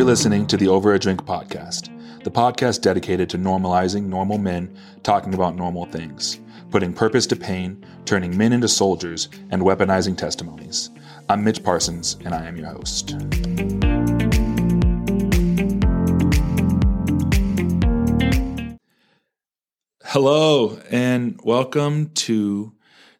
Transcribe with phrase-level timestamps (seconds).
[0.00, 1.90] You're listening to the Over a Drink podcast,
[2.24, 6.40] the podcast dedicated to normalizing normal men talking about normal things,
[6.70, 10.88] putting purpose to pain, turning men into soldiers, and weaponizing testimonies.
[11.28, 13.10] I'm Mitch Parsons, and I am your host.
[20.04, 22.72] Hello, and welcome to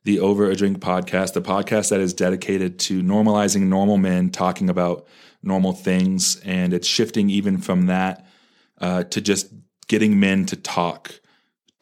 [0.05, 4.71] the Over a Drink podcast, the podcast that is dedicated to normalizing normal men talking
[4.71, 5.07] about
[5.43, 6.41] normal things.
[6.45, 8.27] And it's shifting even from that
[8.81, 9.53] uh, to just
[9.89, 11.21] getting men to talk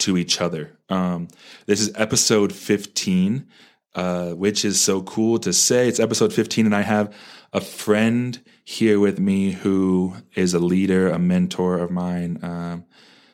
[0.00, 0.78] to each other.
[0.88, 1.28] Um,
[1.66, 3.46] this is episode 15,
[3.94, 5.88] uh, which is so cool to say.
[5.88, 7.14] It's episode 15, and I have
[7.52, 12.84] a friend here with me who is a leader, a mentor of mine, um,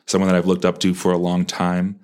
[0.05, 1.99] someone that I've looked up to for a long time.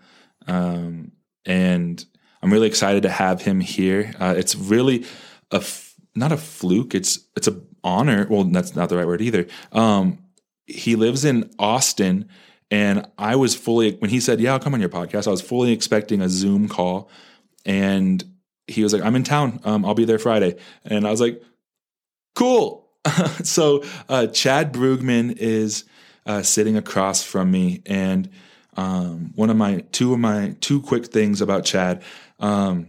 [0.47, 1.11] Um,
[1.45, 2.03] and
[2.41, 4.13] I'm really excited to have him here.
[4.19, 5.05] Uh, it's really
[5.51, 6.93] a f- not a fluke.
[6.93, 8.27] It's it's a honor.
[8.29, 9.47] Well, that's not the right word either.
[9.71, 10.19] Um,
[10.65, 12.29] he lives in Austin,
[12.69, 15.41] and I was fully when he said, "Yeah, I'll come on your podcast." I was
[15.41, 17.09] fully expecting a Zoom call,
[17.65, 18.23] and
[18.67, 19.59] he was like, "I'm in town.
[19.63, 21.41] Um, I'll be there Friday," and I was like,
[22.35, 22.87] "Cool."
[23.43, 25.85] so uh, Chad Brugman is
[26.25, 28.29] uh, sitting across from me, and
[28.77, 32.03] um, one of my two of my two quick things about Chad.
[32.39, 32.87] Um,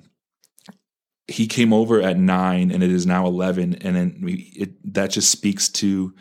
[1.33, 5.11] he came over at nine and it is now 11 and then we it, that
[5.11, 6.14] just speaks to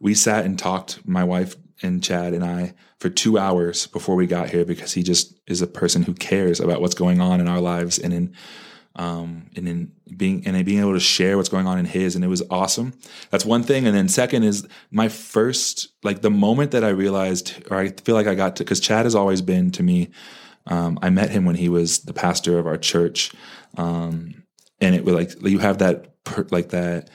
[0.00, 4.26] we sat and talked my wife and chad and i for two hours before we
[4.26, 7.48] got here because he just is a person who cares about what's going on in
[7.48, 8.34] our lives and in
[8.96, 12.16] um, and in being and in being able to share what's going on in his.
[12.16, 12.94] And it was awesome.
[13.30, 13.86] That's one thing.
[13.86, 18.14] And then second is my first like the moment that i realized or i feel
[18.14, 20.10] like i got to because chad has always been to me
[20.66, 23.32] um, i met him when he was the pastor of our church.
[23.76, 24.37] Um,
[24.80, 27.10] and it was like you have that per, like that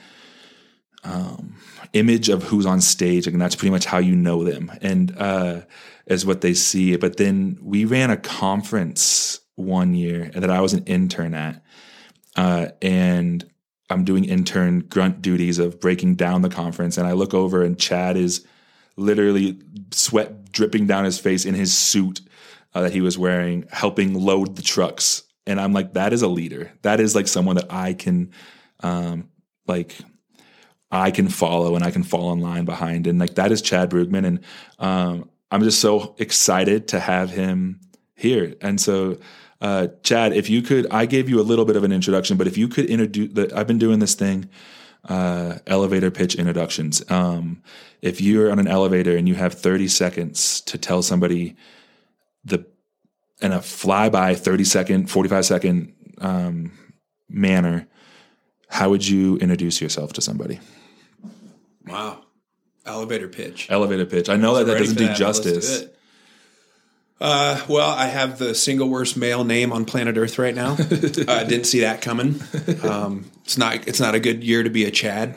[1.04, 1.56] um,
[1.92, 5.60] image of who's on stage, and that's pretty much how you know them, and uh,
[6.06, 6.96] is what they see.
[6.96, 11.62] But then we ran a conference one year that I was an intern at,
[12.36, 13.44] uh, and
[13.90, 17.78] I'm doing intern grunt duties of breaking down the conference, and I look over and
[17.78, 18.46] Chad is
[18.96, 19.60] literally
[19.90, 22.20] sweat dripping down his face in his suit
[22.74, 26.28] uh, that he was wearing, helping load the trucks and I'm like, that is a
[26.28, 26.72] leader.
[26.82, 28.32] That is like someone that I can,
[28.80, 29.28] um,
[29.66, 29.96] like,
[30.90, 33.06] I can follow and I can fall in line behind.
[33.06, 34.40] And like that is Chad Brugman, and
[34.78, 37.80] um, I'm just so excited to have him
[38.14, 38.54] here.
[38.60, 39.18] And so,
[39.60, 42.46] uh, Chad, if you could, I gave you a little bit of an introduction, but
[42.46, 44.48] if you could introduce, I've been doing this thing,
[45.08, 47.02] uh, elevator pitch introductions.
[47.10, 47.62] Um,
[48.02, 51.56] if you're on an elevator and you have 30 seconds to tell somebody
[52.44, 52.66] the
[53.40, 56.72] in a flyby 30 second 45 second um,
[57.28, 57.86] manner
[58.68, 60.60] how would you introduce yourself to somebody
[61.86, 62.20] wow
[62.86, 65.16] elevator pitch elevator pitch i know that that doesn't do that.
[65.16, 65.90] justice do
[67.20, 70.72] uh, well, I have the single worst male name on planet Earth right now.
[70.78, 70.82] I
[71.28, 72.40] uh, didn't see that coming.
[72.82, 73.86] Um, it's not.
[73.86, 75.36] It's not a good year to be a Chad,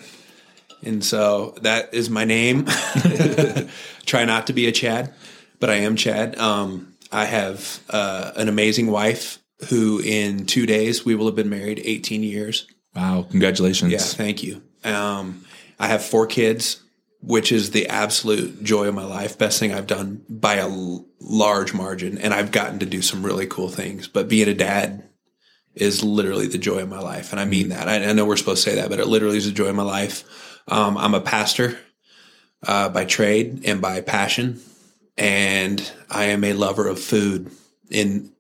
[0.83, 2.65] and so that is my name.
[4.05, 5.13] Try not to be a Chad,
[5.59, 6.37] but I am Chad.
[6.39, 11.49] Um, I have uh, an amazing wife who, in two days, we will have been
[11.49, 12.67] married 18 years.
[12.95, 13.25] Wow!
[13.29, 13.91] Congratulations.
[13.91, 14.61] Yeah, thank you.
[14.83, 15.45] Um,
[15.79, 16.81] I have four kids,
[17.21, 19.37] which is the absolute joy of my life.
[19.37, 23.25] Best thing I've done by a l- large margin, and I've gotten to do some
[23.25, 24.07] really cool things.
[24.07, 25.03] But being a dad
[25.75, 27.87] is literally the joy of my life, and I mean that.
[27.87, 29.75] I, I know we're supposed to say that, but it literally is the joy of
[29.75, 30.23] my life.
[30.67, 31.77] Um, I'm a pastor
[32.65, 34.59] uh, by trade and by passion
[35.17, 37.51] and I am a lover of food
[37.89, 38.31] in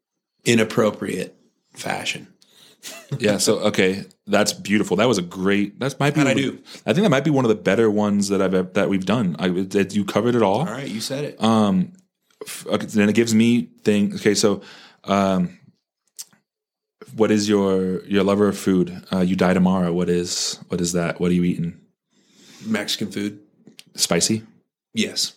[0.45, 1.35] inappropriate
[1.73, 2.27] fashion.
[3.19, 3.37] yeah.
[3.37, 4.97] So okay, that's beautiful.
[4.97, 5.79] That was a great.
[5.79, 6.21] That might be.
[6.21, 6.59] I do.
[6.85, 9.35] I think that might be one of the better ones that I've that we've done.
[9.39, 10.59] I, that you covered it all.
[10.59, 11.43] All right, you said it.
[11.43, 11.93] Um,
[12.65, 14.13] okay, then it gives me thing.
[14.15, 14.61] Okay, so,
[15.03, 15.57] um,
[17.15, 19.03] what is your your lover of food?
[19.11, 19.91] Uh, you die tomorrow.
[19.91, 21.19] What is what is that?
[21.19, 21.79] What are you eating?
[22.65, 23.39] Mexican food.
[23.95, 24.43] Spicy.
[24.93, 25.36] Yes.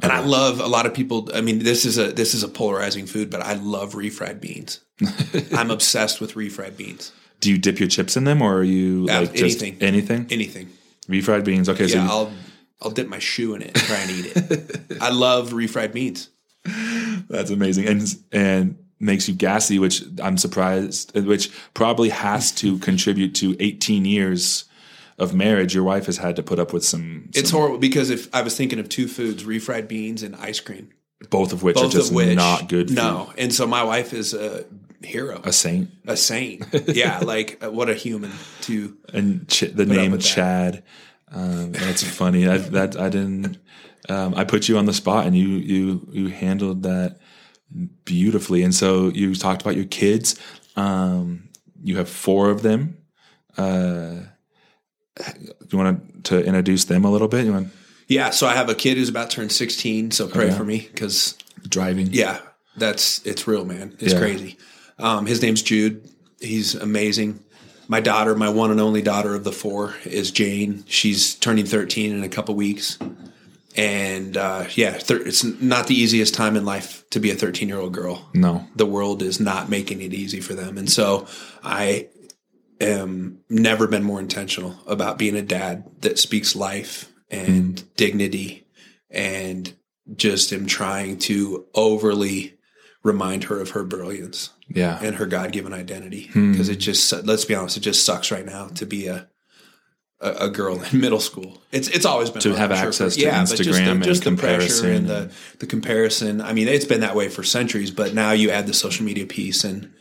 [0.00, 0.20] And okay.
[0.20, 1.28] I love a lot of people.
[1.34, 4.80] I mean, this is a this is a polarizing food, but I love refried beans.
[5.52, 7.12] I'm obsessed with refried beans.
[7.40, 10.68] Do you dip your chips in them, or are you uh, like anything, anything, anything?
[11.08, 11.68] Refried beans.
[11.68, 12.32] Okay, yeah, so you, I'll
[12.80, 14.98] I'll dip my shoe in it and try and eat it.
[15.00, 16.30] I love refried beans.
[17.28, 23.34] That's amazing, and and makes you gassy, which I'm surprised, which probably has to contribute
[23.36, 24.64] to 18 years
[25.18, 27.30] of marriage, your wife has had to put up with some.
[27.34, 30.90] It's horrible because if I was thinking of two foods, refried beans and ice cream,
[31.30, 32.90] both of which both are just which, not good.
[32.90, 33.38] No, food.
[33.38, 34.64] and so my wife is a
[35.02, 36.64] hero, a saint, a saint.
[36.88, 38.32] yeah, like uh, what a human
[38.62, 40.84] to and Ch- the name Chad.
[41.30, 42.48] Um, that's funny.
[42.48, 43.58] I, that I didn't.
[44.08, 47.18] Um, I put you on the spot, and you you you handled that
[48.04, 48.62] beautifully.
[48.62, 50.38] And so you talked about your kids.
[50.76, 51.48] Um,
[51.82, 52.98] you have four of them.
[53.56, 54.20] Uh,
[55.70, 57.44] you want to introduce them a little bit?
[57.44, 57.68] You want
[58.08, 60.56] Yeah, so I have a kid who's about to turn 16, so pray Okay.
[60.56, 61.36] for me because
[61.68, 62.08] driving?
[62.12, 62.38] yeah,
[62.76, 63.94] that's it's real, man.
[64.00, 64.18] It's Yeah.
[64.20, 64.56] crazy.
[64.98, 66.08] Um, his name's Jude.
[66.40, 67.40] He's amazing.
[67.88, 70.84] My daughter, my one and only daughter of the four, is Jane.
[70.86, 72.98] She's turning 13 in a couple weeks.
[73.76, 77.68] And uh, yeah, thir- it's not the easiest time in life to be a 13
[77.68, 78.28] year old girl.
[78.34, 78.66] No.
[78.76, 80.76] The world is not making it easy for them.
[80.78, 81.26] And so
[81.62, 82.08] I
[82.80, 88.66] am never been more intentional about being a dad that speaks life and dignity
[89.10, 89.74] and
[90.16, 92.54] just am trying to overly
[93.02, 94.98] remind her of her brilliance Yeah.
[95.02, 96.52] and her God-given identity hmm.
[96.52, 99.28] because it just let's be honest it just sucks right now to be a
[100.20, 101.62] a, girl in middle school.
[101.70, 103.84] It's it's always been To hard, have sure, access for- to yeah, but just Instagram
[103.84, 106.40] the, and just the pressure comparison and the the comparison.
[106.40, 109.26] I mean, it's been that way for centuries, but now you add the social media
[109.26, 109.92] piece and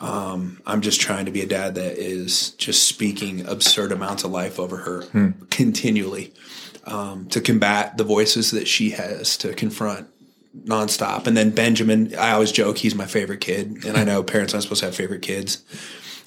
[0.00, 4.30] um, I'm just trying to be a dad that is just speaking absurd amounts of
[4.32, 5.28] life over her Hmm.
[5.50, 6.32] continually
[6.84, 10.08] um, to combat the voices that she has to confront
[10.64, 11.26] nonstop.
[11.26, 14.64] And then Benjamin, I always joke he's my favorite kid, and I know parents aren't
[14.64, 15.62] supposed to have favorite kids,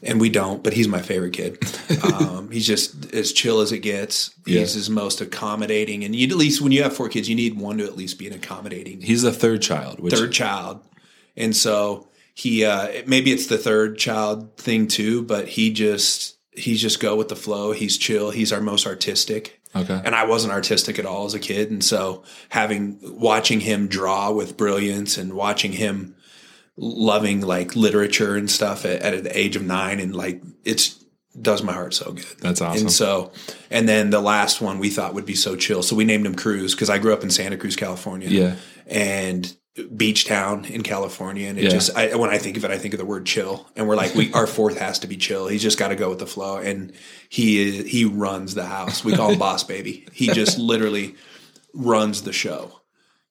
[0.03, 1.57] and we don't, but he's my favorite kid.
[2.03, 4.31] Um, he's just as chill as it gets.
[4.45, 4.61] He's Yeah.
[4.61, 7.77] his most accommodating, and you at least when you have four kids, you need one
[7.79, 10.79] to at least be an accommodating He's the third child, which third child,
[11.35, 12.06] and so
[12.37, 17.15] he uh, maybe it's the third child thing too, but he just he's just go
[17.15, 17.71] with the flow.
[17.71, 18.29] He's chill.
[18.29, 19.59] He's our most artistic.
[19.75, 19.99] Okay.
[20.05, 24.31] And I wasn't artistic at all as a kid, and so having watching him draw
[24.31, 26.15] with brilliance and watching him
[26.75, 31.03] loving like literature and stuff at, at the age of nine, and like it's
[31.41, 32.37] does my heart so good.
[32.39, 32.81] That's awesome.
[32.81, 33.31] And so,
[33.71, 35.81] and then the last one we thought would be so chill.
[35.81, 38.29] So we named him Cruz because I grew up in Santa Cruz, California.
[38.29, 38.55] Yeah.
[38.85, 39.51] And
[39.95, 41.47] beach town in California.
[41.47, 41.69] And it Yeah.
[41.69, 43.67] just, I, when I think of it, I think of the word chill.
[43.75, 45.47] And we're like, we, our fourth has to be chill.
[45.47, 46.57] He's just got to go with the flow.
[46.57, 46.93] And
[47.29, 49.03] he is, he runs the house.
[49.03, 50.07] We call him boss baby.
[50.11, 51.15] He just literally
[51.73, 52.73] runs the show.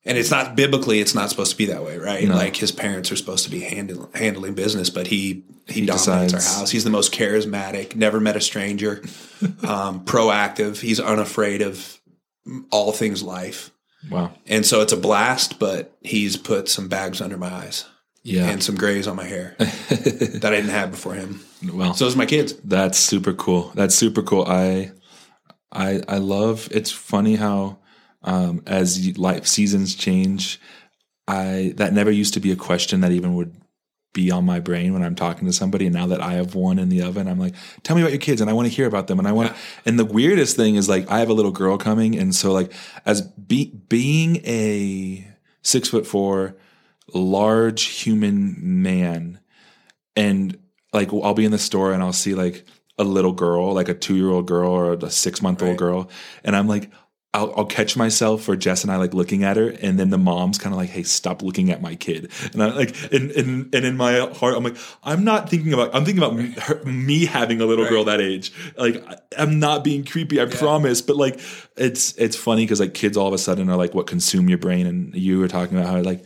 [0.04, 2.28] And it's not biblically, it's not supposed to be that way, right?
[2.28, 6.34] Like his parents are supposed to be handling handling business, but he he, dominates decides.
[6.34, 6.70] our house.
[6.70, 9.02] He's the most charismatic, never met a stranger,
[9.64, 10.78] um, proactive.
[10.78, 12.00] He's unafraid of
[12.70, 13.72] all things life.
[14.10, 14.32] Wow.
[14.46, 17.84] And so it's a blast, but he's put some bags under my eyes
[18.22, 18.46] Yeah.
[18.48, 21.40] and some grays on my hair that I didn't have before him.
[21.72, 22.54] well, So is my kids.
[22.64, 23.72] That's super cool.
[23.74, 24.44] That's super cool.
[24.46, 24.92] I,
[25.72, 26.68] I, I love.
[26.70, 27.78] It's funny how,
[28.22, 30.60] um, as life seasons change,
[31.28, 33.54] I that never used to be a question that even would
[34.12, 35.86] be on my brain when I'm talking to somebody.
[35.86, 38.20] And now that I have one in the oven, I'm like, tell me about your
[38.20, 39.18] kids, and I want to hear about them.
[39.18, 39.50] And I want.
[39.50, 42.52] to, And the weirdest thing is like I have a little girl coming, and so
[42.52, 42.72] like
[43.04, 45.26] as be, being a
[45.62, 46.56] six foot four,
[47.12, 49.40] large human man
[50.16, 50.58] and
[50.92, 52.64] like I'll be in the store and I'll see like
[52.98, 55.78] a little girl, like a two year old girl or a six month old Right.
[55.78, 56.10] girl,
[56.42, 56.90] and I'm like,
[57.34, 60.16] I'll, I'll catch myself or Jess and I like looking at her, and then the
[60.16, 63.74] mom's kind of like, "Hey, stop looking at my kid," and I like, and and
[63.74, 67.26] and in my heart, I'm like, I'm not thinking about, I'm thinking about her, me
[67.26, 68.52] having a little girl that age.
[68.78, 69.04] Like,
[69.36, 71.38] I'm not being creepy, I promise, but like,
[71.76, 74.58] it's it's funny because like kids all of a sudden are like what consume your
[74.58, 76.24] brain, and you were talking about how like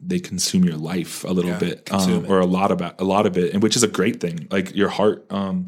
[0.00, 3.26] they consume your life a little Yeah, bit um, or a lot about a lot
[3.26, 5.66] of it and which is a great thing like your heart um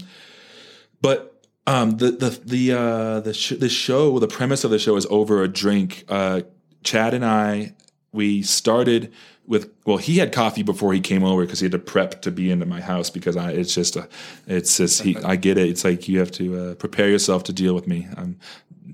[1.00, 1.34] but
[1.66, 5.06] um the the the uh the sh- the show the premise of the show is
[5.11, 6.04] over a drink.
[6.09, 6.42] Uh
[6.83, 7.73] chad and i
[8.12, 9.11] we started
[9.47, 12.30] with well he had coffee before he came over because he had to prep to
[12.30, 14.06] be into my house because i it's just a
[14.47, 15.68] it's just he i get it.
[15.68, 18.06] It's like you have to uh, prepare yourself to deal with me.
[18.16, 18.38] I'm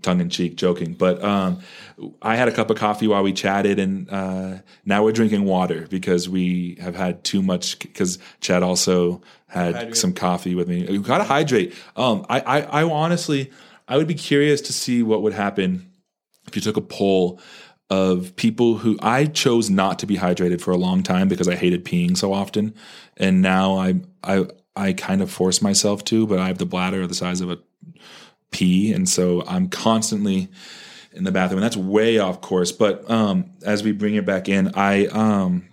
[0.03, 1.61] tongue in cheek joking but um
[2.23, 5.87] i had a cup of coffee while we chatted and uh now we're drinking water
[5.91, 9.97] because we have had too much because chad also had Hydrate.
[9.97, 13.51] some coffee with me you gotta hydrate um I, I i honestly
[13.89, 15.91] i would be curious to see what would happen
[16.47, 17.41] if you took a poll
[17.91, 21.57] of people who I chose not to be hydrated for a long time because I
[21.57, 22.75] hated peeing so often,
[23.17, 27.07] and now I I I kind of force myself to, but I have the bladder
[27.07, 27.59] the size of a
[28.51, 30.49] pea, and so I'm constantly
[31.13, 32.73] in the bathroom, and that's way off course.
[32.73, 35.69] But um, as we bring it back in, I um,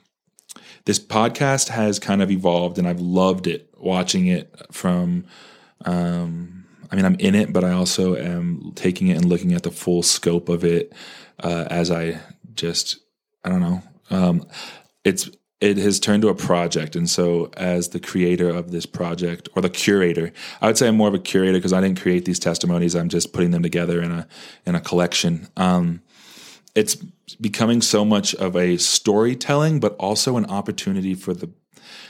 [0.86, 5.26] this podcast has kind of evolved, and I've loved it watching it from.
[5.86, 9.64] Um, I mean, I'm in it, but I also am taking it and looking at
[9.64, 10.94] the full scope of it
[11.44, 12.20] uh, as I
[12.54, 13.00] just,
[13.44, 13.84] I don't know.
[14.10, 14.48] Um,
[15.04, 16.96] it's it has turned to a project.
[16.96, 20.98] And so, as the creator of this project or the curator, I would say I'm
[20.98, 22.96] more of a curator because I didn't create these testimonies.
[22.96, 24.28] I'm just putting them together in a
[24.66, 25.48] in a collection.
[25.58, 26.02] Um,
[26.76, 26.96] it's
[27.42, 31.50] becoming so much of a storytelling, but also an opportunity for the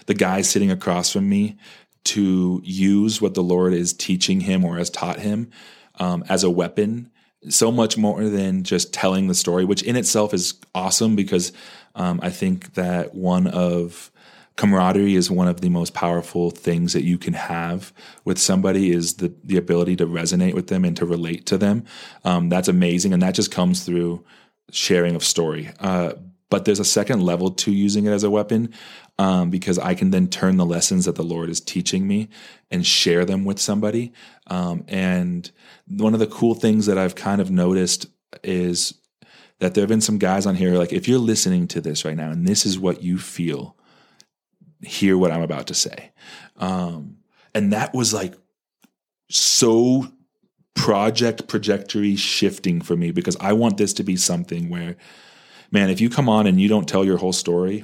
[0.08, 1.58] the guy sitting across from me
[2.04, 5.52] to use what the Lord is teaching him or has taught him
[6.00, 7.12] um, as a weapon.
[7.50, 11.52] So much more than just telling the story, which in itself is awesome because
[11.98, 14.12] um, I think that one of
[14.56, 17.94] camaraderie is one of the most powerful things that you can have
[18.26, 21.84] with somebody is the the ability to resonate with them and to relate to them.
[22.24, 24.24] Um, that's amazing, and that just comes through
[24.72, 25.70] sharing of story.
[25.80, 26.14] Uh,
[26.50, 28.74] but there's a second level to using it as a weapon
[29.20, 32.30] um, because I can then turn the lessons that the Lord is teaching me
[32.72, 34.14] and share them with somebody.
[34.48, 35.50] Um, and
[35.88, 38.08] one of the cool things that I've kind of noticed
[38.44, 38.94] is
[39.60, 42.16] that there have been some guys on here like if you're listening to this right
[42.16, 43.76] now and this is what you feel
[44.82, 46.12] hear what i'm about to say
[46.58, 47.18] um,
[47.54, 48.36] and that was like
[49.30, 50.08] so
[50.76, 54.96] project trajectory shifting for me because i want this to be something where
[55.72, 57.84] man if you come on and you don't tell your whole story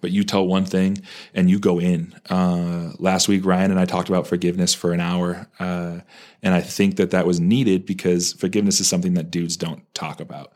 [0.00, 0.98] but you tell one thing
[1.34, 2.14] and you go in.
[2.28, 6.00] Uh, last week, Ryan and I talked about forgiveness for an hour, uh,
[6.42, 10.20] and I think that that was needed because forgiveness is something that dudes don't talk
[10.20, 10.52] about.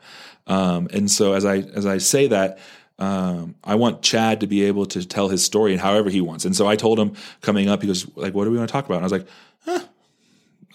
[0.47, 2.59] Um, and so as I as I say that,
[2.99, 6.45] um, I want Chad to be able to tell his story and however he wants.
[6.45, 8.71] And so I told him coming up, he goes like, "What do we want to
[8.71, 9.27] talk about?" And I was like,
[9.65, 9.79] huh,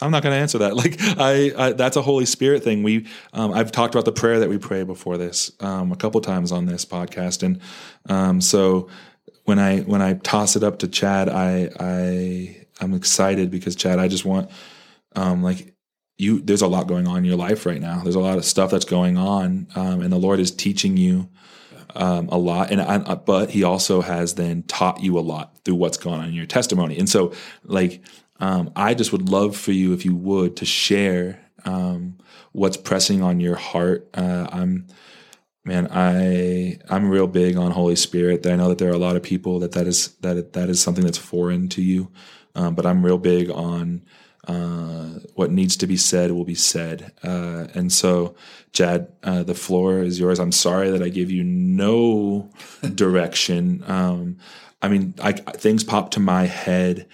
[0.01, 0.75] I'm not going to answer that.
[0.79, 2.83] Like I, I, that's a Holy Spirit thing.
[2.83, 6.21] We, um, I've talked about the prayer that we pray before this um, a couple
[6.21, 7.61] times on this podcast, and
[8.09, 8.89] um, so
[9.45, 13.99] when I when I toss it up to Chad, I I I'm excited because Chad,
[13.99, 14.51] I just want
[15.17, 15.75] um, like
[16.19, 18.01] you there's a lot going on in your life right now.
[18.03, 21.29] There's a lot of stuff that's going on, um, and the Lord is teaching you
[21.95, 22.71] um, a lot.
[22.71, 26.29] And I, but He also has then taught you a lot through what's going on
[26.29, 26.99] in your testimony.
[26.99, 27.33] And so,
[27.65, 28.03] like,
[28.41, 32.19] um, I just would love for you, if you would, to share um,
[32.53, 34.09] what's pressing on your heart.
[34.13, 34.89] Uh, I'm
[35.65, 39.17] man i i'm real big on holy spirit i know that there are a lot
[39.17, 42.11] of people that that is that that is something that's foreign to you
[42.55, 44.01] um, but i'm real big on
[44.49, 47.13] uh, what needs to be said will be said.
[47.23, 48.35] Uh, and so,
[48.73, 50.41] Chad, uh, the floor is yours.
[50.41, 52.51] I'm sorry that I gave you no
[52.95, 53.85] direction.
[53.87, 54.39] Um,
[54.81, 57.07] I mean, I, things pop to my head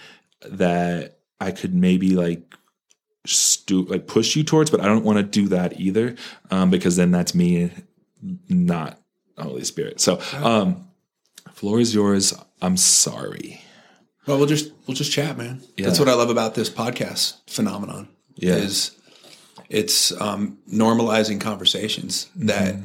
[0.49, 2.55] that I could maybe like
[3.27, 6.15] stu- like push you towards, but I don't want to do that either
[6.53, 7.73] um, because then that's me,
[8.49, 9.01] not
[9.37, 10.01] Holy Spirit.
[10.01, 10.89] So, um,
[11.53, 12.33] floor is yours.
[12.63, 13.64] I'm sorry.
[14.27, 15.63] Well, we'll just we'll just chat, man.
[15.77, 15.87] Yeah.
[15.87, 18.09] That's what I love about this podcast phenomenon.
[18.37, 18.55] Yeah.
[18.55, 18.99] Is
[19.69, 22.47] it's um, normalizing conversations mm-hmm.
[22.47, 22.77] that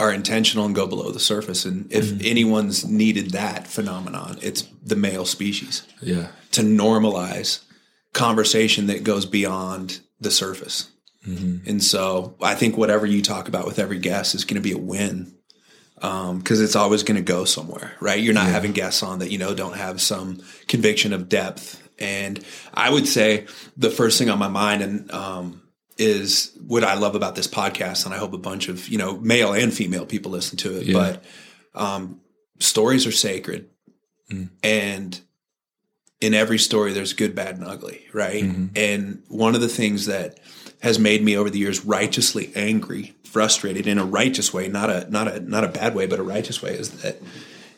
[0.00, 1.64] are intentional and go below the surface.
[1.64, 2.26] And if mm-hmm.
[2.26, 5.86] anyone's needed that phenomenon, it's the male species.
[6.00, 6.28] Yeah.
[6.52, 7.64] To normalize
[8.12, 10.90] conversation that goes beyond the surface.
[11.26, 11.68] Mm-hmm.
[11.68, 14.72] And so I think whatever you talk about with every guest is going to be
[14.72, 15.34] a win
[16.00, 18.20] because um, it's always going to go somewhere, right?
[18.20, 18.52] You're not yeah.
[18.52, 21.82] having guests on that you know don't have some conviction of depth.
[21.98, 25.62] And I would say the first thing on my mind and um,
[25.96, 29.18] is what I love about this podcast, and I hope a bunch of you know
[29.18, 30.86] male and female people listen to it.
[30.86, 30.94] Yeah.
[30.94, 31.24] But
[31.74, 32.20] um,
[32.60, 33.68] stories are sacred,
[34.30, 34.50] mm.
[34.62, 35.20] and
[36.20, 38.42] in every story, there's good, bad, and ugly, right?
[38.42, 38.66] Mm-hmm.
[38.76, 40.40] And one of the things that
[40.80, 45.10] has made me over the years righteously angry frustrated in a righteous way, not a
[45.10, 47.18] not a not a bad way, but a righteous way, is that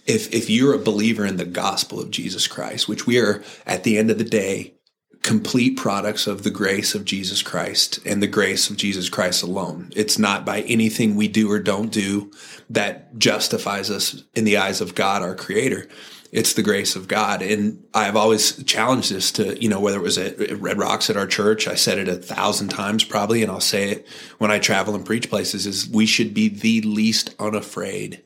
[0.06, 3.84] if if you're a believer in the gospel of Jesus Christ, which we are at
[3.84, 4.74] the end of the day
[5.22, 9.90] complete products of the grace of Jesus Christ and the grace of Jesus Christ alone.
[9.94, 12.30] It's not by anything we do or don't do
[12.70, 15.88] that justifies us in the eyes of God, our creator
[16.32, 17.42] it's the grace of God.
[17.42, 21.16] And I've always challenged this to, you know, whether it was at Red Rocks at
[21.16, 24.06] our church, I said it a thousand times probably, and I'll say it
[24.38, 28.22] when I travel and preach places is we should be the least unafraid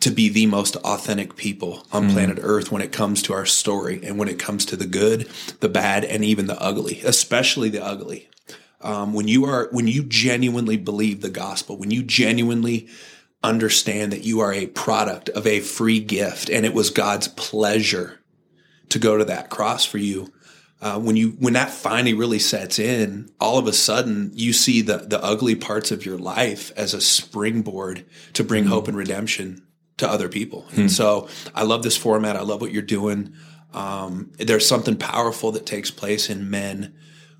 [0.00, 2.12] to be the most authentic people on mm.
[2.12, 5.26] planet earth when it comes to our story and when it comes to the good,
[5.60, 8.28] the bad, and even the ugly, especially the ugly.
[8.82, 12.86] Um, when you are, when you genuinely believe the gospel, when you genuinely
[13.44, 18.20] understand that you are a product of a free gift and it was God's pleasure
[18.88, 20.32] to go to that cross for you.
[20.80, 24.82] Uh, when you when that finally really sets in, all of a sudden you see
[24.82, 28.96] the the ugly parts of your life as a springboard to bring mm hope and
[28.96, 29.66] redemption
[29.98, 30.66] to other people.
[30.70, 32.36] mm And so I love this format.
[32.36, 33.34] I love what you're doing.
[33.72, 36.94] Um, there's something powerful that takes place in men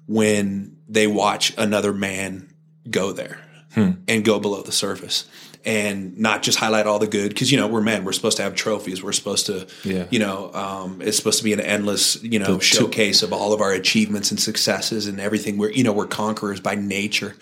[0.07, 2.53] when they watch another man
[2.91, 3.41] go there
[3.75, 3.93] hmm.
[4.09, 5.27] and go below the surface.
[5.67, 8.43] And not just highlight all the good because you know we're men we're supposed to
[8.43, 10.07] have trophies we're supposed to Yeah.
[10.11, 13.61] you know um, it's supposed to be an endless you know showcase of all of
[13.61, 15.57] our achievements and successes and everything.
[15.59, 17.35] We're you know we're conquerors by nature.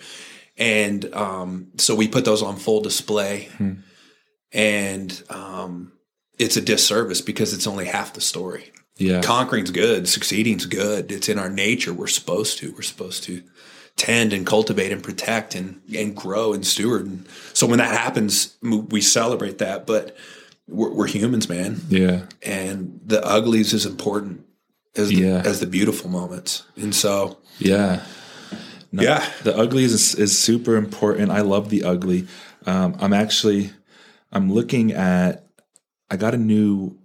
[0.57, 3.49] And um, so we put those on full display.
[4.51, 5.93] And um,
[6.37, 8.71] it's a disservice because it's only half the story.
[8.97, 9.21] Yeah.
[9.21, 11.11] conquering's good succeeding's good.
[11.11, 11.91] It's in our nature.
[11.91, 13.41] We're supposed to we're supposed to
[13.95, 18.55] tend and cultivate and protect and and grow and steward and so when that happens
[18.61, 20.15] we celebrate that but
[20.67, 22.25] we're, we're humans man yeah.
[22.41, 24.45] and the uglies is important
[24.95, 25.41] as the, Yeah.
[25.45, 28.03] as the beautiful moments and so Yeah.
[28.91, 29.27] No, Yeah.
[29.43, 31.31] The ugly is, is super important.
[31.31, 32.27] I love the ugly.
[32.67, 33.71] Um, I'm actually,
[34.31, 35.47] I'm looking at,
[36.11, 36.95] I got a new,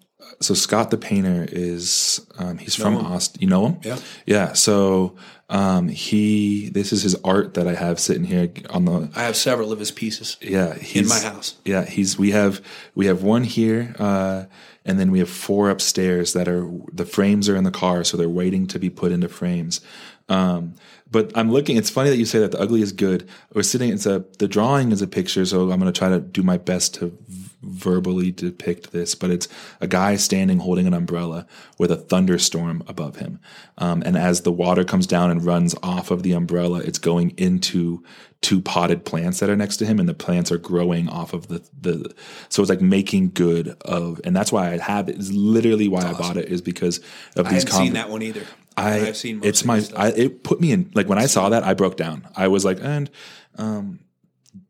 [0.40, 3.07] so Scott the painter is, um, he's from him.
[3.07, 3.40] Austin.
[3.40, 3.80] You know him?
[3.83, 3.99] Yeah.
[4.26, 4.52] Yeah.
[4.52, 5.16] So,
[5.49, 9.37] um, he, this is his art that I have sitting here on the, i have
[9.37, 10.75] several of his pieces yeah.
[10.75, 11.57] He's, in my house.
[11.64, 11.85] Yeah.
[11.85, 12.61] He's, we have,
[12.95, 14.45] we have one here, uh,
[14.85, 18.04] and then we have four upstairs that are, the frames are in the car.
[18.04, 19.80] So they're waiting to be put into frames.
[20.28, 20.75] Um,
[21.11, 21.76] but I'm looking.
[21.76, 23.28] It's funny that you say that the ugly is good.
[23.54, 23.90] We're sitting.
[23.90, 26.59] It's a the drawing is a picture, so I'm going to try to do my
[26.59, 27.16] best to
[27.62, 29.15] verbally depict this.
[29.15, 29.49] But it's
[29.81, 31.47] a guy standing holding an umbrella
[31.79, 33.41] with a thunderstorm above him,
[33.79, 37.31] um, and as the water comes down and runs off of the umbrella, it's going
[37.37, 38.03] into
[38.41, 41.49] two potted plants that are next to him, and the plants are growing off of
[41.49, 42.15] the the.
[42.49, 45.17] So it's like making good of, and that's why I have it.
[45.17, 46.99] Is literally why I bought it is because
[47.37, 47.65] of i these.
[47.65, 48.45] haven't seen that one either
[48.79, 49.83] I, have seen it's my.
[49.97, 52.29] I, it put me in like when I saw that I broke down.
[52.37, 53.11] I was like, and
[53.57, 54.00] um,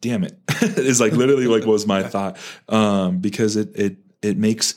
[0.00, 0.38] damn it.
[0.62, 2.37] is like literally like was my thought
[2.68, 4.75] um, because it it it makes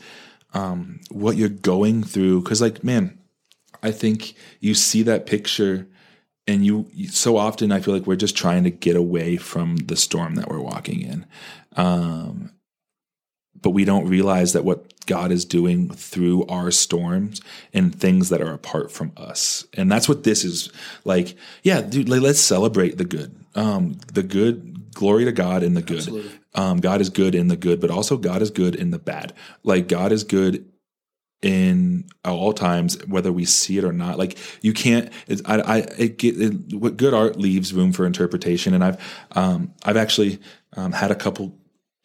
[0.53, 3.18] um, what you're going through because like man,
[3.84, 5.88] I think you see that picture
[6.48, 9.77] and you, you so often I feel like we're just trying to get away from
[9.77, 11.25] the storm that we're walking in.
[11.75, 12.51] Um,
[13.62, 17.41] but we don't realize that what God is doing through our storms
[17.74, 19.65] and things that are apart from us.
[19.74, 20.72] And that's what this is
[21.03, 21.36] like.
[21.63, 23.36] Yeah, dude, like, let's celebrate the good.
[23.53, 26.00] Um, the good, glory to God in the good.
[26.54, 29.34] Um, God is good in the good, but also God is good in the bad.
[29.64, 30.68] Like God is good
[31.42, 34.18] in all times, whether we see it or not.
[34.18, 35.12] Like you can't.
[35.27, 38.74] It's, I, I, it get it, what good art leaves room for interpretation.
[38.74, 40.40] And I've, um, I've actually
[40.77, 41.58] um, had a couple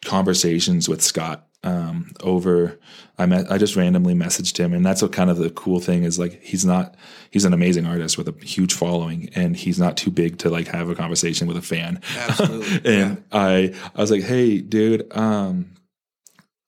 [0.05, 2.79] conversations with Scott um, over.
[3.17, 3.51] I met.
[3.51, 6.17] I just randomly messaged him, and that's what kind of the cool thing is.
[6.17, 6.95] Like he's not.
[7.31, 10.67] He's an amazing artist with a huge following, and he's not too big to like
[10.67, 12.01] have a conversation with a fan.
[12.15, 12.81] Absolutely.
[13.01, 15.73] and I, I was like, hey, dude, um,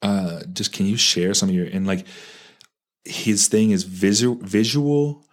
[0.02, 2.06] uh, just can you share some of your and like
[3.06, 5.26] his thing is visual visual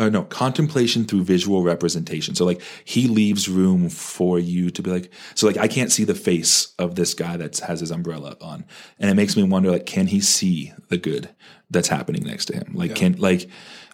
[0.00, 2.34] uh, no contemplation through visual representation.
[2.34, 6.04] So like he leaves room for you to be like so like i can't see
[6.04, 8.64] the face of this guy that has his umbrella on.
[8.98, 11.30] And it makes me wonder like can he see the good
[11.70, 12.72] that's happening next to him?
[12.74, 13.48] Like can like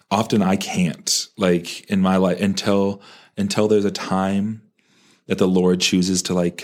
[0.09, 3.01] often i can't like in my life until
[3.37, 4.61] until there's a time
[5.25, 6.63] that the lord chooses to like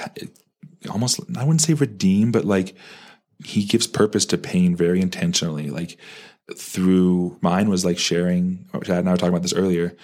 [0.89, 2.73] almost i wouldn't say redeem but like
[3.45, 5.69] he gives purpose to pain very intentionally.
[5.69, 5.97] Like
[6.55, 9.95] through mine was like sharing chad and i were talking about this earlier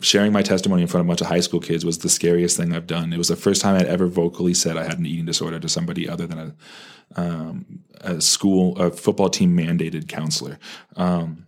[0.00, 2.56] sharing my testimony in front of a bunch of high school kids was the scariest
[2.56, 3.12] thing i've done.
[3.12, 5.68] It was the first time i'd ever vocally said i had an eating disorder to
[5.68, 10.58] somebody other than a, um, a school a football team mandated counselor.
[10.96, 11.46] Um,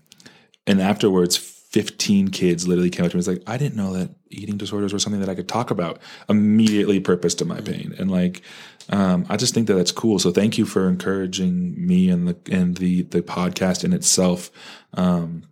[0.66, 3.92] and afterwards 15 kids literally came up to me and was like i didn't know
[3.92, 7.94] that eating disorders were something that i could talk about immediately purpose to my pain.
[7.98, 8.40] And like
[8.88, 10.18] um, i just think that that's cool.
[10.18, 14.50] So thank you for encouraging me and the and the the podcast in itself.
[14.94, 15.42] Um,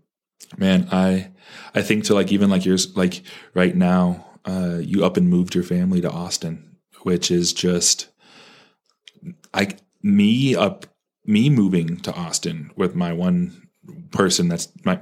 [0.56, 1.30] man i
[1.74, 3.22] i think to like even like yours like
[3.54, 8.08] right now uh, you up and moved your family to austin which is just
[9.52, 9.68] i
[10.02, 10.86] me up
[11.24, 13.63] me moving to austin with my one
[14.14, 14.98] person that's my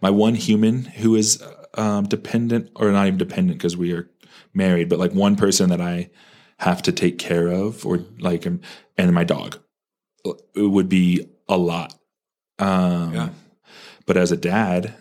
[0.00, 1.42] my one human who is
[1.74, 4.08] um, dependent or not even dependent because we are
[4.54, 6.10] married, but like one person that I
[6.58, 8.62] have to take care of or like and
[8.98, 9.58] my dog
[10.24, 11.94] it would be a lot.
[12.58, 13.28] Um, Yeah.
[14.06, 14.94] But as a dad,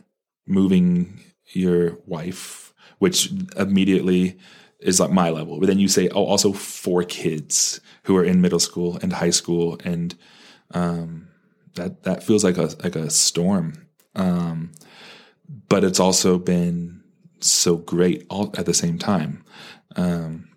[0.46, 1.20] moving
[1.52, 4.38] your wife, which immediately
[4.80, 8.40] is like my level, but then you say, oh, also four kids who are in
[8.40, 10.16] middle school and high school and
[10.72, 11.29] um,
[11.76, 13.88] that that feels like a like a storm.
[14.16, 14.72] Um,
[15.68, 17.04] but it's also been
[17.40, 19.44] so great all at the same time.
[19.96, 20.50] Um,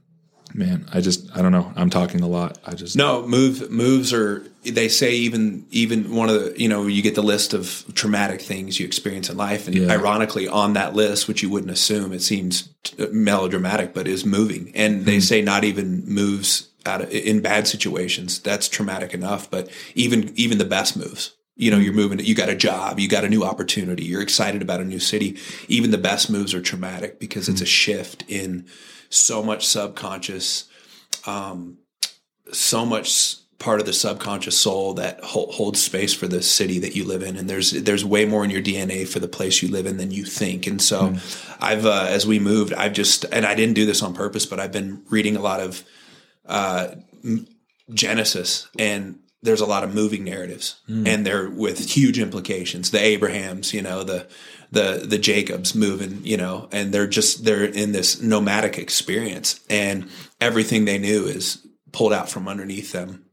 [0.55, 1.73] man, I just I don't know.
[1.77, 2.59] I'm talking a lot.
[2.67, 6.87] I just No, move moves are they say even even one of the you know
[6.87, 9.91] you get the list of traumatic things you experience in life and Yeah.
[9.91, 12.69] ironically on that list which you wouldn't assume it seems
[13.11, 18.41] melodramatic but is moving and they say not even moves out of, in bad situations.
[18.41, 19.51] That's traumatic enough.
[19.51, 22.19] But even even the best moves, you know, you're moving.
[22.21, 22.99] You got a job.
[22.99, 24.05] You got a new opportunity.
[24.05, 25.39] You're excited about a new city.
[25.69, 28.67] Even the best moves are traumatic because it's a shift in
[29.11, 30.69] so much subconscious,
[31.27, 31.79] um,
[32.53, 37.05] so much part of the subconscious soul that holds space for the city that you
[37.05, 39.87] live in and there's there's way more in your DNA for the place you live
[39.87, 41.57] in than you think and so mm.
[41.61, 44.59] I've uh, as we moved I've just and I didn't do this on purpose but
[44.59, 45.85] I've been reading a lot of
[46.47, 46.89] uh,
[47.93, 51.07] Genesis and there's a lot of moving narratives mm.
[51.07, 54.27] and they're with huge implications the Abrahams you know the
[54.71, 60.09] the the Jacobs moving you know and they're just they're in this nomadic experience and
[60.41, 63.25] everything they knew is pulled out from underneath them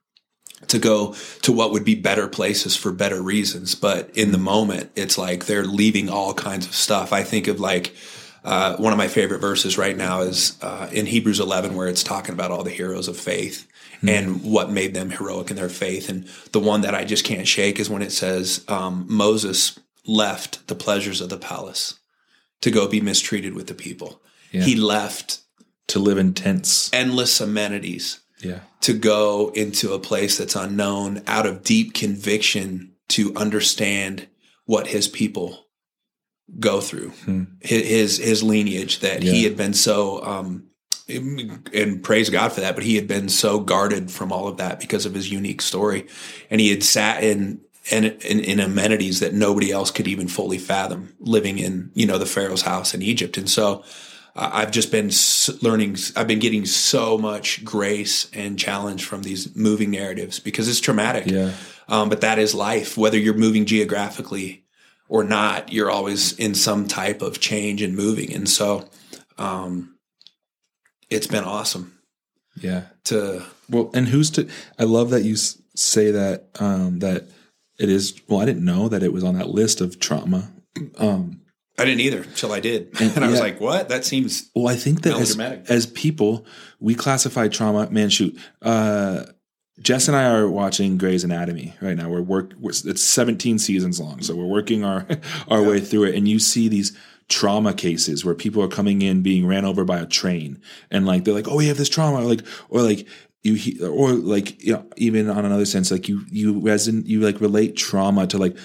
[0.67, 3.76] to go to what would be better places for better reasons.
[3.76, 7.13] But in the moment, it's like they're leaving all kinds of stuff.
[7.13, 7.95] I think of like,
[8.43, 12.04] uh, one of my favorite verses right now is uh, in Hebrews 11, where it's
[12.04, 14.10] talking about all the heroes of faith mm-hmm.
[14.10, 16.10] and what made them heroic in their faith.
[16.10, 20.67] And the one that I just can't shake is when it says um, Moses left
[20.67, 21.99] the pleasures of the palace
[22.62, 24.21] to go be mistreated with the people.
[24.52, 24.63] Yeah.
[24.63, 25.41] He left
[25.88, 28.60] to live in tents, endless amenities yeah.
[28.82, 34.28] to go into a place that's unknown out of deep conviction to understand
[34.65, 35.65] what his people
[36.60, 37.44] go through hmm.
[37.62, 39.32] his his lineage that yeah.
[39.32, 40.66] he had been so um,
[41.08, 44.80] and praise God for that but he had been so guarded from all of that
[44.80, 46.08] because of his unique story
[46.50, 50.58] and he had sat in in, in, in amenities that nobody else could even fully
[50.58, 53.84] fathom living in you know the pharaoh's house in Egypt and so
[54.36, 55.12] I've just been
[55.62, 55.98] learning.
[56.16, 61.26] I've been getting so much grace and challenge from these moving narratives because it's traumatic.
[61.26, 61.52] Yeah.
[61.90, 62.98] Um, but that is life.
[62.98, 64.64] Whether you're moving geographically
[65.10, 68.34] or not, you're always in some type of change and moving.
[68.34, 68.88] And so,
[69.38, 69.98] um,
[71.10, 72.00] it's been awesome.
[72.56, 72.84] Yeah.
[73.06, 74.48] To well, and who's to?
[74.78, 75.36] I love that you
[75.76, 76.50] say that.
[76.60, 77.26] Um, that
[77.80, 78.22] it is.
[78.28, 80.52] Well, I didn't know that it was on that list of trauma.
[80.98, 81.41] Um,
[81.78, 82.89] I didn't either until I did.
[83.00, 83.89] And, and I was like, what?
[83.89, 86.45] That seems Well, I think that as, as, people,
[86.80, 87.89] we classify trauma.
[87.89, 88.38] Man, shoot.
[88.62, 89.24] Uh,
[89.82, 92.10] Jess and I are watching Grey's Anatomy right now.
[92.10, 92.54] We're work.
[92.63, 95.06] It's 17 seasons long, so we're working our
[95.48, 95.68] our yeah.
[95.68, 96.15] way through it.
[96.15, 100.00] And you see these trauma cases where people are coming in being ran over by
[100.00, 100.62] a train,
[100.92, 103.08] and like they're like, "Oh, we have this trauma," or like, or like
[103.44, 107.39] you, or like you know, even on another sense, like you you reson you like
[107.39, 108.58] relate trauma to like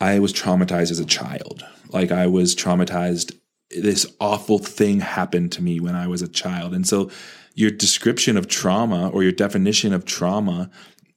[0.00, 1.64] I was traumatized as a child.
[1.88, 3.36] Like I was traumatized.
[3.70, 6.74] This awful thing happened to me when I was a child.
[6.74, 7.10] And so
[7.54, 10.70] your description of trauma or your definition of trauma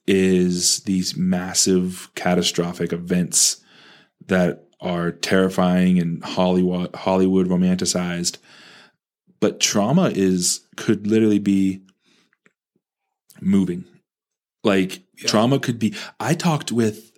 [0.06, 3.64] is these massive catastrophic events
[4.28, 8.38] that are terrifying and Hollywood Hollywood romanticized.
[9.40, 11.82] But trauma is could literally be
[13.42, 13.86] moving.
[14.64, 15.28] Like yeah.
[15.28, 17.12] trauma could be I talked with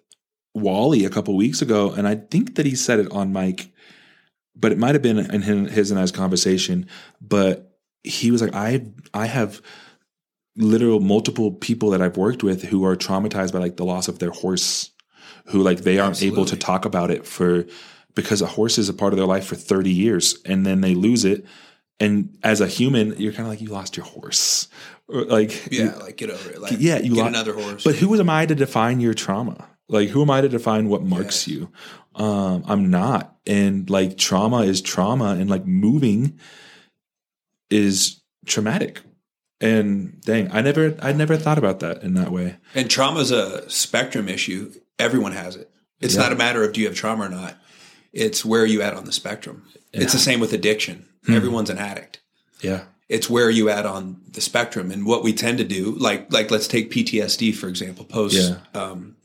[0.53, 3.71] Wally a couple weeks ago, and I think that he said it on mic,
[4.55, 6.88] but it might have been in his and I's conversation.
[7.21, 7.68] But
[8.03, 9.62] he was like, I I have
[10.55, 14.19] literal multiple people that I've worked with who are traumatized by like the loss of
[14.19, 14.91] their horse,
[15.45, 16.38] who like they aren't Absolutely.
[16.38, 17.65] able to talk about it for
[18.15, 20.95] because a horse is a part of their life for 30 years and then they
[20.95, 21.45] lose it.
[22.01, 24.69] And as a human, you're kind of like you lost your horse,
[25.09, 26.62] or like yeah, you, like get over it.
[26.62, 27.83] Like, yeah, you get lost another horse.
[27.83, 29.67] But who am I to define your trauma?
[29.89, 31.55] Like, who am I to define what marks yeah.
[31.55, 32.23] you?
[32.23, 33.35] Um, I'm not.
[33.45, 36.39] And like, trauma is trauma, and like, moving
[37.69, 39.01] is traumatic.
[39.62, 42.58] And dang, I never, I never thought about that in that way.
[42.73, 44.71] And trauma is a spectrum issue.
[44.97, 45.69] Everyone has it.
[45.99, 46.21] It's yeah.
[46.21, 47.55] not a matter of do you have trauma or not.
[48.13, 49.65] It's where are you at on the spectrum.
[49.93, 50.03] Yeah.
[50.03, 51.05] It's the same with addiction.
[51.25, 51.34] Hmm.
[51.34, 52.21] Everyone's an addict.
[52.62, 52.86] Yeah.
[53.10, 54.91] It's where are you at on the spectrum.
[54.91, 58.79] And what we tend to do, like, like let's take PTSD for example, post yeah.
[58.79, 59.15] um,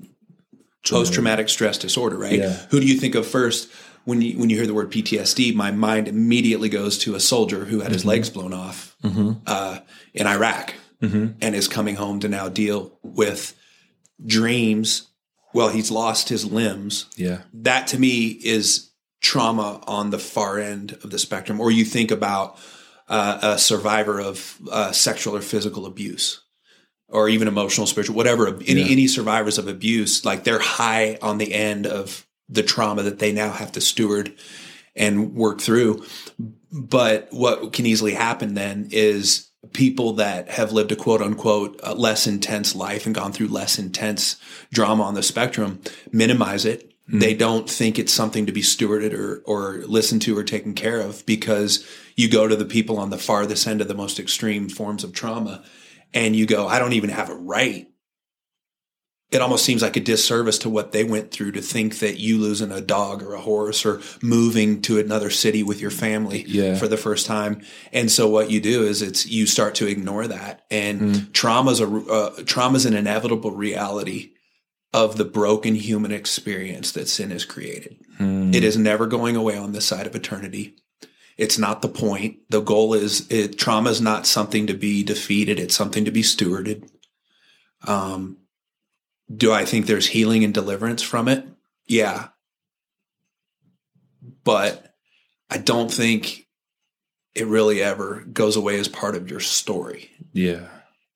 [0.88, 2.40] post traumatic stress disorder, right?
[2.70, 3.70] Who do you think of first
[4.04, 5.54] when you when you hear the word PTSD?
[5.54, 8.10] My mind immediately goes to a soldier who had his mm-hmm.
[8.10, 9.32] legs blown off mm-hmm.
[9.46, 9.78] uh,
[10.12, 11.32] in Iraq mm-hmm.
[11.40, 13.54] and is coming home to now deal with
[14.24, 15.08] dreams.
[15.52, 17.06] Well, he's lost his limbs.
[17.16, 18.90] Yeah, that to me is
[19.20, 21.60] trauma on the far end of the spectrum.
[21.60, 22.58] Or you think about
[23.08, 26.42] uh, a survivor of uh, sexual or physical abuse
[27.08, 28.88] or even emotional, spiritual, whatever, any, yeah.
[28.88, 33.32] any survivors of abuse, like they're high on the end of the trauma that they
[33.32, 34.34] now have to steward
[34.96, 36.04] and work through.
[36.72, 41.94] But what can easily happen then is people that have lived a quote unquote uh,
[41.94, 44.36] less intense life and gone through less intense
[44.72, 45.80] drama on the spectrum
[46.12, 46.92] minimize it.
[47.10, 47.20] Mm.
[47.20, 51.00] They don't think it's something to be stewarded or, or listened to or taken care
[51.00, 54.68] of because you go to the people on the farthest end of the most extreme
[54.68, 55.64] forms of trauma
[56.12, 57.88] and you go, I don't even have a right.
[59.34, 62.38] It almost seems like a disservice to what they went through to think that you
[62.38, 66.76] losing a dog or a horse or moving to another city with your family Yeah.
[66.76, 67.60] for the first time.
[67.92, 71.32] And so what you do is it's you start to ignore that, and Mm.
[71.32, 74.30] trauma's a uh, trauma's an inevitable reality
[74.92, 77.96] of the broken human experience that sin has created.
[78.18, 78.54] Hmm.
[78.54, 80.76] It is never going away on this side of eternity.
[81.36, 82.36] It's not the point.
[82.50, 85.58] The goal is it, trauma is not something to be defeated.
[85.58, 86.84] It's something to be stewarded.
[87.88, 88.36] Um,
[89.34, 91.46] do I think there's healing and deliverance from it?
[91.86, 92.28] Yeah.
[94.44, 94.94] But
[95.50, 96.46] I don't think
[97.34, 100.68] it really ever goes away as part of your story Yeah.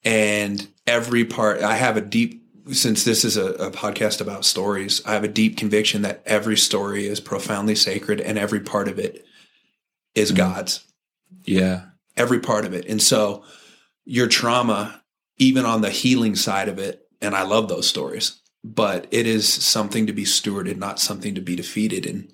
[0.05, 5.01] and every part i have a deep since this is a, a, podcast about stories
[5.07, 8.99] i have a deep conviction that every story is profoundly sacred and every part of
[8.99, 9.25] it
[10.15, 10.39] is mm-hmm.
[10.53, 10.85] god's
[11.45, 11.83] Yeah.
[12.17, 13.45] every part of it and so
[14.05, 15.03] your trauma
[15.37, 19.47] even on the healing side of it and i love those stories but it is
[19.53, 22.33] something to be stewarded not something to be defeated and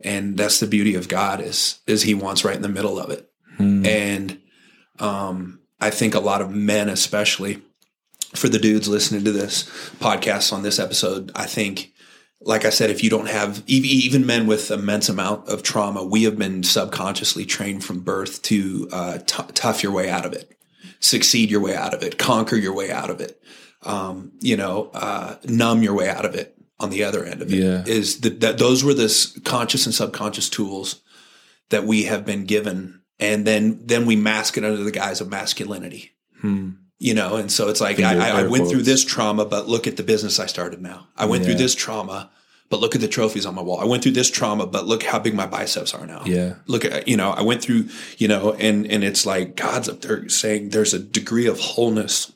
[0.00, 3.10] and that's the beauty of god is is he wants right in the middle of
[3.10, 3.86] it Hmm.
[3.86, 4.40] and
[4.98, 7.62] um, I think a lot of men, especially
[8.34, 9.64] for the dudes listening to this
[10.00, 11.92] podcast on this episode, I think,
[12.40, 16.24] like I said, if you don't have even men with immense amount of trauma, we
[16.24, 20.56] have been subconsciously trained from birth to uh, t- tough your way out of it,
[21.00, 23.40] succeed your way out of it, conquer your way out of it,
[23.84, 26.50] um, you know, uh, numb your way out of it.
[26.80, 27.84] On the other end of it Yeah.
[27.86, 31.02] is that, that those were the s- conscious and subconscious tools
[31.70, 35.30] that we have been given and then then we mask it under the guise of
[35.30, 36.70] masculinity Hmm.
[36.98, 39.86] you know and so it's like I, I, I went through this trauma but look
[39.86, 42.28] at the business i started now i went through this trauma
[42.70, 45.04] but look at the trophies on my wall i went through this trauma but look
[45.04, 46.56] how big my biceps are now Yeah.
[46.66, 50.00] look at you know i went through you know and and it's like god's up
[50.00, 52.32] there saying there's a degree of wholeness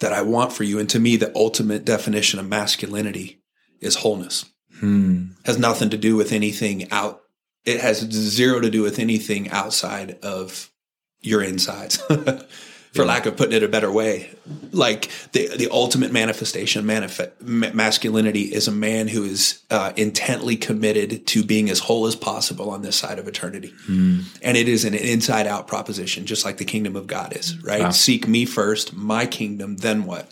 [0.00, 3.40] that i want for you and to me the ultimate definition of masculinity
[3.80, 4.44] is wholeness
[4.80, 5.28] Hmm.
[5.46, 7.22] has nothing to do with anything out.
[7.64, 10.70] It has zero to do with anything outside of
[11.22, 12.02] your insides.
[12.96, 13.08] For Yeah.
[13.08, 14.30] lack of putting it a better way,
[14.72, 19.92] like the the ultimate manifestation of manif- ma- masculinity is a man who is uh,
[19.96, 24.20] intently committed to being as whole as possible on this side of eternity, Hmm.
[24.42, 27.56] and it is an inside out proposition, just like the kingdom of God is.
[27.62, 27.82] Right?
[27.82, 27.90] Wow.
[27.90, 30.30] Seek me first, my kingdom, then what?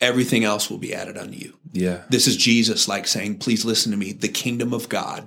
[0.00, 1.54] Everything else will be added unto you.
[1.72, 2.02] Yeah.
[2.08, 4.12] This is Jesus like saying, please listen to me.
[4.12, 5.26] The kingdom of God,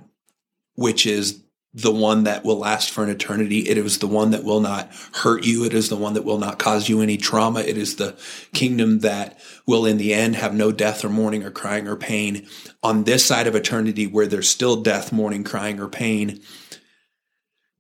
[0.76, 1.41] which is
[1.73, 3.69] the one that will last for an eternity.
[3.69, 5.63] It is the one that will not hurt you.
[5.63, 7.62] It is the one that will not cause you any trauma.
[7.62, 8.17] It is the
[8.53, 12.45] kingdom that will in the end have no death or mourning or crying or pain.
[12.84, 16.41] On this side of eternity where there's still death, mourning, crying or pain,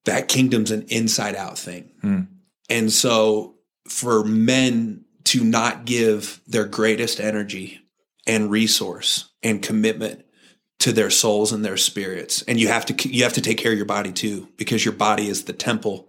[0.05, 1.91] that kingdom's an inside out thing.
[2.01, 2.21] Hmm.
[2.69, 3.55] And so
[3.89, 7.81] for men to not give their greatest energy
[8.25, 10.23] and resource and commitment
[10.81, 12.41] to their souls and their spirits.
[12.43, 14.93] And you have to you have to take care of your body too because your
[14.93, 16.07] body is the temple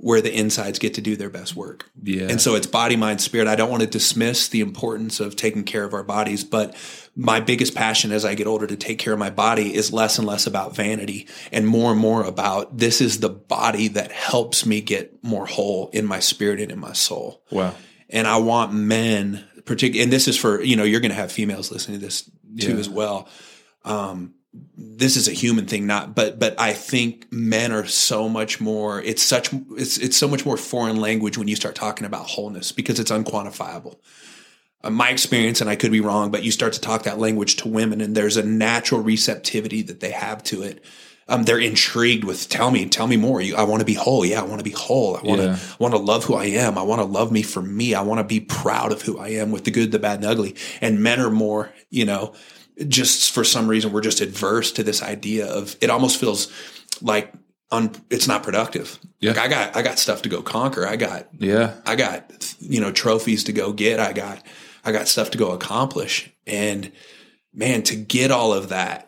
[0.00, 1.90] where the insides get to do their best work.
[2.00, 2.28] Yeah.
[2.30, 3.48] And so it's body, mind, spirit.
[3.48, 6.76] I don't want to dismiss the importance of taking care of our bodies, but
[7.16, 10.16] my biggest passion as I get older to take care of my body is less
[10.16, 14.64] and less about vanity and more and more about this is the body that helps
[14.64, 17.42] me get more whole in my spirit and in my soul.
[17.50, 17.74] wow.
[18.08, 21.32] And I want men, particularly, and this is for, you know, you're going to have
[21.32, 22.22] females listening to this
[22.60, 22.78] too Yeah.
[22.78, 23.28] as well.
[23.88, 24.34] Um,
[24.76, 29.00] this is a human thing, not, but, but I think men are so much more,
[29.02, 32.72] it's such, it's, it's so much more foreign language when you start talking about wholeness
[32.72, 33.98] because it's unquantifiable.
[34.82, 37.56] Uh, my experience, and I could be wrong, but you start to talk that language
[37.56, 40.82] to women and there's a natural receptivity that they have to it.
[41.30, 43.42] Um, they're intrigued with, tell me, tell me more.
[43.42, 44.24] You, I want to be whole.
[44.24, 44.40] Yeah.
[44.40, 45.16] I want to be whole.
[45.18, 45.58] I want to, Yeah.
[45.58, 46.78] I want to love who I am.
[46.78, 47.94] I want to love me for me.
[47.94, 50.24] I want to be proud of who I am with the good, the bad, and
[50.24, 50.56] the ugly.
[50.80, 52.32] And men are more, you know,
[52.86, 56.50] just for some reason, we're just adverse to this idea of it almost feels
[57.02, 57.32] like
[57.70, 58.98] un, it's not productive.
[59.20, 59.32] Yeah.
[59.32, 60.86] Like I got, I got stuff to go conquer.
[60.86, 61.74] I got, Yeah.
[61.84, 63.98] I got, you know, trophies to go get.
[64.00, 64.44] I got,
[64.84, 66.30] I got stuff to go accomplish.
[66.46, 66.92] And
[67.52, 69.04] man, to get all of that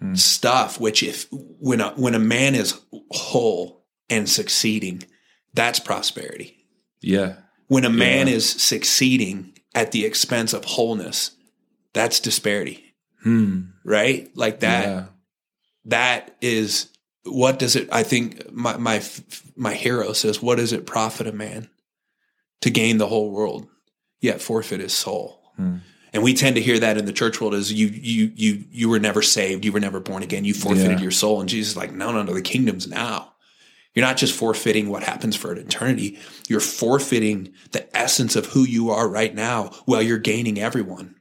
[0.00, 0.14] Hmm.
[0.16, 2.78] stuff, which if, when a, when a man is
[3.12, 5.04] whole and succeeding,
[5.54, 6.66] that's prosperity.
[7.00, 7.36] Yeah.
[7.68, 8.34] When a man Yeah.
[8.34, 11.30] is succeeding at the expense of wholeness,
[11.94, 13.62] that's disparity, Hmm.
[13.84, 14.30] right?
[14.36, 15.04] Like that, Yeah.
[15.86, 16.88] that is
[17.26, 19.02] what does it i think my my
[19.56, 21.70] my hero says what does it profit a man
[22.60, 23.66] to gain the whole world
[24.20, 25.76] yet forfeit his soul Hmm.
[26.12, 28.88] and we tend to hear that in the church world as you you you you
[28.90, 31.02] were never saved you were never born again you forfeited Yeah.
[31.04, 33.32] your soul and jesus is like no no no the kingdom's now
[33.94, 36.18] You're not just forfeiting what happens for an eternity.
[36.48, 41.14] You're forfeiting the essence of who you are right now while you're gaining everyone.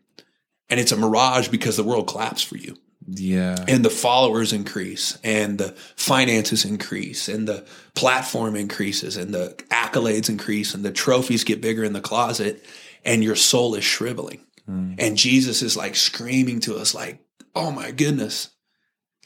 [0.70, 2.78] And it's a mirage because the world claps for you.
[3.08, 3.56] Yeah.
[3.68, 10.30] And the followers increase and the finances increase and the platform increases and the accolades
[10.30, 12.64] increase and the trophies get bigger in the closet
[13.04, 14.40] and your soul is shriveling.
[14.70, 14.96] Mm.
[14.98, 17.20] And Jesus is like screaming to us like,
[17.54, 18.52] "Oh my goodness.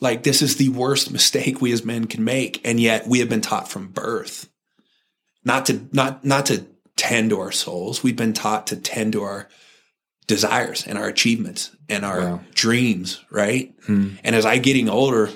[0.01, 3.29] Like this is the worst mistake we as men can make and yet we have
[3.29, 4.49] been taught from birth
[5.47, 6.65] not to not not to
[6.97, 8.03] tend to our souls.
[8.03, 9.47] We've been taught to tend to our
[10.27, 12.41] desires and our achievements and our wow.
[12.53, 13.73] dreams, right?
[13.85, 14.09] Hmm.
[14.23, 15.29] And as I getting older,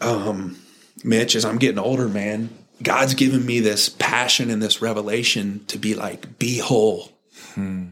[0.00, 0.58] um,
[1.04, 2.50] Mitch, as I'm getting older, man,
[2.82, 7.12] God's given me this passion and this revelation to be like, be whole.
[7.54, 7.88] Hmm.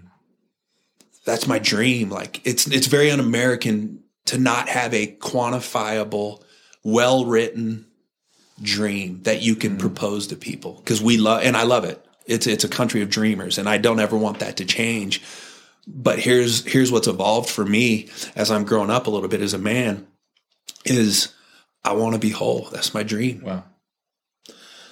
[1.25, 2.11] That's my dream.
[2.11, 6.43] Like it's it's very un-American to not have a quantifiable,
[6.83, 7.87] well written
[8.63, 9.79] dream that you can hmm.
[9.79, 12.05] propose to people because we love and I love it.
[12.27, 15.23] It's it's a country of dreamers, and I don't ever want that to change.
[15.87, 19.55] But here's here's what's evolved for me as I'm growing up a little bit as
[19.55, 20.07] a man
[20.85, 21.33] is
[21.85, 22.69] I want to be whole.
[22.71, 23.43] That's my dream.
[23.43, 23.65] Wow.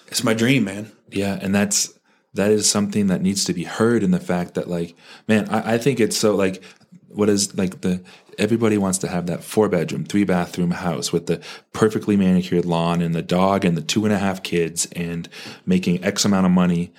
[0.09, 0.91] It's my dream, man.
[1.11, 1.93] Yeah, and that's
[2.35, 4.95] that is something that needs to be heard in the fact that like,
[5.27, 6.63] man, I, I think it's so like
[7.09, 8.03] what is like the
[8.39, 13.03] everybody wants to have that four bedroom, three bathroom house with the perfectly manicured lawn
[13.03, 15.29] and the dog and the two and a half kids and
[15.67, 16.93] making X amount of money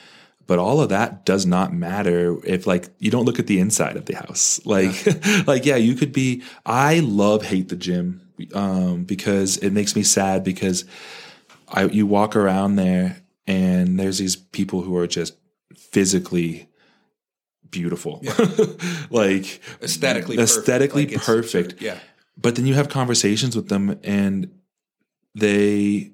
[0.49, 3.95] but all of that does not matter if like you don't look at the inside
[3.95, 5.43] of the house like yeah.
[5.45, 8.19] like yeah you could be i love hate the gym
[8.55, 10.85] um, because it makes me sad because
[11.69, 15.37] i you walk around there and there's these people who are just
[15.77, 16.67] physically
[17.69, 18.33] beautiful yeah.
[19.11, 21.71] like aesthetically aesthetically perfect, perfect.
[21.73, 21.99] Like yeah
[22.35, 24.51] but then you have conversations with them and
[25.35, 26.11] they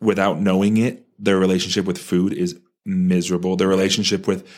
[0.00, 3.56] without knowing it their relationship with food is miserable.
[3.56, 4.48] Their relationship with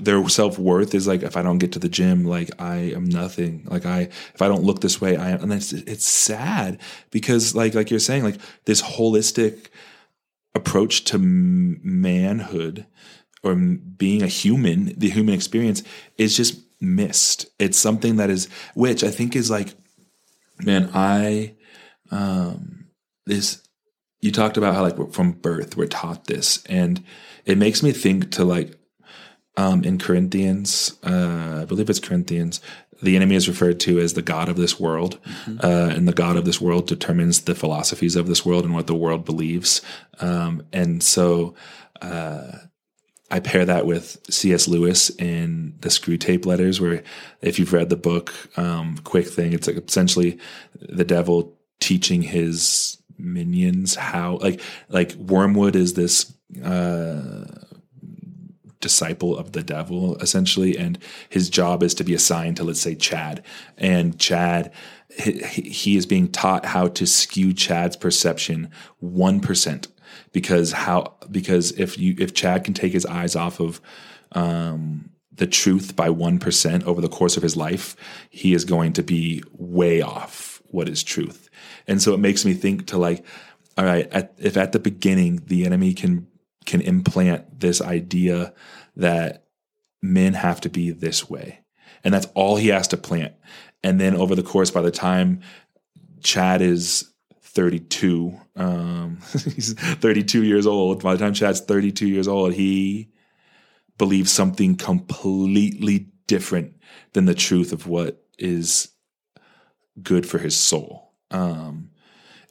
[0.00, 3.08] their self worth is like if I don't get to the gym, like I am
[3.08, 3.66] nothing.
[3.68, 4.02] Like I
[4.34, 6.78] if I don't look this way, I am, and it's it's sad
[7.10, 9.66] because like like you're saying, like this holistic
[10.54, 12.86] approach to manhood
[13.42, 15.82] or being a human, the human experience
[16.16, 17.46] is just missed.
[17.58, 19.74] It's something that is which I think is like,
[20.60, 21.54] man, I
[22.12, 22.86] um
[23.26, 23.62] this
[24.20, 27.02] you talked about how like from birth we're taught this and
[27.44, 28.78] it makes me think to like
[29.56, 32.60] um, in Corinthians, uh, I believe it's Corinthians,
[33.02, 35.18] the enemy is referred to as the God of this world.
[35.24, 35.58] Mm-hmm.
[35.60, 38.86] Uh, and the God of this world determines the philosophies of this world and what
[38.86, 39.82] the world believes.
[40.20, 41.54] Um, and so
[42.00, 42.52] uh,
[43.30, 44.68] I pair that with C.S.
[44.68, 47.02] Lewis in the Screwtape Letters, where
[47.40, 50.38] if you've read the book, um, quick thing, it's like essentially
[50.80, 56.31] the devil teaching his minions how like like wormwood is this
[56.64, 57.44] uh,
[58.82, 60.98] disciple of the devil essentially and
[61.30, 63.42] his job is to be assigned to let's say chad.
[63.78, 64.70] And chad
[65.18, 68.70] he, he is being taught how to skew chad's perception
[69.02, 69.86] 1%
[70.32, 73.80] because how because if you if chad can take his eyes off of
[74.32, 77.96] um, the truth by 1% over the course of his life
[78.28, 81.48] he is going to be way off what is truth.
[81.86, 83.24] And so it makes me think to like
[83.78, 86.26] all right at, if at the beginning the enemy can
[86.64, 88.54] can implant this idea
[88.96, 89.46] that
[90.02, 91.60] men have to be this way.
[92.04, 93.34] And that's all he has to plant.
[93.82, 95.40] And then over the course, by the time
[96.22, 99.18] Chad is 32, um,
[99.54, 101.02] he's 32 years old.
[101.02, 103.10] By the time Chad's 32 years old, he
[103.98, 106.76] believes something completely different
[107.12, 108.88] than the truth of what is
[110.02, 111.12] good for his soul.
[111.30, 111.90] Um,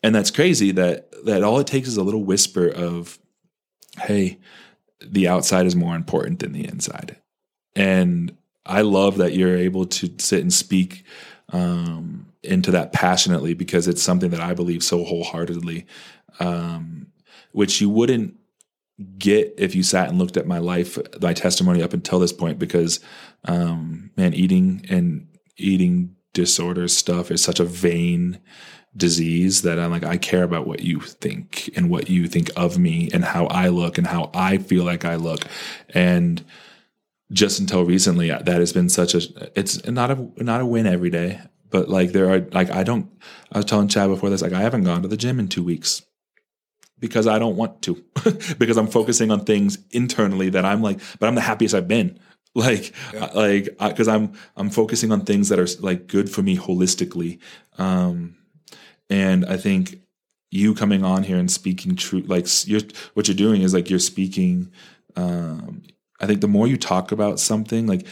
[0.04, 3.20] and that's crazy that that all it takes is a little whisper of
[4.00, 4.40] hey,
[5.02, 7.18] the outside is more important than the inside.
[7.76, 11.04] And I love that you're able to sit and speak
[11.50, 15.86] um, into that passionately because it's something that I believe so wholeheartedly,
[16.40, 17.08] um,
[17.52, 18.36] which you wouldn't
[19.18, 22.60] get if you sat and looked at my life, my testimony up until this point.
[22.60, 23.00] Because,
[23.46, 25.28] um, man, eating and
[25.58, 28.40] eating disorder stuff is such a vain
[28.96, 32.78] disease that I'm like, I care about what you think and what you think of
[32.78, 35.46] me and how I look and how I feel like I look.
[35.90, 36.44] And
[37.32, 39.22] just until recently, that has been such a,
[39.58, 41.40] it's not a, not a win every day,
[41.70, 43.10] but like there are, like, I don't,
[43.52, 45.64] I was telling Chad before this, like, I haven't gone to the gym in two
[45.64, 46.02] weeks
[47.00, 48.04] because I don't want to,
[48.58, 52.20] because I'm focusing on things internally that I'm like, but I'm the happiest I've been
[52.54, 53.28] like yeah.
[53.34, 57.40] like because i'm i'm focusing on things that are like good for me holistically
[57.78, 58.36] um
[59.12, 60.00] and I think
[60.50, 62.82] you coming on here and speaking truth, like you're
[63.14, 64.72] what you're doing is like you're speaking.
[65.16, 65.84] Um,
[66.20, 68.08] I think the more you talk about something, like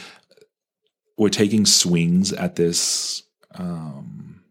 [1.18, 3.24] we're taking swings at this
[3.56, 4.42] um,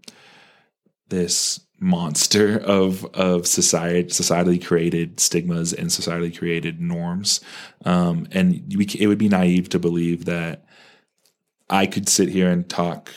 [1.09, 7.41] this monster of of society societally created stigmas and societally created norms
[7.85, 10.65] um, and we, it would be naive to believe that
[11.71, 13.13] i could sit here and talk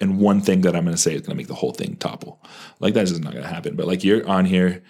[0.00, 1.96] and one thing that i'm going to say is going to make the whole thing
[1.96, 2.40] topple.
[2.80, 3.76] Like that's just not going to happen.
[3.76, 4.82] But like you're on here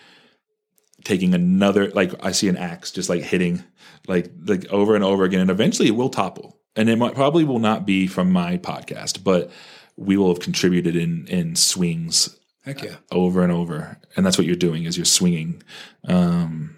[1.05, 3.63] taking another like i see an axe just like hitting
[4.09, 6.57] like like over and over again and eventually it will topple.
[6.77, 9.51] And it might, probably will not be from my podcast but
[9.97, 12.97] we will have contributed in in swings Heck yeah.
[13.11, 13.99] over and over.
[14.15, 15.63] And that's what you're doing is you're swinging.
[16.07, 16.75] Um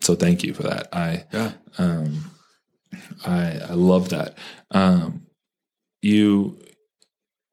[0.00, 0.88] so thank you for that.
[0.92, 1.52] I Yeah.
[1.76, 2.30] um
[3.26, 4.38] i i love that.
[4.70, 5.26] Um
[6.00, 6.58] you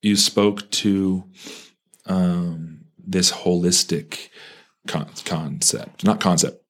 [0.06, 1.24] you spoke to
[2.06, 4.30] um this holistic
[4.88, 6.64] con- concept not concept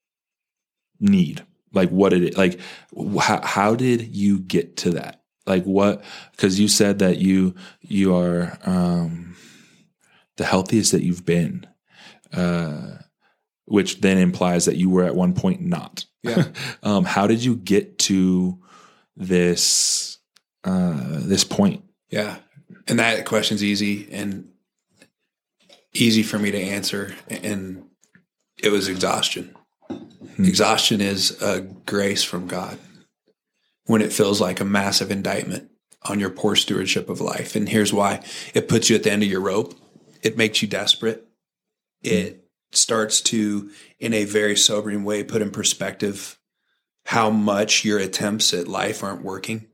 [0.99, 2.59] need like what did it like
[3.19, 8.15] how, how did you get to that like what because you said that you you
[8.15, 9.36] are um
[10.38, 11.65] the healthiest that you've been,
[12.33, 12.97] uh,
[13.65, 16.05] which then implies that you were at one point not.
[16.23, 16.45] Yeah.
[16.83, 18.59] um, how did you get to
[19.15, 20.17] this
[20.63, 21.83] uh, this point?
[22.09, 22.38] Yeah.
[22.88, 24.49] And that question's easy and
[25.93, 27.16] easy for me to answer.
[27.28, 27.86] And
[28.61, 29.55] it was exhaustion.
[29.89, 30.45] Hmm.
[30.45, 32.78] Exhaustion is a grace from God
[33.86, 35.72] when it feels like a massive indictment
[36.03, 37.55] on your poor stewardship of life.
[37.55, 39.74] And here's why it puts you at the end of your rope,
[40.22, 41.28] it makes you desperate.
[42.03, 42.09] Hmm.
[42.09, 42.41] It
[42.72, 46.38] starts to, in a very sobering way, put in perspective
[47.05, 49.68] how much your attempts at life aren't working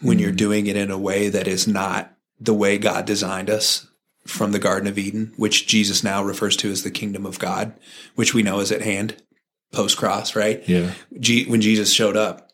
[0.00, 0.36] when you're hmm.
[0.36, 3.86] doing it in a way that is not the way God designed us
[4.26, 7.72] from the Garden of Eden, which Jesus now refers to as the kingdom of God,
[8.14, 9.16] which we know is at hand
[9.72, 10.66] post cross, right?
[10.68, 10.92] Yeah.
[11.18, 12.50] G- when Jesus showed up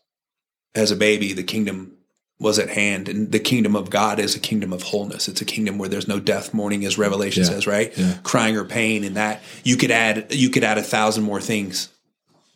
[0.73, 1.91] as a baby, the kingdom
[2.39, 5.29] was at hand, and the kingdom of God is a kingdom of wholeness.
[5.29, 7.49] It's a kingdom where there's no death, mourning, as Revelation Yeah.
[7.49, 7.97] says, right?
[7.97, 8.17] Yeah.
[8.23, 11.87] Crying or pain, and that you could add you could add a thousand more things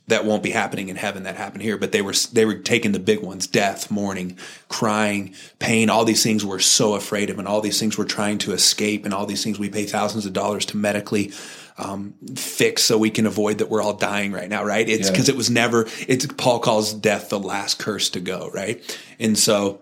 [0.09, 1.77] that won't be happening in heaven that happened here.
[1.77, 4.37] But they were they were taking the big ones: death, mourning,
[4.67, 5.89] crying, pain.
[5.89, 9.05] All these things we're so afraid of, and all these things we're trying to escape,
[9.05, 11.31] and all these things we pay thousands of dollars to medically
[11.77, 14.87] um, fix so we can avoid that we're all dying right now, right?
[14.87, 15.11] It's Yeah.
[15.11, 15.87] because it was never.
[16.07, 18.83] It's Paul calls death the last curse to go, right?
[19.19, 19.81] And so,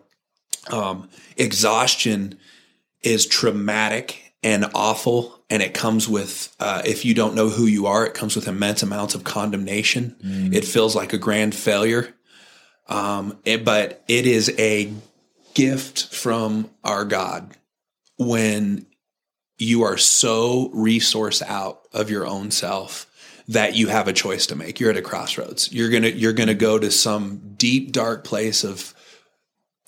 [0.69, 2.37] um, exhaustion
[3.01, 7.85] is traumatic and awful, and it comes with uh, if you don't know who you
[7.87, 10.15] are, it comes with immense amounts of condemnation.
[10.53, 12.13] It feels like a grand failure,
[12.87, 14.93] um, it- but it is a
[15.53, 17.55] gift from our God
[18.17, 18.85] when
[19.57, 23.05] you are so resource out of your own self
[23.47, 24.79] that you have a choice to make.
[24.79, 25.71] You're at a crossroads.
[25.71, 28.93] You're gonna you're gonna go to some deep dark place of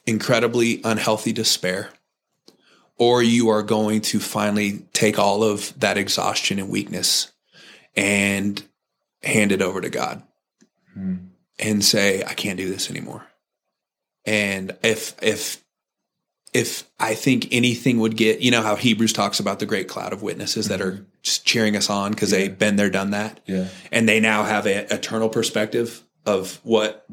[0.05, 1.89] incredibly unhealthy despair,
[2.99, 7.31] or you are going to finally take all of that exhaustion and weakness
[7.95, 8.61] and
[9.23, 10.21] hand it over to God
[10.93, 11.15] hmm.
[11.57, 13.25] and say, I can't do this anymore.
[14.25, 15.63] And if if
[16.51, 20.13] if I think anything would get, you know how Hebrews talks about the great cloud
[20.13, 21.03] of witnesses that are hmm.
[21.23, 23.69] just cheering us on because they've been there, done that, Yeah.
[23.91, 27.05] and they now have an eternal perspective of what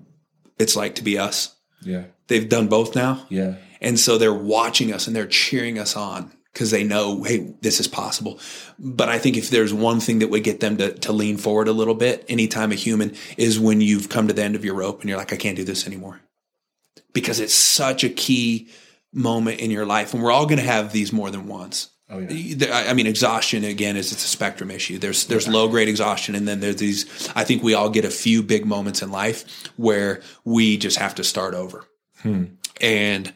[0.59, 1.55] it's like to be us.
[1.81, 2.05] Yeah.
[2.27, 3.55] They've done both now, Yeah.
[3.81, 7.81] And so they're watching us and they're cheering us on because they know, hey, this
[7.81, 8.41] is possible.
[8.79, 11.69] But I think if there's one thing that would get them to, to lean forward
[11.69, 14.75] a little bit, anytime a human, is when you've come to the end of your
[14.75, 16.23] rope and you're like, I can't do this anymore.
[17.13, 18.69] Because it's such a key
[19.13, 20.15] moment in your life.
[20.15, 21.91] And we're all going to have these more than once.
[22.09, 22.73] Oh, yeah.
[22.73, 24.97] I I mean, exhaustion again is it's a spectrum issue.
[24.97, 27.29] There's there's low grade exhaustion, and then there's these.
[27.35, 31.17] I think we all get a few big moments in life where we just have
[31.17, 31.85] to start over.
[32.23, 32.45] Hmm.
[32.81, 33.35] And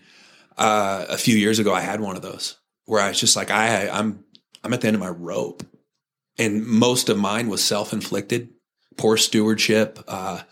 [0.61, 3.51] uh, a few years ago, I had one of those where I was just like,
[3.51, 4.25] I I'm
[4.63, 5.65] I'm at the end of my rope,
[6.39, 8.51] and most of mine was self inflicted,
[8.97, 9.99] poor stewardship.
[10.07, 10.43] Uh,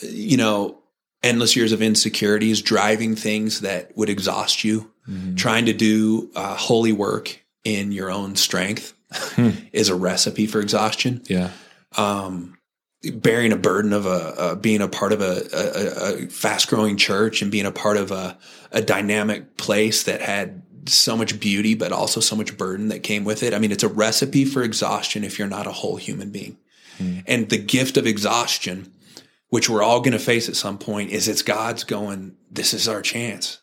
[0.00, 0.78] you know,
[1.22, 4.92] endless years of insecurities, driving things that would exhaust you,
[5.36, 8.94] trying to do uh, holy work in your own strength
[9.72, 11.22] is a recipe for exhaustion.
[11.26, 11.50] Yeah.
[11.96, 12.55] Um,
[13.10, 16.96] bearing a burden of a, uh, being a part of a, a, a fast growing
[16.96, 18.38] church and being a part of a,
[18.72, 23.24] a dynamic place that had so much beauty, but also so much burden that came
[23.24, 23.54] with it.
[23.54, 26.58] I mean, it's a recipe for exhaustion if you're not a whole human being.
[27.26, 28.92] And the gift of exhaustion,
[29.48, 32.88] which we're all going to face at some point, is it's God's going, this is
[32.88, 33.60] our chance.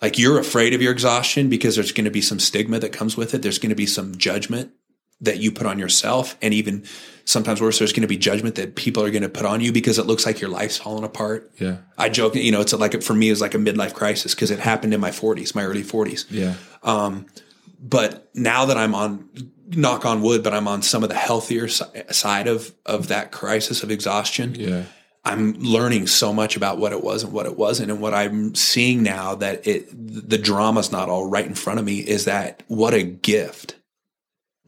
[0.00, 3.16] Like you're afraid of your exhaustion because there's going to be some stigma that comes
[3.16, 3.42] with it.
[3.42, 4.72] There's going to be some judgment
[5.20, 6.84] that you put on yourself and even
[7.24, 9.70] sometimes worse there's going to be judgment that people are going to put on you
[9.72, 11.76] because it looks like your life's falling apart Yeah.
[11.98, 14.58] i joke you know it's like for me it's like a midlife crisis because it
[14.58, 16.54] happened in my 40s my early 40s Yeah.
[16.82, 17.26] um,
[17.78, 19.28] but now that i'm on
[19.68, 23.30] knock on wood but i'm on some of the healthier si- side of of that
[23.30, 24.84] crisis of exhaustion Yeah.
[25.22, 27.90] I'm learning so much about what it was and what it wasn't.
[27.90, 29.86] And what I'm seeing now that it,
[30.30, 33.74] the drama's not all right in front of me is that what a gift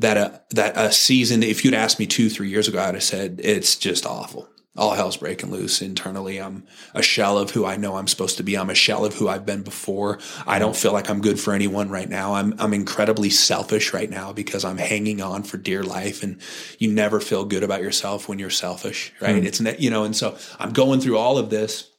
[0.02, 3.02] that a, that a season, if you'd asked me two, three years ago, I'd have
[3.02, 4.48] said, it's just awful.
[4.74, 6.40] All hell's breaking loose internally.
[6.40, 8.56] I'm a shell of who I know I'm supposed to be.
[8.56, 10.18] I'm a shell of who I've been before.
[10.46, 12.34] I don't feel like I'm good for anyone right now.
[12.36, 16.40] I'm I'm incredibly selfish right now because I'm hanging on for dear life and
[16.78, 19.40] you never feel good about yourself when you're selfish, right?
[19.40, 19.46] Hmm.
[19.46, 21.90] It's ne- you know, and so I'm going through all of this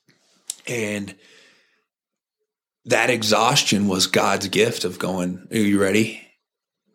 [0.66, 1.14] and
[2.86, 6.23] that exhaustion was God's gift of going, are you ready?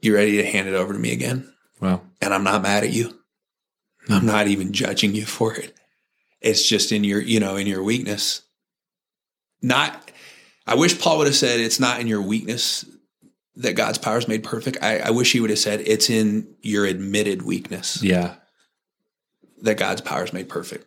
[0.01, 1.53] You ready to hand it over to me again?
[1.81, 2.03] Wow.
[2.21, 3.17] and I'm not mad at you.
[4.09, 4.27] I'm hmm.
[4.27, 5.75] not even judging you for it.
[6.41, 8.43] It's just in your, you know, in your weakness.
[9.63, 10.11] Not,
[10.67, 12.85] I wish Paul would have said it's not in your weakness
[13.57, 14.79] that God's power is made perfect.
[14.83, 18.37] I, I wish he would have said it's in your admitted weakness Yeah.
[19.63, 20.87] that God's power is made perfect.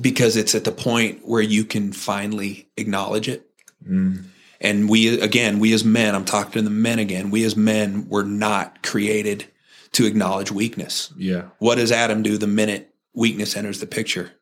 [0.00, 3.48] Because it's at the point where you can finally acknowledge it.
[3.84, 4.18] Hmm.
[4.60, 8.08] And we, again, we as men, I'm talking to the men again, we as men
[8.08, 9.46] were not created
[9.92, 11.12] to acknowledge weakness.
[11.16, 11.48] Yeah.
[11.58, 14.32] What does Adam do the minute weakness enters the picture?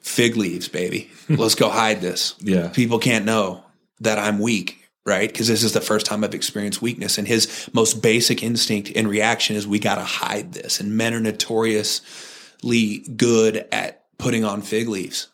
[0.00, 1.10] Fig leaves, baby.
[1.28, 2.34] Let's go hide this.
[2.40, 2.68] Yeah.
[2.68, 3.64] People can't know
[4.00, 5.30] that I'm weak, right?
[5.30, 7.18] Because this is the first time I've experienced weakness.
[7.18, 10.80] And his most basic instinct and reaction is we got to hide this.
[10.80, 15.28] And men are notoriously good at putting on fig leaves.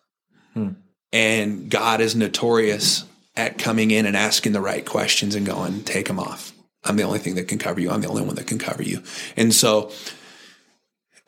[0.54, 0.70] Hmm.
[1.12, 3.04] And God is notorious
[3.38, 6.52] at coming in and asking the right questions and going, take them off.
[6.84, 7.90] I'm the only thing that can cover you.
[7.90, 9.02] I'm the only one that can cover you.
[9.36, 9.92] And so,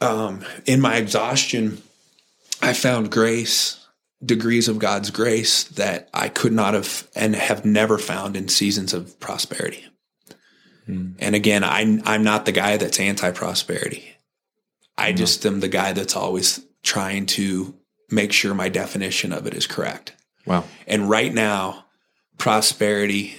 [0.01, 1.83] um, in my exhaustion,
[2.63, 3.87] I found grace,
[4.25, 8.93] degrees of God's grace that I could not have and have never found in seasons
[8.93, 9.87] of prosperity.
[11.21, 14.17] And again, I, I'm not the guy that's anti prosperity.
[14.99, 17.75] I just am the guy that's always trying to
[18.11, 20.15] make sure my definition of it is correct.
[20.47, 20.65] Wow.
[20.87, 21.87] And right now,
[22.41, 23.37] prosperity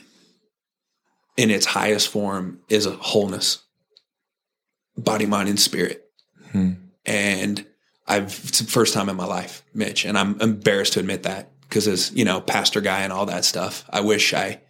[1.35, 3.63] in its highest form is a wholeness,
[4.95, 6.05] body, mind, and spirit.
[6.51, 6.73] Hmm.
[7.05, 7.65] And
[8.07, 11.49] I've, it's the first time in my life, Mitch, and I'm embarrassed to admit that
[11.61, 14.61] because as, you know, pastor guy and all that stuff, I wish I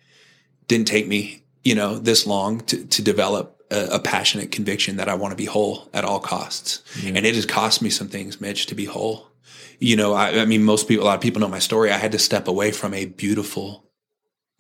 [0.67, 5.09] didn't take me, you know, this long to, to develop a, a passionate conviction that
[5.09, 6.84] I want to be whole at all costs.
[7.17, 9.27] And it has cost me some things, Mitch, to be whole.
[9.79, 11.91] You know, I, I mean, most people, a lot of people know my story.
[11.91, 13.90] I had to step away from a beautiful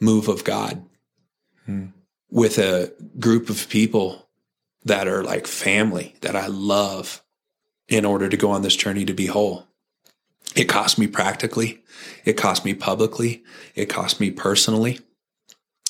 [0.01, 0.83] move of God
[1.65, 1.85] hmm.
[2.29, 4.27] with a group of people
[4.83, 7.23] that are like family that I love
[7.87, 9.67] in order to go on this journey to be whole.
[10.55, 11.83] It cost me practically.
[12.25, 13.43] It cost me publicly.
[13.75, 14.99] It cost me personally.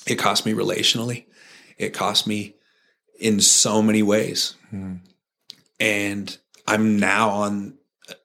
[0.06, 1.24] It cost me relationally.
[1.78, 2.56] It cost me
[3.18, 4.54] in so many ways.
[4.70, 4.96] Hmm.
[5.80, 6.36] And
[6.66, 7.78] I'm now on,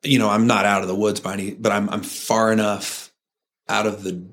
[0.04, 3.12] you know, I'm not out of the woods by any, but I'm, I'm far enough
[3.70, 4.28] out of the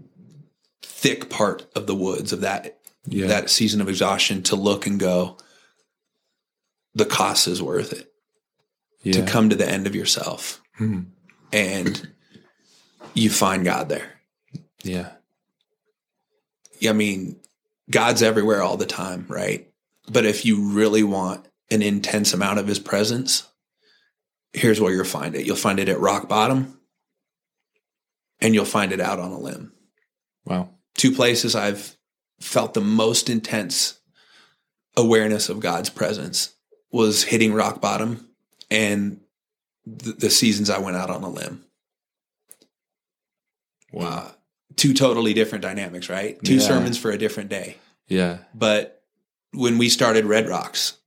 [1.04, 3.26] thick part of the woods of that, Yeah.
[3.26, 5.36] that season of exhaustion to look and go,
[6.94, 8.10] the cost is worth it
[9.02, 9.12] yeah.
[9.12, 11.02] to come to the end of yourself hmm.
[11.52, 12.08] and
[13.12, 14.14] you find God there.
[14.82, 15.10] yeah.
[16.88, 17.36] I mean,
[17.90, 19.70] God's everywhere all the time, right?
[20.10, 23.46] But if you really want an intense amount of his presence,
[24.54, 25.44] here's where you'll find it.
[25.44, 26.80] You'll find it at rock bottom
[28.40, 29.72] and you'll find it out on a limb.
[30.46, 30.70] Wow.
[30.96, 31.96] Two places I've
[32.40, 33.98] felt the most intense
[34.96, 36.54] awareness of God's presence
[36.92, 38.28] was hitting rock bottom
[38.70, 39.20] and
[39.86, 41.64] the, the seasons I went out on a limb.
[43.92, 44.06] Wow.
[44.08, 44.30] Uh,
[44.76, 46.42] two totally different dynamics, right?
[46.42, 46.60] Two Yeah.
[46.60, 47.76] sermons for a different day.
[48.08, 48.38] Yeah.
[48.54, 49.02] But
[49.52, 50.98] when we started Red Rocks,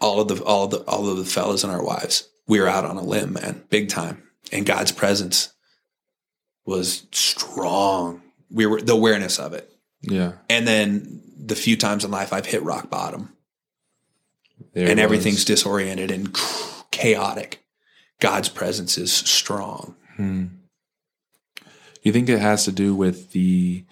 [0.00, 2.68] all of the all of the all of the fellas and our wives, we were
[2.68, 4.22] out on a limb, man, big time.
[4.52, 5.52] And God's presence
[6.64, 8.22] was strong.
[8.50, 9.72] We were the awareness of it.
[10.02, 10.32] Yeah.
[10.48, 13.36] And then the few times in life I've hit rock bottom
[14.72, 16.36] There and everything's disoriented and
[16.90, 17.64] chaotic.
[18.20, 19.94] God's presence is strong.
[22.02, 23.84] You think it has to do with the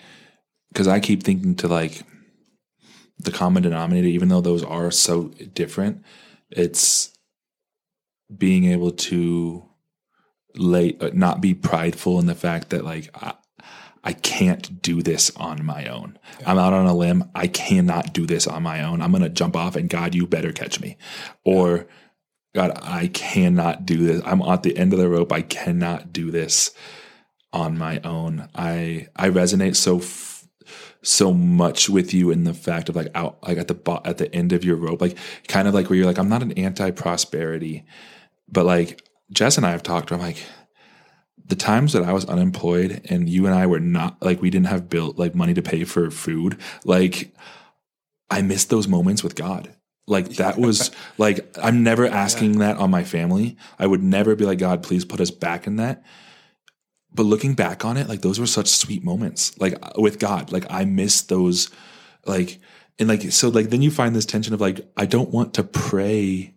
[0.73, 2.03] because I keep thinking to like
[3.19, 6.03] the common denominator, even though those are so different,
[6.51, 7.17] it's
[8.35, 9.65] being able to
[10.55, 13.35] lay uh, not be prideful in the fact that like I,
[14.05, 16.19] I can't do this on my own.
[16.47, 17.31] I'm out on a limb.
[17.35, 19.01] I cannot do this on my own.
[19.01, 20.99] I'm going to jump off and God, you better catch me.
[21.43, 21.87] Or
[22.55, 24.23] God, I cannot do this.
[24.25, 25.33] I'm at the end of the rope.
[25.33, 26.71] I cannot do this
[27.53, 28.49] on my own.
[28.55, 30.47] I I resonate so f-
[31.03, 34.19] so much with you in the fact of like out like at the bo- at
[34.19, 35.17] the end of your rope, like
[35.49, 37.85] kind of like where you're like I'm not an anti prosperity,
[38.49, 39.03] but like
[39.33, 40.13] Jess and I have talked.
[40.13, 40.45] I'm like
[41.47, 44.69] the times that I was unemployed and you and I were not like we didn't
[44.69, 47.35] have built like money to pay for food, like
[48.31, 49.75] I missed those moments with God.
[50.07, 53.57] Like that was like I'm never asking that on my family.
[53.79, 56.03] I would never be like God, please put us back in that.
[57.13, 59.57] But looking back on it, like those were such sweet moments.
[59.61, 61.71] Like uh, with God, like I miss those
[62.25, 62.59] like
[62.99, 65.63] and like so like then you find this tension of like I don't want to
[65.63, 66.55] pray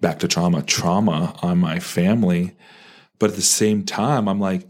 [0.00, 2.56] back to trauma, trauma on my family
[3.18, 4.66] but at the same time, I'm like,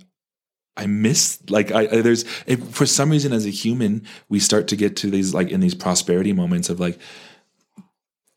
[0.77, 2.25] I miss like I, I there's
[2.73, 5.75] for some reason as a human we start to get to these like in these
[5.75, 6.99] prosperity moments of like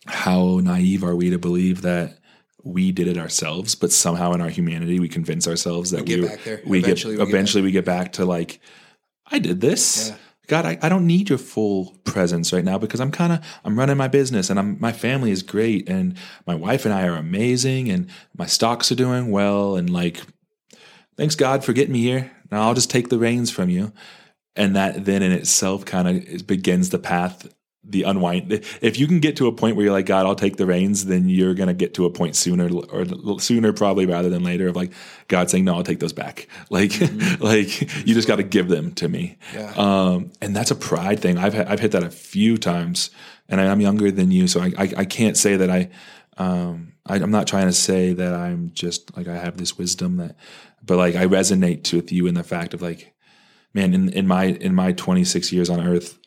[0.06, 2.20] how naive are we to believe that
[2.64, 6.22] we did it ourselves, but somehow in our humanity we convince ourselves that We get
[6.22, 6.62] we, back there.
[6.66, 8.60] we Eventually we get get eventually we get back to like
[9.26, 10.10] I did this.
[10.10, 10.16] Yeah.
[10.48, 13.78] God, I, I don't need your full presence right now because I'm kind of I'm
[13.78, 17.16] running my business and I'm my family is great and my wife and I are
[17.16, 20.22] amazing and my stocks are doing well and like
[21.18, 22.32] thanks God for getting me here.
[22.50, 23.92] Now I'll just take the reins from you.
[24.56, 27.54] And that then in itself kind of begins the path,
[27.90, 28.52] the unwind.
[28.82, 31.06] If you can get to a point where you're like, God, I'll take the reins,
[31.06, 34.68] then you're going to get to a point sooner or sooner, probably rather than later
[34.68, 34.92] of like
[35.28, 36.48] God saying, no, I'll take those back.
[36.70, 37.42] Like, mm-hmm.
[37.42, 39.38] like you just got to give them to me.
[39.54, 39.74] Yeah.
[39.78, 41.38] Um, and that's a pride thing.
[41.38, 43.10] I've, I've hit that a few times
[43.48, 44.48] and I'm younger than you.
[44.48, 45.90] So I, I, I can't say that I,
[46.38, 50.18] um, I, I'm not trying to say that I'm just like, I have this wisdom
[50.18, 50.36] that,
[50.84, 53.14] but like I resonate with you in the fact of like,
[53.74, 56.18] man, in, in my in my 26 years on Earth,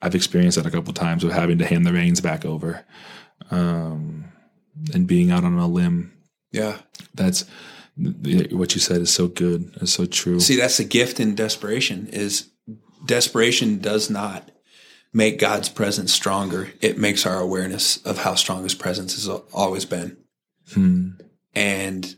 [0.00, 2.84] I've experienced that a couple times of having to hand the reins back over,
[3.50, 4.32] um,
[4.94, 6.12] and being out on a limb.
[6.52, 6.78] Yeah,
[7.14, 7.44] that's
[7.96, 9.72] what you said is so good.
[9.80, 10.40] It's so true.
[10.40, 12.08] See, that's the gift in desperation.
[12.08, 12.50] Is
[13.04, 14.50] desperation does not
[15.12, 16.70] make God's presence stronger.
[16.80, 20.16] It makes our awareness of how strong His presence has always been.
[20.72, 21.10] Hmm.
[21.54, 22.14] And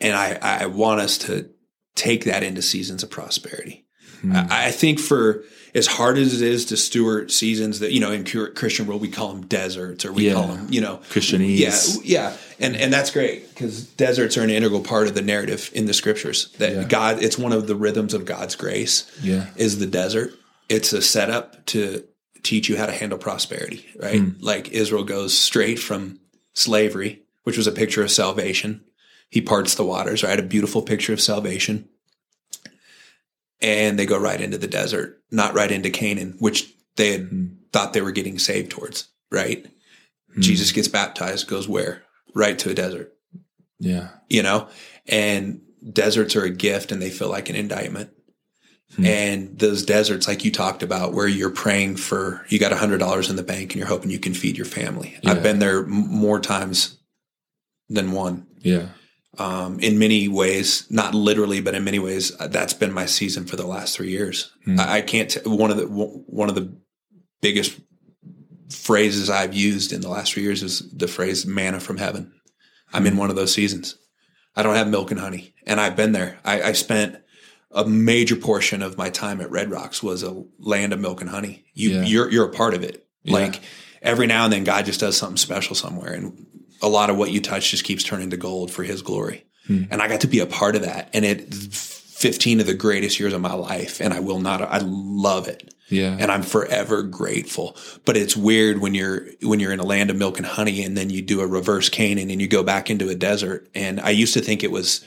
[0.00, 1.50] and I, I want us to
[1.94, 3.86] take that into seasons of prosperity.
[4.20, 4.32] Hmm.
[4.32, 5.44] I, I think for
[5.76, 9.08] as hard as it is to steward seasons that you know in Christian world we
[9.08, 10.34] call them deserts or we Yeah.
[10.34, 11.58] call them you know Christianese.
[12.04, 15.70] yeah yeah and and that's great because deserts are an integral part of the narrative
[15.74, 16.84] in the scriptures that Yeah.
[16.84, 19.46] God it's one of the rhythms of God's grace Yeah.
[19.56, 20.32] is the desert
[20.68, 22.02] it's a setup to
[22.42, 24.30] teach you how to handle prosperity right Hmm.
[24.40, 26.18] like Israel goes straight from
[26.54, 28.82] slavery which was a picture of salvation
[29.30, 31.88] he parts the waters right a beautiful picture of salvation
[33.60, 37.46] and they go right into the desert, not right into Canaan, which they had Hmm.
[37.72, 39.66] thought they were getting saved towards, right?
[40.38, 42.02] Jesus gets baptized, goes where?
[42.34, 43.14] Right to a desert,
[43.80, 44.08] Yeah.
[44.28, 44.68] you know?
[45.06, 48.10] And deserts are a gift and they feel like an indictment.
[48.96, 49.04] Hmm.
[49.06, 52.98] And those deserts, like you talked about, where you're praying for, you got a hundred
[52.98, 55.16] dollars in the bank and you're hoping you can feed your family.
[55.22, 55.30] Yeah.
[55.32, 56.98] I've been there m- more times
[57.88, 58.88] than one Yeah.
[59.38, 63.44] Um, in many ways, not literally, but in many ways, uh, that's been my season
[63.46, 64.52] for the last three years.
[64.64, 64.80] Hmm.
[64.80, 65.30] I, I can't.
[65.30, 66.72] T- one of the one of the
[67.42, 67.78] biggest
[68.70, 72.32] phrases I've used in the last three years is the phrase "manna from heaven."
[72.92, 73.08] I'm Hmm.
[73.08, 73.96] in one of those seasons.
[74.54, 76.38] I don't have milk and honey, and I've been there.
[76.44, 77.16] I, I spent
[77.70, 81.28] a major portion of my time at Red Rocks was a land of milk and
[81.28, 81.64] honey.
[81.74, 82.02] You, Yeah.
[82.04, 83.06] you're you're a part of it.
[83.22, 83.34] Yeah.
[83.34, 83.60] Like
[84.00, 86.46] every now and then, God just does something special somewhere, and
[86.82, 89.44] a lot of what you touch just keeps turning to gold for His glory.
[89.66, 89.84] Hmm.
[89.90, 93.20] And I got to be a part of that, and it 15 of the greatest
[93.20, 94.62] years of my life, and I will not.
[94.62, 96.16] I love it Yeah.
[96.18, 97.76] and I'm forever grateful.
[98.06, 100.96] But it's weird when you're when you're in a land of milk and honey, and
[100.96, 103.68] then you do a reverse Canaan and you go back into a desert.
[103.74, 105.04] And I used to think it was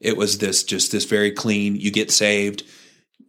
[0.00, 1.74] it was this just this very clean.
[1.76, 2.62] You get saved,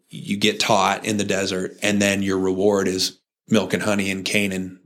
[0.09, 4.23] you get taught in the desert, and then your reward is milk and honey in
[4.23, 4.79] Canaan.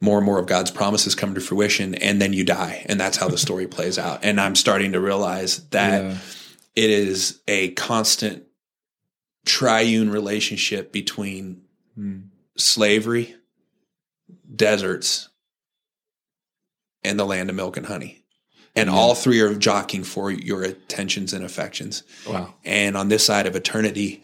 [0.00, 3.16] More and more of God's promises come to fruition, and then you die, and that's
[3.16, 4.20] how the story plays out.
[4.24, 6.16] And I'm starting to realize that yeah.
[6.76, 8.44] it is a constant
[9.44, 11.62] triune relationship between
[11.98, 12.18] Hmm.
[12.56, 13.34] slavery,
[14.54, 15.30] deserts,
[17.02, 18.22] and the land of milk and honey.
[18.76, 22.04] And all three are jockeying for your attentions and affections.
[22.28, 22.54] Wow.
[22.64, 24.22] And on this side of eternity,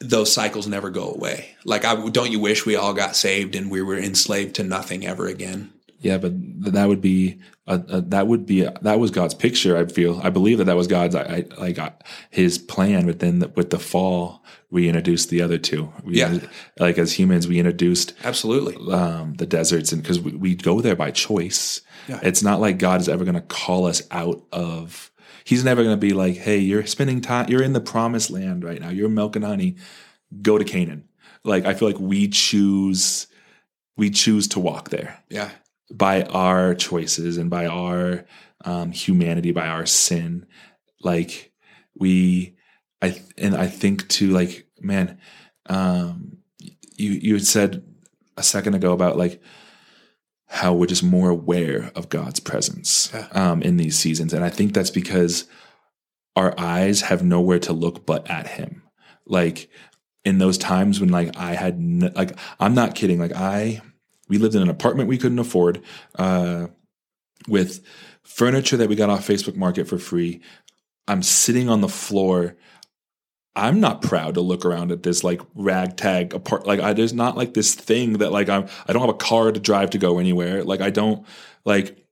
[0.00, 1.56] those cycles never go away.
[1.64, 5.06] Like, I, don't you wish we all got saved and we were enslaved to nothing
[5.06, 5.72] ever again?
[6.00, 6.32] Yeah, but
[6.72, 9.76] that would be a, a, that would be a, that was God's picture.
[9.76, 11.22] I feel I believe that that was God's I,
[11.58, 11.78] I like
[12.30, 13.06] His plan.
[13.06, 15.92] But then the, with the fall, we introduced the other two.
[16.04, 16.38] We, Yeah.
[16.78, 18.76] like as humans, we introduced Absolutely.
[18.92, 21.80] um, the deserts, and because we, we go there by choice.
[22.06, 22.20] Yeah.
[22.22, 25.10] It's not like God is ever going to call us out of.
[25.48, 27.48] He's never going to be like, "Hey, you're spending time.
[27.48, 28.90] You're in the promised land right now.
[28.90, 29.76] You're milk and honey.
[30.42, 31.08] Go to Canaan."
[31.42, 33.28] Like I feel like we choose,
[33.96, 35.50] we choose to walk there Yeah.
[35.90, 38.26] by our choices and by our
[38.66, 40.44] um, humanity, by our sin.
[41.02, 41.52] Like
[41.94, 42.56] we,
[43.00, 45.18] I and I think to like, man,
[45.66, 46.38] um,
[46.96, 47.84] you you had said
[48.36, 49.40] a second ago about like
[50.48, 53.28] how we're just more aware of God's presence Yeah.
[53.32, 55.46] um, in these seasons, and I think that's because
[56.36, 58.82] our eyes have nowhere to look but at Him.
[59.26, 59.68] Like
[60.24, 61.80] in those times when like I had
[62.14, 63.18] like I'm not kidding.
[63.18, 63.82] Like I
[64.28, 65.82] we lived in an apartment we couldn't afford
[66.16, 66.68] uh,
[67.46, 67.82] with
[68.22, 70.40] furniture that we got off Facebook Market for free.
[71.06, 72.56] I'm sitting on the floor.
[73.58, 76.66] I'm not proud to look around at this like ragtag apart.
[76.66, 78.66] Like I, there's not like this thing that like I'm.
[78.86, 80.64] I don't have a car to drive to go anywhere.
[80.64, 81.26] Like I don't
[81.64, 82.04] like.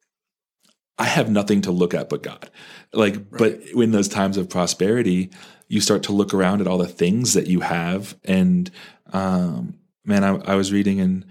[0.99, 2.51] I have nothing to look at but God.
[2.93, 5.31] Like, but in those times of prosperity,
[5.69, 8.17] you start to look around at all the things that you have.
[8.25, 8.71] And
[9.13, 11.27] um, man, I, I was reading and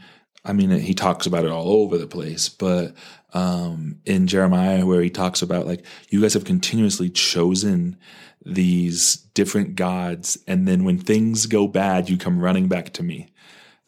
[0.45, 2.93] I mean, he talks about it all over the place, but
[3.34, 7.97] um, in Jeremiah, where he talks about like, you guys have continuously chosen
[8.46, 10.38] these different gods.
[10.48, 13.30] And then when things go bad, you come running back to me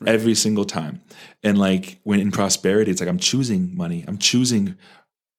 [0.06, 1.02] every single time.
[1.44, 4.76] And like when in prosperity, it's like, I'm choosing money, I'm choosing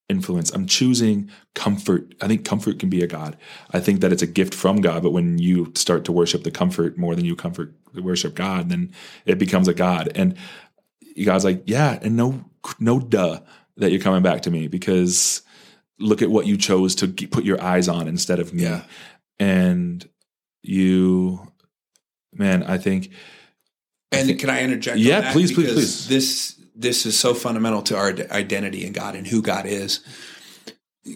[0.08, 0.50] influence.
[0.50, 2.14] I'm choosing comfort.
[2.20, 3.36] I think comfort can be a God.
[3.72, 6.50] I think that it's a gift from God, but when you start to worship the
[6.50, 8.92] comfort more than you comfort worship God, then
[9.26, 10.10] it becomes a God.
[10.14, 10.36] And
[11.22, 12.44] God's like, yeah, and no,
[12.78, 13.40] no duh
[13.76, 15.42] that you're coming back to me because
[15.98, 18.62] look at what you chose to g- put your eyes on instead of me.
[18.62, 18.84] Yeah.
[19.38, 20.08] And
[20.62, 21.52] you,
[22.32, 23.10] man, I think,
[24.12, 24.98] And can I interject?
[24.98, 26.08] Yeah, please, please, Because please.
[26.08, 30.00] This this is so fundamental to our identity in God and who God is.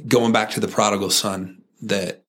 [0.09, 2.24] Going back to the prodigal son, that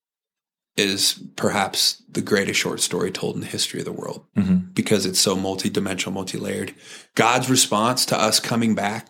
[0.77, 4.73] is perhaps the greatest short story told in the history of the world Mhm.
[4.73, 6.73] because it's so multidimensional, multi-layered.
[7.15, 9.09] God's response to us coming back,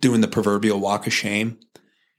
[0.00, 1.58] doing the proverbial walk of shame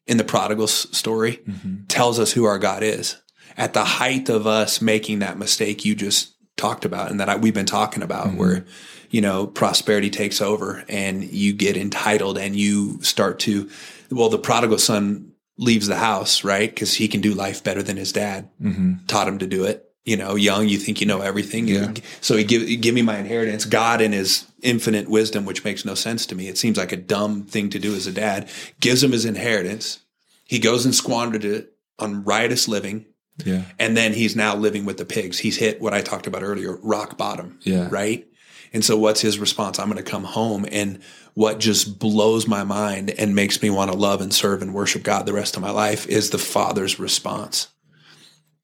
[0.08, 1.88] in the prodigal story, Mhm.
[1.88, 3.16] tells us who our God is.
[3.56, 7.36] At the height of us making that mistake you just talked about and that I,
[7.36, 8.66] we've been talking about, where
[9.10, 13.70] you know prosperity takes over and you get entitled and you start to,
[14.12, 16.70] well, the prodigal son leaves the house, right?
[16.74, 19.08] Because he can do life better than his dad Mhm.
[19.08, 19.86] taught him to do it.
[20.06, 21.68] You know, young, you think you know everything.
[21.68, 21.94] Yeah.
[22.20, 23.64] So he give give me my inheritance.
[23.64, 26.50] God in his infinite wisdom, which makes no sense to me.
[26.50, 28.50] It seems like a dumb thing to do as a dad.
[28.82, 30.00] Gives him his inheritance.
[30.46, 33.06] He goes and squandered it on riotous living.
[33.46, 35.40] yeah, And then he's now living with the pigs.
[35.40, 37.60] He's hit what I talked about earlier, rock bottom.
[37.62, 37.88] Yeah.
[37.90, 38.28] Right.
[38.74, 39.80] And so what's his response?
[39.80, 40.66] I'm going to come home.
[40.72, 41.02] And
[41.34, 45.04] what just blows my mind and makes me want to love and serve and worship
[45.04, 47.68] God the rest of my life is the father's response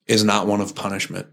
[0.10, 1.28] is not one of punishment.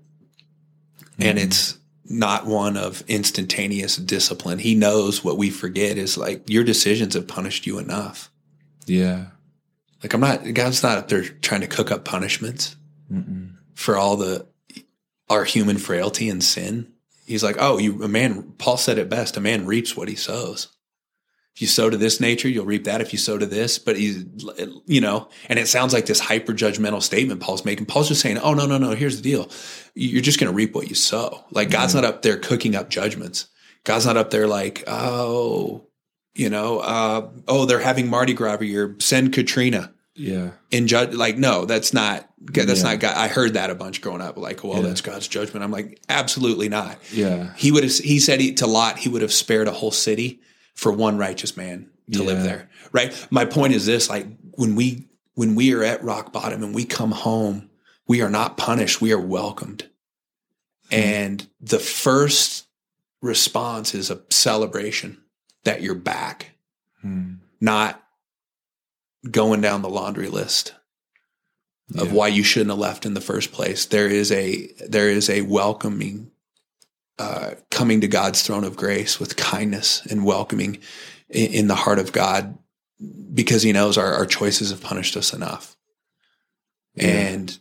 [1.18, 1.49] And mm-hmm.
[1.49, 4.59] it's not one of instantaneous discipline.
[4.59, 8.31] He knows what we forget is like your decisions have punished you enough.
[8.87, 9.27] yeah.
[10.03, 12.77] Like I'm not, God's not up there trying to cook up punishments
[13.11, 13.55] Mm-mm.
[13.74, 14.47] for all the
[15.29, 16.93] our human frailty and sin.
[17.24, 18.53] He's like, oh, you a man.
[18.59, 20.68] Paul said it best: a man reaps what he sows.
[21.57, 23.00] If you sow to this nature, you'll reap that.
[23.00, 24.24] If you sow to this, but he's,
[24.84, 27.86] you know, and it sounds like this hyper judgmental statement Paul's making.
[27.86, 28.90] Paul's just saying, oh no, no, no.
[28.90, 29.48] Here's the deal:
[29.94, 31.44] you're just going to reap what you sow.
[31.50, 33.46] Like God's not up there cooking up judgments.
[33.84, 35.86] God's not up there like, oh,
[36.34, 38.94] you know, uh, oh, they're having Mardi Gras every year.
[38.98, 40.50] Send Katrina Yeah.
[40.70, 42.90] in judge like no that's not that's Yeah.
[42.90, 44.88] not god i heard that a bunch growing up like well Yeah.
[44.88, 47.52] that's god's judgment i'm like absolutely not Yeah.
[47.57, 50.40] he would have he said he, to lot he would have spared a whole city
[50.77, 55.09] for one righteous man to live there right my point is this like when we
[55.35, 57.68] when we are at rock bottom and we come home
[58.07, 59.89] we are not punished we are welcomed
[60.93, 62.66] and the first
[63.20, 65.20] response is a celebration
[65.64, 66.53] that you're back
[67.03, 67.35] Hmm.
[67.61, 68.01] not
[69.29, 70.72] going down the laundry list
[71.97, 72.12] of Yeah.
[72.12, 73.85] why you shouldn't have left in the first place.
[73.87, 76.31] There is a there is a welcoming
[77.18, 80.78] uh, coming to God's throne of grace with kindness and welcoming
[81.30, 82.58] in, in the heart of God
[83.34, 85.76] because He knows our, our choices have punished us enough,
[86.94, 87.06] Yeah.
[87.08, 87.58] and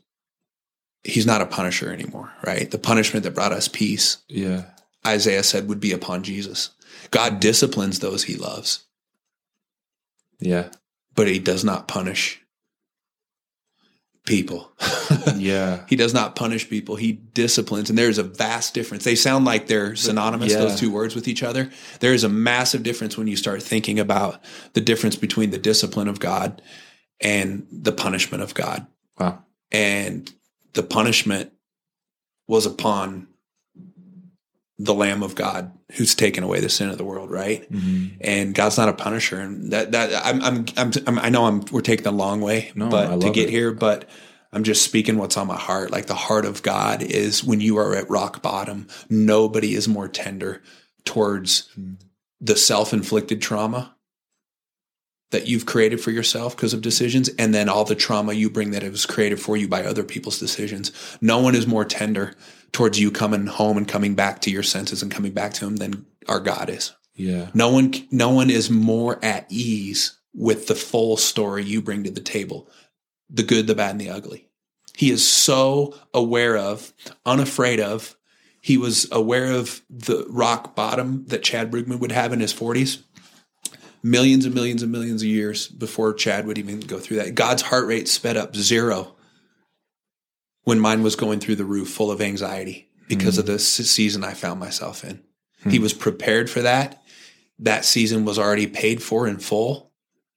[1.03, 2.31] He's not a punisher anymore.
[2.45, 4.63] Right, the punishment that brought us peace, Yeah.
[5.05, 6.71] Isaiah said, would be upon Jesus.
[7.11, 8.85] God disciplines those He loves.
[10.39, 10.69] Yeah.
[11.15, 12.41] but he does not punish
[14.25, 14.71] people.
[15.37, 15.85] Yeah.
[15.87, 16.95] he does not punish people.
[16.95, 17.89] He disciplines.
[17.89, 19.03] And there's a vast difference.
[19.03, 20.59] They sound like they're synonymous, yeah.
[20.59, 21.69] those two words with each other.
[21.99, 24.41] There is a massive difference when you start thinking about
[24.73, 26.61] the difference between the discipline of God
[27.21, 28.87] and the punishment of God.
[29.19, 29.43] Wow.
[29.71, 30.31] And
[30.73, 31.51] the punishment
[32.47, 33.27] was upon
[34.77, 37.71] the Lamb of God who's taken away the sin of the world, right?
[37.71, 38.17] Mhm.
[38.21, 39.39] and God's not a punisher.
[39.39, 42.71] And that that I'm I'm, I'm, I'm I know I'm we're taking a long way,
[42.75, 43.51] No, but to get it.
[43.51, 44.09] here, but
[44.51, 45.91] I'm just speaking what's on my heart.
[45.91, 50.07] Like the heart of God is when you are at rock bottom, nobody is more
[50.09, 50.61] tender
[51.05, 51.93] towards Hmm.
[52.41, 53.95] the self-inflicted trauma
[55.31, 58.71] that you've created for yourself because of decisions and then all the trauma you bring
[58.71, 60.91] that it was created for you by other people's decisions.
[61.21, 62.33] No one is more tender
[62.75, 65.77] towards you coming home and coming back to your senses and coming back to him
[65.77, 66.93] than our God is.
[67.15, 67.49] Yeah.
[67.53, 72.11] No one, no one is more at ease with the full story you bring to
[72.11, 72.69] the table,
[73.29, 74.49] the good, the bad, and the ugly.
[74.93, 76.91] He is so aware of,
[77.25, 78.17] unafraid of.
[78.59, 83.03] He was aware of the rock bottom that Chad Brugman would have in his forties,
[84.03, 87.35] millions and millions and millions of years before Chad would even go through that.
[87.35, 89.14] God's heart rate sped up zero
[90.65, 94.23] when mine was going through the roof, full of anxiety because of the s- season
[94.23, 95.21] I found myself in.
[95.67, 97.01] He was prepared for that.
[97.57, 99.91] That season was already paid for in full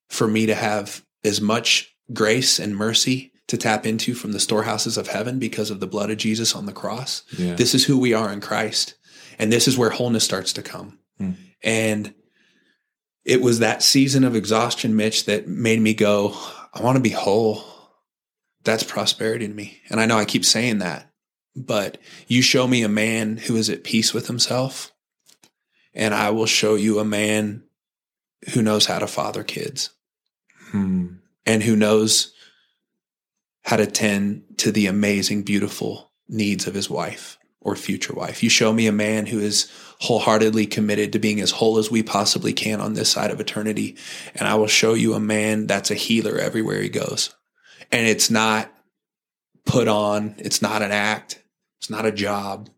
[0.09, 4.97] for me to have as much grace and mercy to tap into from the storehouses
[4.97, 7.25] of heaven because of the blood of Jesus on the cross.
[7.37, 7.55] Yeah.
[7.55, 8.95] This is who we are in Christ.
[9.39, 10.99] And this is where wholeness starts to come.
[11.19, 11.33] Hmm.
[11.63, 12.15] And
[13.25, 16.35] it was that season of exhaustion, Mitch, that made me go,
[16.73, 17.65] I want to be whole.
[18.65, 19.81] That's prosperity to me.
[19.89, 21.11] And I know I keep saying that,
[21.57, 24.93] but you show me a man who is at peace with himself,
[25.95, 27.65] and I will show you a man
[28.55, 29.91] who knows how to father kids
[30.71, 31.07] Hmm.
[31.47, 32.33] and who knows
[33.63, 38.43] how to tend to the amazing, beautiful needs of his wife or future wife.
[38.43, 42.03] You show me a man who is wholeheartedly committed to being as whole as we
[42.03, 43.97] possibly can on this side of eternity.
[44.35, 47.35] And I will show you a man that's a healer everywhere he goes.
[47.91, 48.73] And it's not
[49.65, 51.43] put on, it's not an act,
[51.79, 52.69] it's not a job.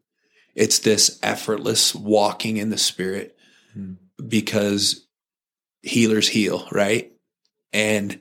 [0.55, 3.37] It's this effortless walking in the spirit
[3.73, 3.95] Hmm.
[4.27, 5.07] because
[5.83, 7.13] healers heal, right?
[7.73, 8.21] And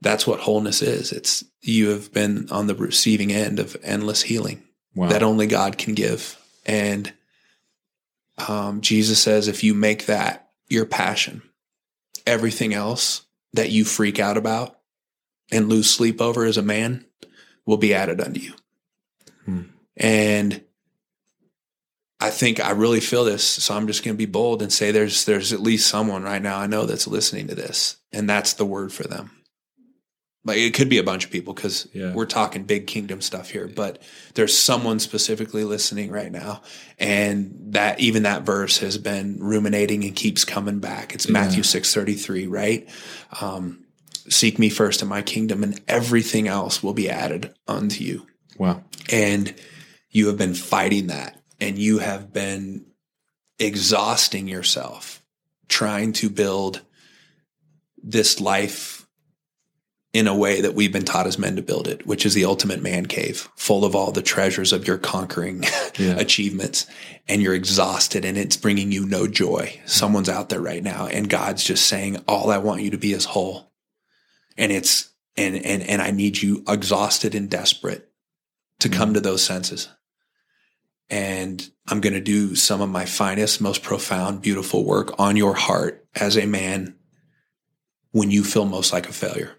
[0.00, 1.12] that's what wholeness is.
[1.12, 4.62] It's you have been on the receiving end of endless healing
[4.94, 5.08] Wow.
[5.08, 6.36] that only God can give.
[6.66, 7.12] And
[8.48, 11.42] um, Jesus says, if you make that your passion,
[12.26, 13.22] everything else
[13.52, 14.73] that you freak out about
[15.54, 17.04] and lose sleep over as a man
[17.64, 18.52] will be added unto you.
[19.44, 19.62] Hmm.
[19.96, 20.62] And
[22.20, 24.90] I think I really feel this, so I'm just going to be bold and say
[24.90, 28.54] there's there's at least someone right now I know that's listening to this, and that's
[28.54, 29.30] the word for them.
[30.46, 32.12] Like it could be a bunch of people because Yeah.
[32.12, 34.02] we're talking big kingdom stuff here, but
[34.34, 36.62] there's someone specifically listening right now,
[36.98, 41.14] and that even that verse has been ruminating and keeps coming back.
[41.14, 41.62] It's Matthew Yeah.
[41.64, 42.88] six thirty three, right?
[43.40, 43.83] Um,
[44.28, 48.26] Seek me first in my kingdom, and everything else will be added unto you
[48.58, 48.82] wow.
[49.12, 49.54] and
[50.10, 52.86] you have been fighting that and you have been
[53.58, 55.22] exhausting yourself
[55.68, 56.82] trying to build
[58.02, 59.06] this life
[60.12, 62.44] in a way that we've been taught as men to build it, which is the
[62.44, 65.64] ultimate man cave, full of all the treasures of your conquering
[65.98, 66.16] Yeah.
[66.18, 66.86] achievements.
[67.26, 69.80] And you're exhausted and it's bringing you no joy.
[69.86, 73.12] Someone's out there right now and God's just saying, all I want you to be
[73.12, 73.72] is whole.
[74.56, 78.08] And it's, and, and, and I need you exhausted and desperate
[78.80, 79.88] to come to those senses.
[81.10, 85.54] And I'm going to do some of my finest, most profound, beautiful work on your
[85.54, 86.96] heart as a man
[88.12, 89.56] when you feel most like a failure.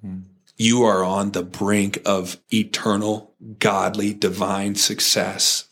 [0.00, 0.20] Hmm.
[0.56, 5.68] You are on the brink of eternal, godly, divine success,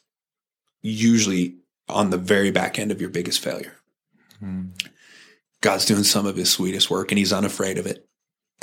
[0.81, 1.57] usually
[1.89, 3.75] on the very back end of your biggest failure.
[4.39, 4.69] Hmm.
[5.61, 8.09] God's doing some of his sweetest work and he's unafraid of it.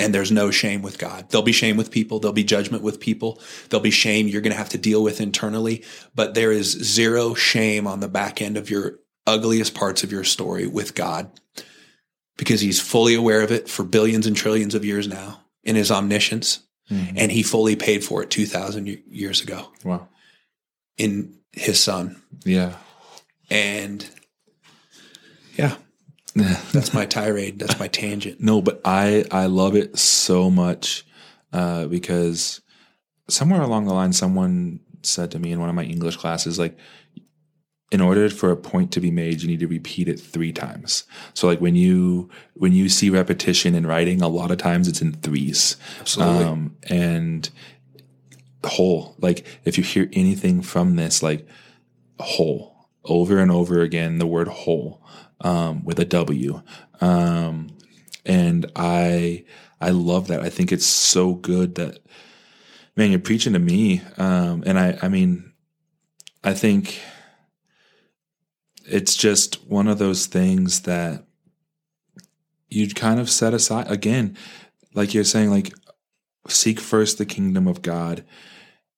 [0.00, 1.28] And there's no shame with God.
[1.28, 2.20] There'll be shame with people.
[2.20, 3.40] There'll be judgment with people.
[3.68, 5.84] There'll be shame you're going to have to deal with internally,
[6.14, 10.22] but there is zero shame on the back end of your ugliest parts of your
[10.24, 11.30] story with God
[12.36, 15.90] because he's fully aware of it for billions and trillions of years now in his
[15.90, 16.60] omniscience.
[16.90, 17.14] Mhm.
[17.16, 20.08] And he fully paid for it 2000 years ago Wow.
[20.96, 22.22] in his son.
[22.44, 22.76] Yeah.
[23.50, 24.06] And
[25.56, 25.76] yeah,
[26.34, 27.58] that's my tirade.
[27.58, 28.40] That's my tangent.
[28.40, 31.06] No, but I I love it so much
[31.52, 32.60] uh, because
[33.28, 36.76] somewhere along the line, someone said to me in one of my English classes, like,
[37.90, 41.04] in order for a point to be made, you need to repeat it three times.
[41.34, 45.00] So like when you when you see repetition in writing, a lot of times it's
[45.00, 45.76] in threes.
[46.00, 46.44] Absolutely.
[46.44, 47.48] Um, and
[48.64, 51.46] whole, like if you hear anything from this, like
[52.18, 55.02] whole over and over again, the word whole
[55.40, 56.62] um, with a W.
[57.00, 57.68] Um,
[58.24, 59.44] and I
[59.80, 60.40] I love that.
[60.40, 62.00] I think it's so good that
[62.96, 64.02] man, you're preaching to me.
[64.16, 65.52] Um, and I I mean,
[66.44, 67.00] I think
[68.84, 71.24] it's just one of those things that
[72.68, 74.36] you kind of set aside again,
[74.94, 75.72] like you're saying, like
[76.48, 78.24] seek first the kingdom of God.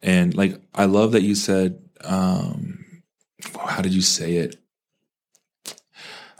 [0.02, 3.02] And like I love that you said, um,
[3.58, 4.56] how did you say it?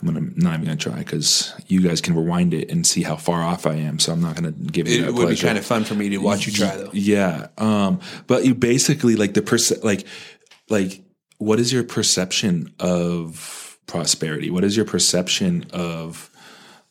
[0.01, 3.17] I'm gonna not even gonna try because you guys can rewind it and see how
[3.17, 3.99] far off I am.
[3.99, 6.19] So I'm not gonna give you It would be kind of fun for me to
[6.19, 6.91] watch you try, though.
[6.93, 7.49] Yeah.
[7.59, 10.07] Um, but you basically like the perce- like
[10.69, 11.03] like
[11.39, 14.51] what is your perception of prosperity?
[14.51, 16.31] What is your perception of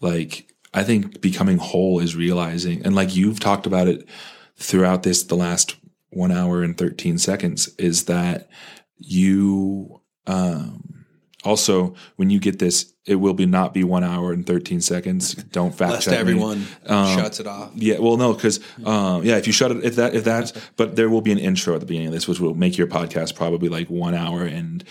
[0.02, 4.08] like I think becoming whole is realizing and like you've talked about it
[4.58, 5.76] throughout this the last
[6.10, 8.50] one hour and 13 seconds is that
[8.98, 10.89] you um
[11.44, 15.34] also when you get this it will be not be one hour and 13 seconds
[15.36, 17.72] don't fact Lest check everyone Um, shuts it off.
[17.76, 20.96] Yeah, well, no, because um, yeah, if you shut it, if that, if that's, but
[20.96, 23.36] there will be an intro at the beginning of this, which will make your podcast
[23.36, 24.84] probably like one hour and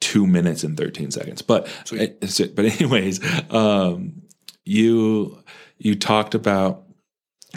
[0.00, 1.40] two minutes and thirteen seconds.
[1.42, 3.20] But it's- but anyways,
[3.52, 4.22] um,
[4.64, 5.42] you
[5.78, 6.82] you talked about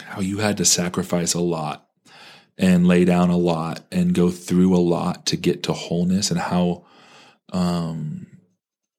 [0.04, 1.88] how you had to sacrifice a lot
[2.58, 6.40] and lay down a lot and go through a lot to get to wholeness, and
[6.40, 6.86] how,
[7.54, 8.28] um,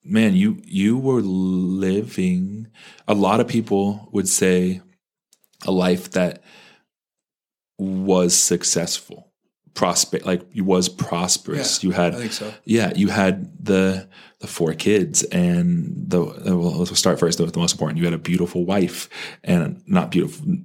[0.05, 2.69] man, you you were living.
[3.07, 4.81] A lot of people would say
[5.67, 6.43] a life that
[7.79, 9.31] was successful,
[9.75, 11.83] prospect like you was prosperous.
[11.85, 12.53] you had, I think so.
[12.65, 14.09] yeah, you had the
[14.41, 17.99] the four kids and the well, let's start first with the most important.
[17.99, 19.09] You had a beautiful wife
[19.45, 20.57] and not beautiful.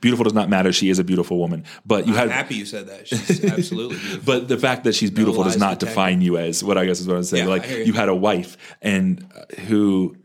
[0.00, 0.72] Beautiful does not matter.
[0.72, 3.08] She is a beautiful woman, but you I'm had happy you said that.
[3.08, 4.22] She's absolutely beautiful.
[4.24, 7.08] but the fact that she's beautiful does not define you as what I guess is
[7.08, 7.44] what I'm saying.
[7.44, 7.76] Yeah, like you.
[7.84, 7.92] you.
[7.92, 10.16] had a wife and uh, who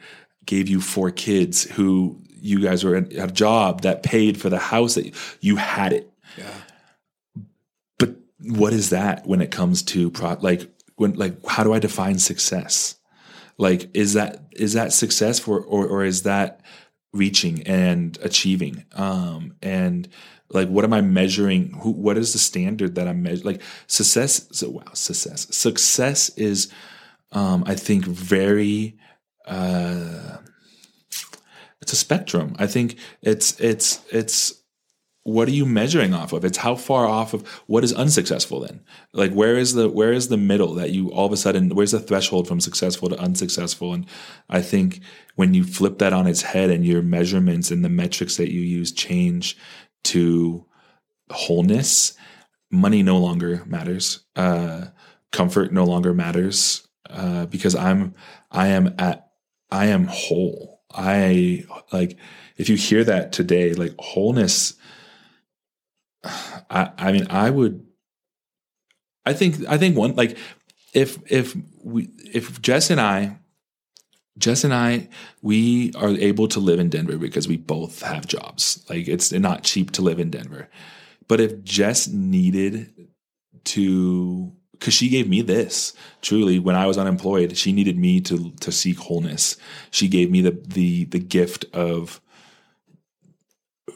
[0.46, 4.60] gave you four kids, who you guys were in a job that paid for the
[4.60, 5.12] house that you,
[5.42, 6.12] you had it.
[6.38, 6.44] yeah.
[7.98, 11.80] But what is that when it comes to pro- like when like how do I
[11.80, 12.98] define success?
[13.58, 16.62] Like is that is that success for or or is that
[17.16, 18.86] reaching and achieving?
[18.94, 20.08] Um and
[20.50, 21.72] like what am I measuring?
[21.82, 23.46] Who what is the standard that I'm measuring?
[23.46, 25.48] Like success so wow, success.
[25.56, 26.72] Success is
[27.32, 28.98] um I think very
[29.46, 30.38] uh
[31.82, 32.56] it's a spectrum.
[32.58, 34.62] I think it's it's it's
[35.26, 36.46] what are you measuring off of?
[36.46, 38.82] It's how far off of what is unsuccessful then?
[39.12, 41.94] Like where is the where is the middle that you all of a sudden where's
[41.94, 43.92] the threshold from successful to unsuccessful?
[43.92, 44.06] And
[44.50, 45.02] I think
[45.34, 48.62] when you flip that on its head and your measurements and the metrics that you
[48.62, 49.58] use change
[50.04, 50.64] to
[51.32, 52.14] wholeness,
[52.70, 54.24] money no longer matters.
[54.36, 54.86] Uh,
[55.32, 58.14] comfort no longer matters uh, because I'm
[58.52, 59.32] I am at
[59.72, 60.84] I am whole.
[60.94, 62.20] I like
[62.58, 64.76] if you hear that today, like wholeness.
[66.70, 67.86] I I mean I would.
[69.26, 70.38] I think I think one like
[70.94, 73.40] if if we if Jess and I
[74.38, 75.08] Jess and I,
[75.42, 78.86] we are able to live in Denver because we both have jobs.
[78.90, 80.70] Like it's not cheap to live in Denver.
[81.28, 82.92] But if Jess needed
[83.66, 88.52] to because she gave me this truly when I was unemployed, she needed me to
[88.52, 89.56] to seek wholeness.
[89.90, 92.20] She gave me the the the gift of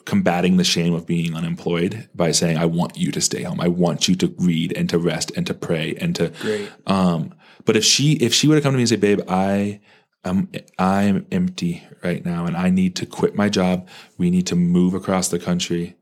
[0.05, 3.59] combating the shame of being unemployed by saying, I want you to stay home.
[3.61, 6.69] I want you to read and to rest and to pray and to Great.
[6.87, 7.33] um,
[7.65, 9.79] but if she if she would have come to me and say, "Babe, I
[10.23, 13.87] am I'm empty right now, and I need to quit my job.
[14.17, 15.95] We need to move across the country,"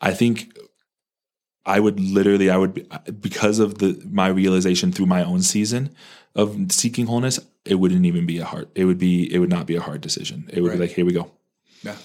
[0.00, 0.56] I think
[1.66, 2.86] I would literally I would be,
[3.20, 5.90] because of the my realization through my own season
[6.34, 8.68] of seeking wholeness, it wouldn't even be a hard.
[8.74, 10.48] It would be it would not be a hard decision.
[10.52, 10.78] It would Right.
[10.78, 11.30] be like, here we go
[11.82, 11.96] Yeah.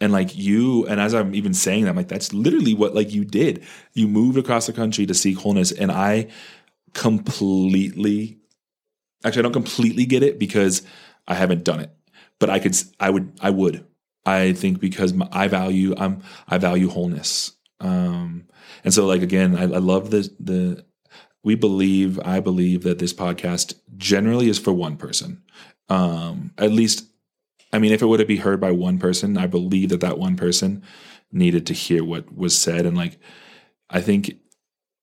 [0.00, 3.12] And like you and as i'm even saying that i'm like that's literally what like
[3.12, 3.64] you did.
[3.94, 5.72] You moved across the country to seek wholeness.
[5.72, 6.28] And i
[6.94, 8.38] completely
[9.24, 10.82] actually i don't completely get it because
[11.26, 11.90] i haven't done it.
[12.38, 13.84] But i could i would i would.
[14.24, 17.52] I think because my, i value i'm i value wholeness.
[17.80, 18.46] Um
[18.84, 20.84] and so like again i, I love the the
[21.44, 25.42] we believe i believe that this podcast generally is for one person.
[25.88, 27.06] Um at least
[27.72, 30.18] I mean, if it would have be heard by one person, I believe that that
[30.18, 30.82] one person
[31.30, 32.86] needed to hear what was said.
[32.86, 33.18] And like,
[33.90, 34.36] I think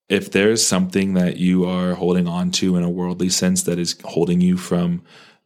[0.10, 3.96] if there's something that you are holding on to in a worldly sense that is
[4.04, 5.04] holding you from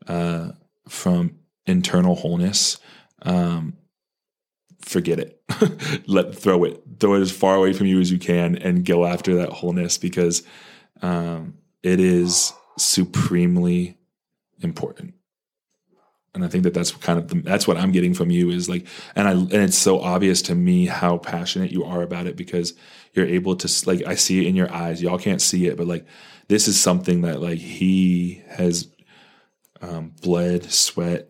[0.07, 0.51] uh,
[0.88, 2.78] from internal wholeness,
[3.22, 3.78] um,
[4.82, 5.41] forget it.
[6.07, 9.05] Let throw it, throw it as far away from you as you can, and go
[9.05, 10.43] after that wholeness because
[11.01, 13.97] um, it is supremely
[14.61, 15.13] important.
[16.39, 18.69] And I think that that's kind of the, that's what I'm getting from you is
[18.69, 22.37] like, and I and it's so obvious to me how passionate you are about it
[22.37, 22.73] because
[23.13, 25.01] you're able to like I see it in your eyes.
[25.01, 26.05] Y'all can't see it, but like
[26.47, 28.87] this is something that like he has
[29.81, 31.27] um, bled, sweat,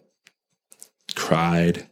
[1.15, 1.89] cried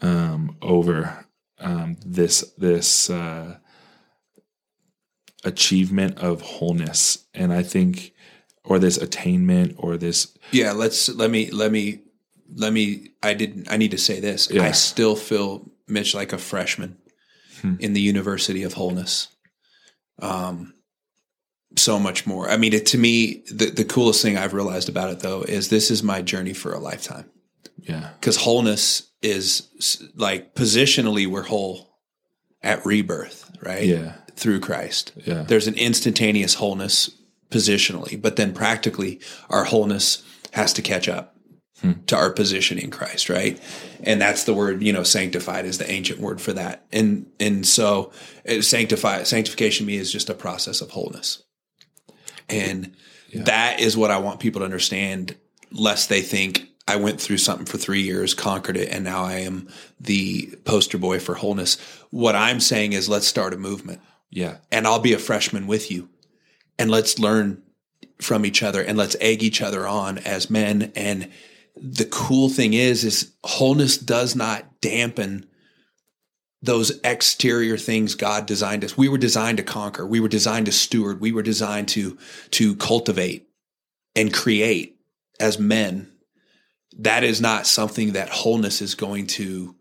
[0.00, 1.26] um, over
[1.60, 3.58] um, this this uh,
[5.44, 8.12] achievement of wholeness, and I think,
[8.64, 10.36] or this attainment, or this.
[10.50, 12.00] Yeah, let's let me let me
[12.54, 13.10] let me.
[13.22, 13.70] I didn't.
[13.70, 14.50] I need to say this.
[14.50, 14.62] Yeah.
[14.62, 16.96] I still feel Mitch like a freshman
[17.60, 17.74] Hmm.
[17.78, 19.28] in the University of Wholeness.
[20.20, 20.74] Um,
[21.76, 22.48] so much more.
[22.50, 25.68] I mean, it, to me, the the coolest thing I've realized about it though is
[25.68, 27.30] this is my journey for a lifetime.
[27.78, 29.68] Yeah, because wholeness is
[30.14, 31.98] like positionally we're whole
[32.62, 33.84] at rebirth, right?
[33.84, 35.12] yeah, Through Christ.
[35.24, 37.10] yeah, There's an instantaneous wholeness
[37.50, 40.22] positionally, but then practically our wholeness
[40.52, 41.34] has to catch up
[41.82, 41.92] Hmm.
[42.08, 43.58] to our position in Christ, right?
[44.02, 46.84] And that's the word, you know, sanctified is the ancient word for that.
[46.92, 48.12] And and so
[48.46, 51.42] uh, sanctify sanctification to me is just a process of wholeness.
[52.48, 52.94] And
[53.30, 53.44] Yeah.
[53.44, 55.36] that is what I want people to understand,
[55.70, 59.38] lest they think I went through something for three years, conquered it, and now I
[59.38, 59.68] am
[59.98, 61.76] the poster boy for wholeness.
[62.10, 64.00] What I'm saying is let's start a movement
[64.30, 66.08] yeah, and I'll be a freshman with you.
[66.78, 67.62] And let's learn
[68.20, 70.92] from each other and let's egg each other on as men.
[70.94, 71.30] And
[71.76, 75.46] the cool thing is, is wholeness does not dampen
[76.62, 78.96] those exterior things God designed us.
[78.96, 80.06] We were designed to conquer.
[80.06, 81.20] We were designed to steward.
[81.20, 82.18] We were designed to,
[82.52, 83.48] to cultivate
[84.14, 84.98] and create
[85.38, 86.12] as men.
[86.98, 89.74] That is not something that wholeness is going to,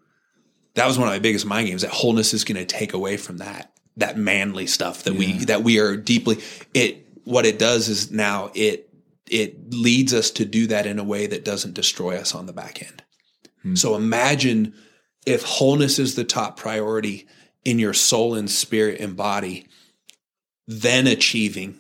[0.76, 3.18] that was one of my biggest mind games that wholeness is going to take away
[3.18, 6.42] from that that manly stuff that we that we are deeply
[6.74, 8.89] it what it does is now it
[9.30, 12.54] it leads us to do that in a way that doesn't destroy us on the
[12.54, 13.04] back end
[13.62, 13.76] Hmm.
[13.76, 14.74] so imagine
[15.26, 17.28] if wholeness is the top priority
[17.66, 19.68] in your soul and spirit and body
[20.68, 21.78] then achieving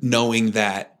[0.00, 0.98] knowing that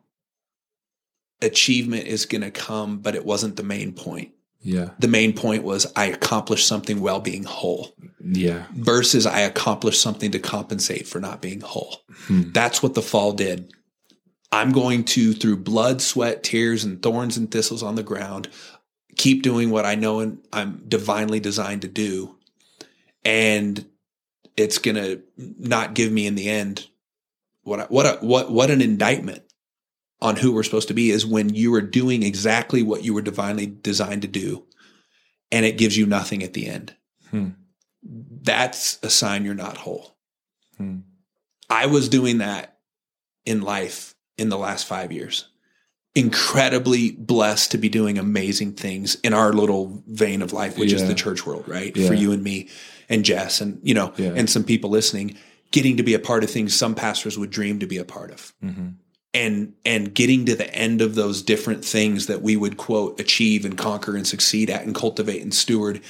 [1.42, 4.32] achievement is going to come but it wasn't the main point
[4.62, 10.02] yeah, the main point was I accomplished something while being whole yeah, versus I accomplished
[10.02, 11.98] something to compensate for not being whole.
[12.26, 12.50] Hmm.
[12.50, 13.72] That's what the fall did.
[14.52, 18.48] I'm going to, through blood, sweat, tears, and thorns and thistles on the ground,
[19.16, 22.36] keep doing what I know and I'm divinely designed to do.
[23.24, 23.84] And
[24.56, 26.86] it's going to not give me in the end
[27.62, 29.42] what, I, what, a, what, what an indictment
[30.20, 33.22] on who we're supposed to be is when you are doing exactly what you were
[33.22, 34.64] divinely designed to do
[35.50, 36.94] and it gives you nothing at the end.
[37.30, 37.50] Hmm.
[38.02, 40.16] That's a sign you're not whole.
[40.76, 41.00] Hmm.
[41.68, 42.78] I was doing that
[43.44, 45.46] in life in the last five years.
[46.14, 51.06] Incredibly blessed to be doing amazing things in our little vein of life, which is
[51.06, 51.94] the church world, right?
[51.94, 52.06] Yeah.
[52.08, 52.68] For you and me
[53.08, 54.32] and Jess and, you know, Yeah.
[54.34, 55.36] and some people listening,
[55.72, 58.30] getting to be a part of things some pastors would dream to be a part
[58.30, 58.88] of hmm
[59.34, 63.64] and and getting to the end of those different things that we would quote achieve
[63.66, 66.00] and conquer and succeed at and cultivate and steward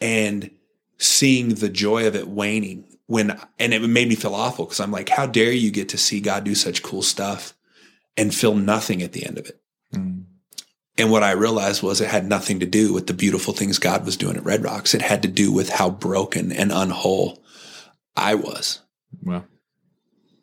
[0.00, 0.50] and
[0.96, 4.92] seeing the joy of it waning when and it made me feel awful because I'm
[4.92, 7.52] like how dare you get to see God do such cool stuff
[8.16, 9.60] and feel nothing at the end of it
[9.92, 10.20] Hmm.
[10.96, 14.04] and what I realized was it had nothing to do with the beautiful things God
[14.06, 17.38] was doing at Red Rocks it had to do with how broken and unwhole
[18.16, 18.80] I was
[19.22, 19.44] Well,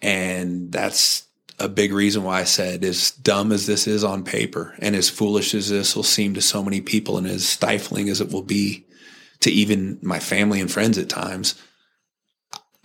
[0.02, 1.24] and that's
[1.60, 5.10] a big reason why I said, as dumb as this is on paper and as
[5.10, 8.44] foolish as this will seem to so many people and as stifling as it will
[8.44, 8.86] be
[9.40, 11.56] to even my family and friends at times,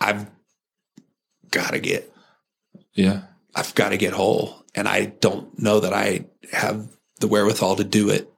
[0.01, 0.27] I've
[1.51, 2.11] got to get,
[2.94, 3.24] yeah,
[3.55, 4.61] I've got to get whole.
[4.74, 6.89] And I don't know that I have
[7.20, 8.28] the wherewithal to do it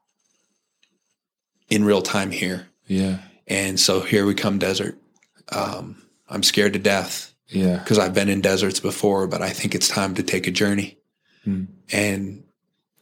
[1.69, 2.69] in real time here.
[2.87, 4.99] yeah, And so here we come, desert.
[5.51, 9.75] Um, I'm scared to death yeah, because I've been in deserts before, but I think
[9.75, 10.99] it's time to take a journey
[11.45, 11.65] Hmm.
[11.93, 12.43] and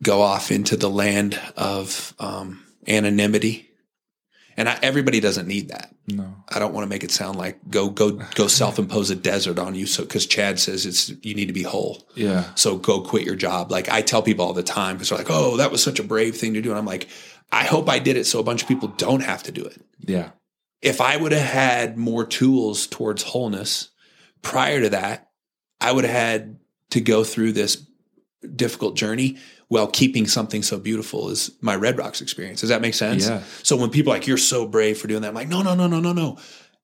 [0.02, 3.70] go off into the land of um, anonymity.
[4.56, 5.94] And I, everybody doesn't need that.
[6.08, 9.16] no, I don't want to make it sound like go go go self impose a
[9.16, 9.86] desert on you.
[9.86, 13.36] So because Chad says it's you need to be whole, yeah, so go quit your
[13.36, 13.70] job.
[13.70, 16.04] Like I tell people all the time because they're like, oh, that was such a
[16.04, 17.08] brave thing to do, and I'm like,
[17.50, 19.80] I hope I did it so a bunch of people don't have to do it
[20.04, 20.30] yeah,
[20.80, 23.90] if I would have had more tools towards wholeness
[24.42, 25.30] prior to that,
[25.80, 26.58] I would have had
[26.90, 27.86] to go through this
[28.56, 29.38] difficult journey
[29.72, 32.60] while keeping something so beautiful is my Red Rocks experience.
[32.60, 33.26] Does that make sense?
[33.26, 33.42] Yeah.
[33.62, 35.74] So when people are like, you're so brave for doing that, I'm like, no, no,
[35.74, 36.36] no, no, no, no.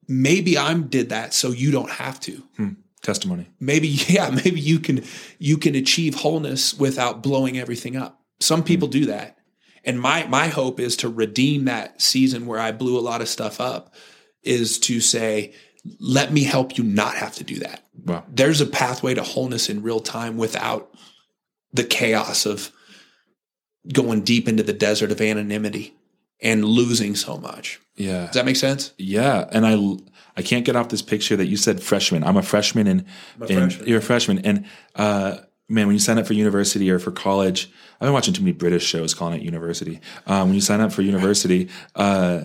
[0.08, 2.42] Maybe I'm did that so you don't have to.
[2.56, 2.68] Hmm.
[3.02, 3.50] Testimony.
[3.60, 5.04] Maybe, yeah, maybe you can
[5.38, 8.22] you can achieve wholeness without blowing everything up.
[8.40, 9.36] Some people do that.
[9.84, 13.28] And my my hope is to redeem that season where I blew a lot of
[13.28, 13.94] stuff up,
[14.42, 15.52] is to say,
[16.00, 17.84] let me help you not have to do that.
[18.02, 18.24] Wow.
[18.30, 20.94] There's a pathway to wholeness in real time without
[21.74, 22.72] the chaos of
[23.92, 25.94] going deep into the desert of anonymity
[26.40, 27.80] and losing so much.
[27.96, 28.26] Yeah.
[28.26, 28.92] Does that make sense?
[28.98, 29.76] Yeah, and I
[30.36, 32.22] I can't get off this picture that you said freshman.
[32.22, 33.04] I'm a freshman, and,
[33.40, 33.88] a and freshman.
[33.88, 34.38] you're a freshman.
[34.44, 35.38] And uh,
[35.68, 38.52] man, when you sign up for university or for college, I've been watching too many
[38.52, 40.00] British shows calling it university.
[40.26, 42.44] Um, when you sign up for university, uh,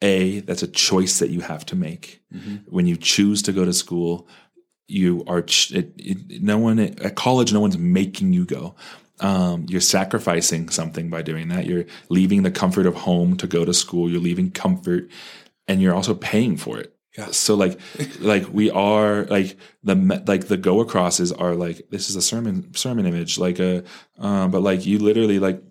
[0.00, 2.22] a that's a choice that you have to make.
[2.68, 4.28] When you choose to go to school,
[4.86, 7.52] you are ch- it, it, no one at college.
[7.52, 8.76] No one's making you go.
[9.20, 11.66] Um, you're sacrificing something by doing that.
[11.66, 14.10] You're leaving the comfort of home to go to school.
[14.10, 15.10] You're leaving comfort,
[15.66, 16.94] and you're also paying for it.
[17.16, 17.32] Yeah.
[17.32, 17.80] So like,
[18.20, 22.74] like we are like the like the go acrosses are like this is a sermon
[22.74, 23.84] sermon image like a,
[24.18, 25.62] um, but like you literally like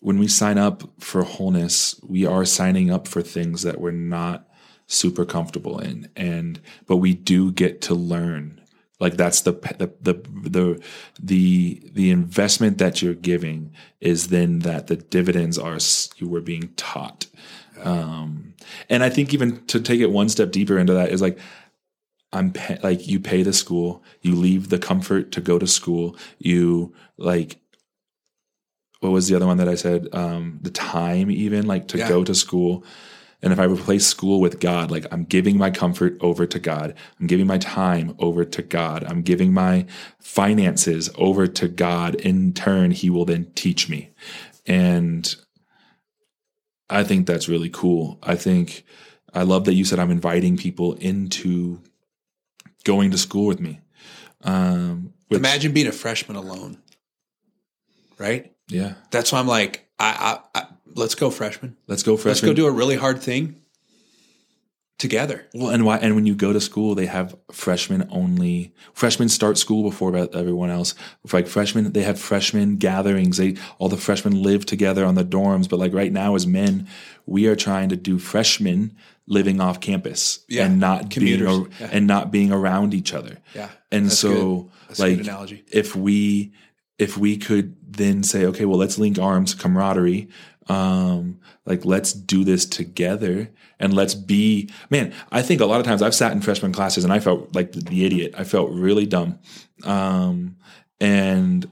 [0.00, 4.48] when we sign up for wholeness, we are signing up for things that we're not
[4.86, 8.57] super comfortable in, and but we do get to learn.
[9.00, 10.14] Like that's the the the
[10.48, 10.82] the
[11.22, 15.78] the, the investment that you're giving is then that the dividends are
[16.16, 17.26] you were being taught.
[17.82, 18.54] Um,
[18.90, 21.38] and I think even to take it one step deeper into that is like
[22.32, 26.16] I'm pay, like you pay the school, you leave the comfort to go to school,
[26.38, 27.58] you like
[29.00, 30.08] what was the other one that I said?
[30.12, 32.08] Um, the time even like to Yeah.
[32.08, 32.84] go to school.
[33.40, 36.94] And if I replace school with God, like I'm giving my comfort over to God.
[37.20, 39.04] I'm giving my time over to God.
[39.04, 39.86] I'm giving my
[40.20, 42.16] finances over to God.
[42.16, 44.10] In turn, He will then teach me.
[44.66, 45.34] And
[46.90, 48.18] I think that's really cool.
[48.22, 48.84] I think
[49.32, 51.80] I love that you said I'm inviting people into
[52.84, 53.80] going to school with me.
[54.42, 56.78] Um, which- Imagine being a freshman alone.
[58.18, 58.52] Right?
[58.66, 60.66] yeah, That's why I'm like, I, I, I
[60.98, 61.76] let's go freshman.
[61.86, 62.30] let's go freshmen.
[62.32, 63.62] Let's go do a really hard thing
[64.98, 65.46] together.
[65.54, 65.98] Well, and why?
[65.98, 68.74] And when you go to school, they have freshmen only.
[68.94, 70.94] Freshmen start school before about everyone else.
[71.32, 73.36] Like freshmen, they have freshman gatherings.
[73.36, 75.68] They all the freshmen live together on the dorms.
[75.68, 76.88] But like right now, as men,
[77.26, 78.96] we are trying to do freshmen
[79.26, 81.48] living off campus Yeah, and not being commuters.
[81.48, 81.88] ar- Yeah.
[81.92, 83.38] and not being around each other.
[83.54, 83.68] Yeah.
[83.92, 84.30] And That's so,
[84.62, 84.70] good.
[84.88, 85.64] That's a like, good analogy.
[85.70, 86.52] if we
[86.98, 90.28] if we could then say, okay, well, let's link arms, camaraderie.
[90.68, 95.14] Um, like let's do this together and let's be man.
[95.32, 97.72] I think a lot of times I've sat in freshman classes and I felt like
[97.72, 98.34] the, the idiot.
[98.36, 99.38] I felt really dumb.
[99.84, 100.56] Um,
[101.00, 101.68] and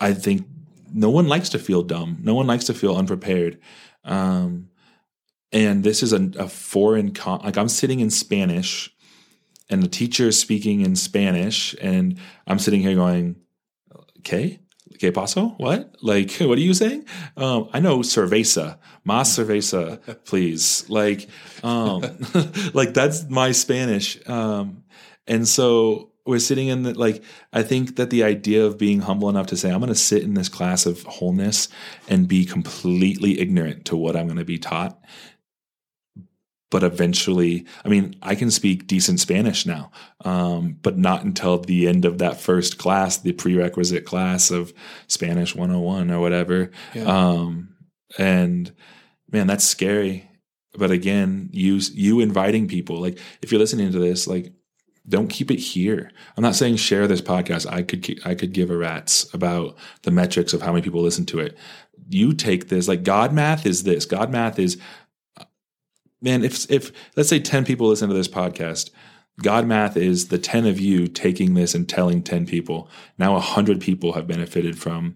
[0.00, 0.46] I think
[0.92, 2.18] no one likes to feel dumb.
[2.22, 3.60] No one likes to feel unprepared.
[4.04, 4.70] Um,
[5.52, 8.94] and this is a, a foreign con- like I'm sitting in Spanish
[9.68, 13.36] and the teacher is speaking in Spanish and I'm sitting here going,
[14.18, 14.60] okay,
[15.00, 15.58] ¿Qué pasó?
[15.58, 15.96] What?
[16.02, 17.06] Like, what are you saying?
[17.36, 20.88] Um, I know cerveza, más cerveza, please.
[20.90, 21.28] Like,
[21.62, 22.02] um,
[22.74, 24.18] like that's my Spanish.
[24.28, 24.84] Um,
[25.26, 29.30] and so we're sitting in the, like, I think that the idea of being humble
[29.30, 31.68] enough to say, I'm going to sit in this class of wholeness
[32.06, 35.00] and be completely ignorant to what I'm going to be taught
[36.70, 39.90] but eventually i mean i can speak decent spanish now
[40.24, 44.72] um, but not until the end of that first class the prerequisite class of
[45.06, 47.04] spanish 101 or whatever Yeah.
[47.04, 47.74] um,
[48.18, 48.72] and
[49.30, 50.28] man that's scary
[50.74, 54.52] but again you you inviting people like if you're listening to this like
[55.08, 56.12] don't keep it here.
[56.36, 57.66] I'm not saying share this podcast.
[57.68, 61.24] I could I could give a rat's about the metrics of how many people listen
[61.26, 61.56] to it.
[62.10, 64.04] You take this like God math is this.
[64.04, 64.78] God math is
[66.20, 68.90] man, if if let's say 10 people listen to this podcast,
[69.42, 72.88] God math is the 10 of you taking this and telling 10 people.
[73.18, 75.14] Now 100 people have benefited from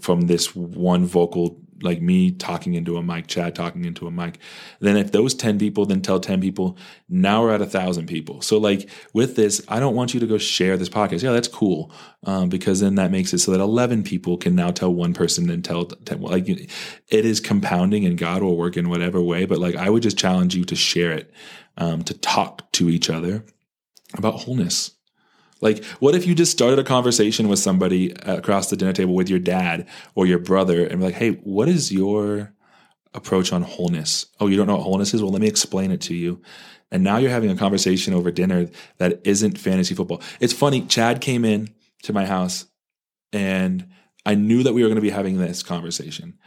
[0.00, 4.38] from this one vocal like me talking into a mic, Chad talking into a mic.
[4.80, 6.76] Then if those 10 people then tell 10 people,
[7.08, 8.40] now we're at a thousand people.
[8.40, 11.22] So like with this, I don't want you to go share this podcast.
[11.22, 11.92] Yeah, that's cool.
[12.24, 15.48] Um, because then that makes it so that 11 people can now tell one person
[15.50, 16.70] and tell 10, like it
[17.08, 19.44] is compounding and God will work in whatever way.
[19.44, 21.32] But like, I would just challenge you to share it,
[21.76, 23.44] um, to talk to each other
[24.14, 24.95] about wholeness.
[25.60, 29.30] Like, what if you just started a conversation with somebody across the dinner table with
[29.30, 32.52] your dad or your brother and be like, hey, what is your
[33.16, 34.26] approach on wholeness.
[34.38, 35.22] Oh, you don't know what wholeness is?
[35.22, 36.40] Well, let me explain it to you.
[36.92, 38.68] And now you're having a conversation over dinner
[38.98, 40.22] that isn't fantasy football.
[40.38, 40.82] It's funny.
[40.82, 42.66] Chad came in to my house
[43.32, 43.88] and
[44.24, 46.38] I knew that we were going to be having this conversation.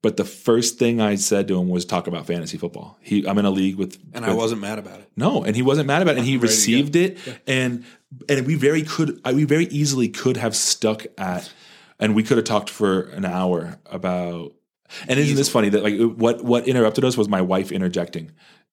[0.00, 2.98] But the first thing I said to him was talk about fantasy football.
[3.00, 5.10] He, I'm in a league with, And with I wasn't mad about it.
[5.16, 7.84] no, and he wasn't mad about it, and he received it, and
[8.28, 11.52] and we very could, I- we very easily could have stuck at,
[11.98, 14.52] and we could have talked for an hour about.
[15.08, 18.30] And isn't this funny that like what what interrupted us was my wife interjecting,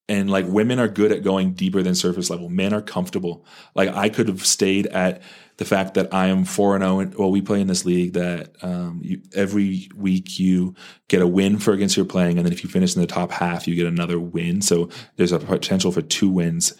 [0.08, 2.50] and like women are good at going deeper than surface level.
[2.50, 3.46] Men are comfortable.
[3.74, 5.22] Like I could have stayed at
[5.58, 7.12] the fact that I am four and zero.
[7.18, 10.76] Well, we play in this league that um, you, every week you
[11.08, 13.32] get a win for against your playing, and then if you finish in the top
[13.32, 14.62] half, you get another win.
[14.62, 16.74] So there's a potential for two wins.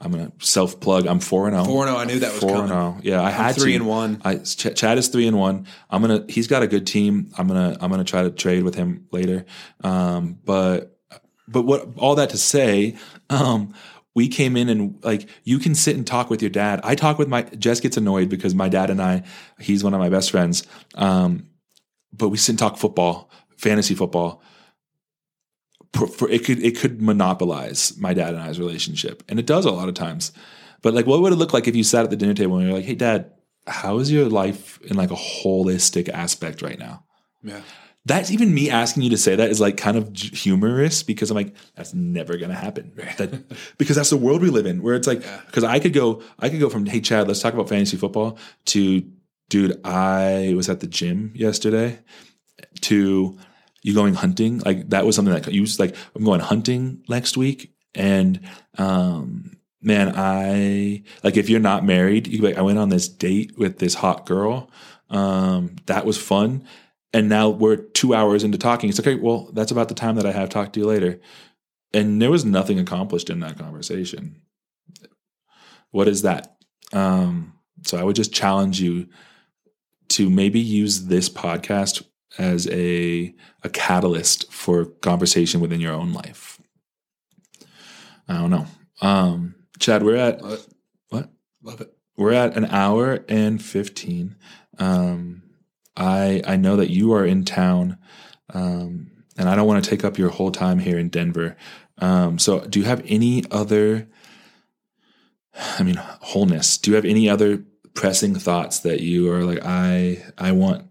[0.00, 1.06] I'm gonna self plug.
[1.06, 1.64] I'm four and zero.
[1.64, 2.00] Four and zero.
[2.00, 2.70] I knew that was four coming.
[2.70, 3.16] and zero.
[3.16, 3.78] Yeah, I had three to.
[3.78, 4.20] and one.
[4.24, 5.66] I Ch- Chad is three and one.
[5.90, 6.24] I'm gonna.
[6.28, 7.32] He's got a good team.
[7.36, 7.76] I'm gonna.
[7.80, 9.46] I'm gonna try to trade with him later.
[9.82, 10.97] Um, but
[11.48, 12.96] but what all that to say,
[13.30, 13.74] um,
[14.14, 16.80] we came in and like you can sit and talk with your dad.
[16.84, 19.22] I talk with my Jess gets annoyed because my dad and I,
[19.58, 20.66] he's one of my best friends.
[20.94, 21.48] Um,
[22.12, 24.42] but we sit and talk football, fantasy football.
[25.94, 29.64] For, for it could it could monopolize my dad and I's relationship, and it does
[29.64, 30.32] a lot of times.
[30.82, 32.66] But like, what would it look like if you sat at the dinner table and
[32.66, 33.32] you're like, "Hey, Dad,
[33.66, 37.04] how is your life in like a holistic aspect right now?"
[37.42, 37.62] Yeah.
[38.08, 41.36] That's even me asking you to say that is like kind of humorous because I'm
[41.36, 42.92] like, that's never gonna happen.
[43.18, 43.44] That,
[43.78, 46.48] because that's the world we live in, where it's like, because I could go, I
[46.48, 49.02] could go from, hey Chad, let's talk about fantasy football, to,
[49.48, 51.98] dude, I was at the gym yesterday,
[52.82, 53.38] to
[53.82, 54.58] you going hunting.
[54.60, 58.40] Like that was something that you was like, I'm going hunting next week, and
[58.76, 63.58] um, man, I like if you're not married, you like, I went on this date
[63.58, 64.70] with this hot girl.
[65.10, 66.66] Um, that was fun.
[67.12, 68.90] And now we're two hours into talking.
[68.90, 69.14] It's okay.
[69.14, 71.20] Well, that's about the time that I have talked to you later.
[71.94, 74.42] And there was nothing accomplished in that conversation.
[75.90, 76.56] What is that?
[76.92, 79.08] Um, so I would just challenge you
[80.10, 82.04] to maybe use this podcast
[82.38, 86.60] as a a catalyst for conversation within your own life.
[88.28, 88.66] I don't know.
[89.00, 90.66] Um, Chad, we're at Love
[91.08, 91.30] what?
[91.62, 91.94] Love it.
[92.16, 94.36] We're at an hour and 15.
[94.78, 95.42] Um,
[95.98, 97.98] I I know that you are in town,
[98.54, 101.56] um, and I don't want to take up your whole time here in Denver.
[101.98, 104.08] Um, so, do you have any other?
[105.54, 106.78] I mean, wholeness.
[106.78, 107.64] Do you have any other
[107.94, 109.60] pressing thoughts that you are like?
[109.64, 110.86] I I want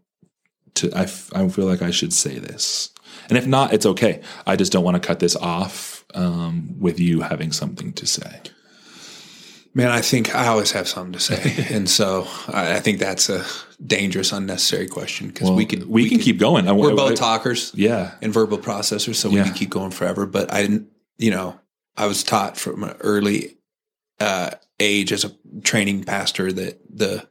[0.76, 0.92] to.
[0.94, 2.94] I f- I feel like I should say this,
[3.30, 4.22] and if not, it's okay.
[4.46, 8.42] I just don't want to cut this off um, with you having something to say.
[9.78, 13.30] Man, I think I always have something to say, and so I, I think that's
[13.30, 13.46] a
[13.86, 16.68] dangerous, unnecessary question because we can we, can could- keep going.
[16.68, 18.16] I, We're I- both talkers Yeah.
[18.24, 19.44] and verbal processors, so we Yeah.
[19.44, 20.26] can keep going forever.
[20.26, 20.62] But I
[21.20, 21.60] you know,
[21.96, 23.58] I was taught from an early
[24.20, 24.50] uh,
[24.80, 25.32] age as a
[25.64, 27.28] training pastor that the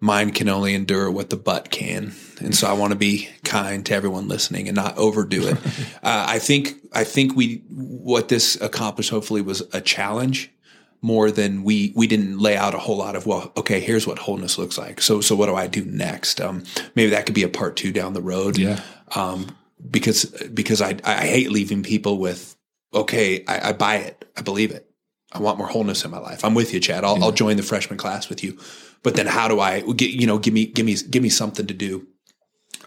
[0.00, 3.84] mind can only endure what the butt can, and so I want to be kind
[3.86, 5.56] to everyone listening and not overdo it.
[6.04, 10.52] uh, I think I think we what this accomplished hopefully was a challenge
[11.02, 14.18] more than we we didn't lay out a whole lot of well okay here's what
[14.18, 15.00] wholeness looks like.
[15.00, 16.40] So so what do I do next?
[16.40, 16.64] Um
[16.94, 18.58] maybe that could be a part two down the road.
[18.58, 18.80] Yeah.
[19.14, 19.56] um,
[19.90, 22.56] because because I I hate leaving people with
[22.94, 24.24] okay I, I buy it.
[24.36, 24.90] I believe it.
[25.32, 26.44] I want more wholeness in my life.
[26.44, 27.04] I'm with you Chad.
[27.04, 28.58] I'll, I'll join the freshman class with you.
[29.02, 31.66] But then how do I get you know give me give me give me something
[31.66, 32.06] to do?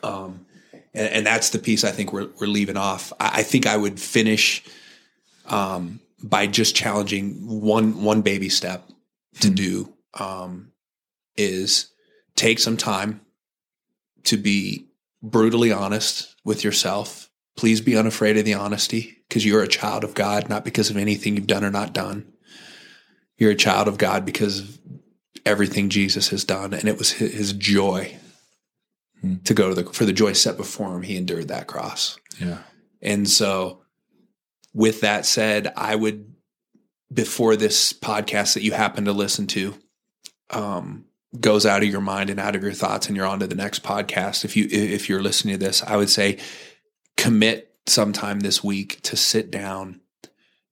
[0.03, 0.45] Um
[0.93, 3.13] and, and that's the piece I think we're we're leaving off.
[3.19, 4.63] I, I think I would finish
[5.45, 8.87] um by just challenging one one baby step
[9.41, 10.71] to do um
[11.37, 11.91] is
[12.35, 13.21] take some time
[14.23, 14.87] to be
[15.21, 17.29] brutally honest with yourself.
[17.55, 20.97] Please be unafraid of the honesty because you're a child of God, not because of
[20.97, 22.31] anything you've done or not done.
[23.37, 24.79] You're a child of God because of
[25.45, 28.17] everything Jesus has done, and it was his, his joy
[29.43, 31.03] to go to the for the joy set before him.
[31.03, 32.59] He endured that cross, Yeah.
[33.01, 33.81] and so
[34.79, 36.33] with that said, I would
[37.13, 39.75] before this podcast that you happen to listen to,
[40.51, 41.03] um,
[41.37, 43.55] goes out of your mind and out of your thoughts and you're on to the
[43.55, 46.39] next podcast if you if you're listening to this i would say
[47.17, 50.01] commit sometime this week to sit down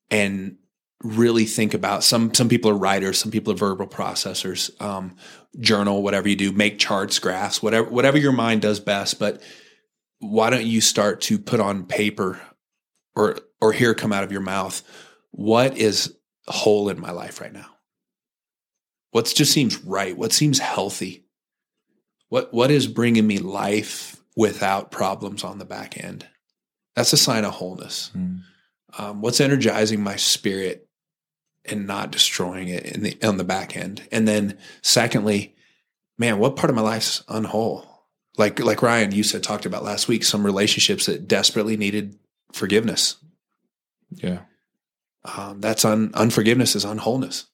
[0.09, 0.57] and
[1.03, 5.15] really think about some some people are writers some people are verbal processors um,
[5.59, 9.39] journal whatever you do make charts graphs whatever whatever your mind does best but
[10.17, 12.41] why don't you start to put on paper
[13.15, 14.81] or or hear come out of your mouth
[15.31, 16.15] what is
[16.47, 17.67] whole in my life right now
[19.11, 21.25] what just seems right what seems healthy
[22.29, 26.27] what what is bringing me life without problems on the back end
[26.95, 28.11] That's a sign of wholeness.
[28.97, 30.87] Um, what's energizing my spirit
[31.65, 34.07] and not destroying it in the on the back end?
[34.11, 35.55] And then secondly,
[36.17, 37.85] man, what part of my life's unwhole?
[38.37, 42.17] Like like Ryan, you said talked about last week, some relationships that desperately needed
[42.51, 43.17] forgiveness.
[44.11, 44.39] Yeah.
[45.25, 47.47] Um, that's un, unforgiveness is unwholeness.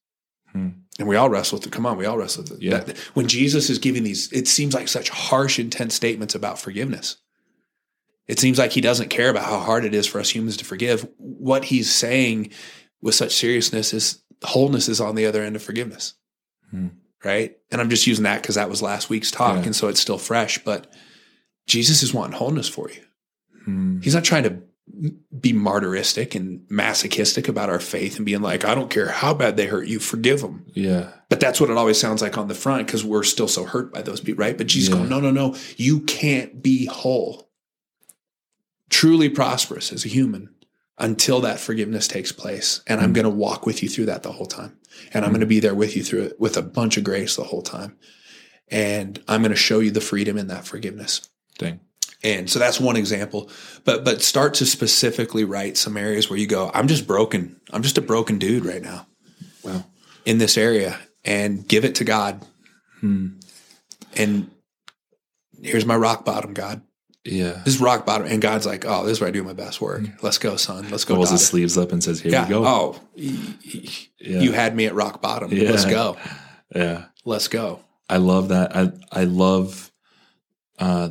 [0.51, 0.69] Hmm.
[0.99, 1.71] And we all wrestle with it.
[1.71, 2.61] Come on, we all wrestle with it.
[2.61, 2.79] Yeah.
[2.79, 7.17] That- when Jesus is giving these, it seems like such harsh, intense statements about forgiveness.
[8.27, 10.65] It seems like he doesn't care about how hard it is for us humans to
[10.65, 11.07] forgive.
[11.17, 12.51] What he's saying
[13.01, 16.13] with such seriousness is wholeness is on the other end of forgiveness.
[16.69, 16.87] Hmm.
[17.23, 17.57] Right.
[17.71, 19.57] And I'm just using that because that was last week's talk.
[19.57, 19.63] Yeah.
[19.63, 20.63] And so it's still fresh.
[20.63, 20.93] But
[21.67, 23.01] Jesus is wanting wholeness for you.
[23.65, 24.01] Hmm.
[24.01, 24.61] He's not trying to
[25.39, 29.55] be martyristic and masochistic about our faith and being like, I don't care how bad
[29.55, 30.65] they hurt you, forgive them.
[30.73, 31.11] Yeah.
[31.29, 33.93] But that's what it always sounds like on the front because we're still so hurt
[33.93, 34.57] by those people, right?
[34.57, 34.97] But Jesus Yeah.
[34.97, 37.49] going, no, no, no, you can't be whole,
[38.89, 40.49] truly prosperous as a human
[40.97, 42.81] until that forgiveness takes place.
[42.85, 43.15] And I'm mm.
[43.15, 44.77] going to walk with you through that the whole time.
[45.13, 45.35] And I'm mm.
[45.35, 47.63] going to be there with you through it with a bunch of grace the whole
[47.63, 47.97] time.
[48.67, 51.29] And I'm going to show you the freedom in that forgiveness.
[51.57, 51.79] Thing.
[52.23, 53.49] And so that's one example.
[53.83, 57.59] But but start to specifically write some areas where you go, I'm just broken.
[57.71, 59.07] I'm just a broken dude right now
[59.63, 59.85] Wow.
[60.25, 62.45] in this area and give it to God.
[63.01, 63.39] Hmm.
[64.15, 64.49] And
[65.61, 66.81] here's my rock bottom, God.
[67.25, 67.61] Yeah.
[67.65, 68.27] This is rock bottom.
[68.27, 70.03] And God's like, oh, this is where I do my best work.
[70.21, 70.89] Let's go, son.
[70.89, 71.15] Let's go.
[71.15, 72.43] Rolls his sleeves up and says, "Here Yeah.
[72.43, 74.39] we go." Oh, Yeah.
[74.41, 75.51] you had me at rock bottom.
[75.51, 75.71] Yeah.
[75.71, 76.17] Let's go.
[76.75, 77.05] Yeah.
[77.25, 77.79] Let's go.
[78.09, 78.75] I love that.
[78.75, 79.89] I I love
[80.79, 81.09] uh,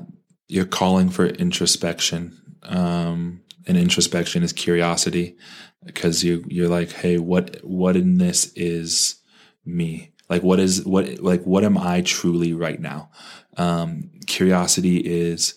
[0.52, 2.38] your calling for introspection.
[2.62, 5.36] Um, and introspection is curiosity
[5.84, 9.16] because you you're like, hey, what what in this is
[9.64, 10.12] me?
[10.28, 13.10] Like what is what like what am I truly right now?
[13.56, 15.54] Um, curiosity is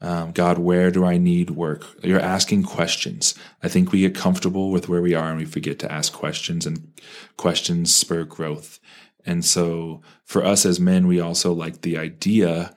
[0.00, 1.86] um, God, where do I need work?
[2.02, 3.34] You're asking questions.
[3.62, 6.66] I think we get comfortable with where we are and we forget to ask questions,
[6.66, 6.92] and
[7.38, 8.78] questions spur growth.
[9.24, 12.74] And so for us as men, we also like the idea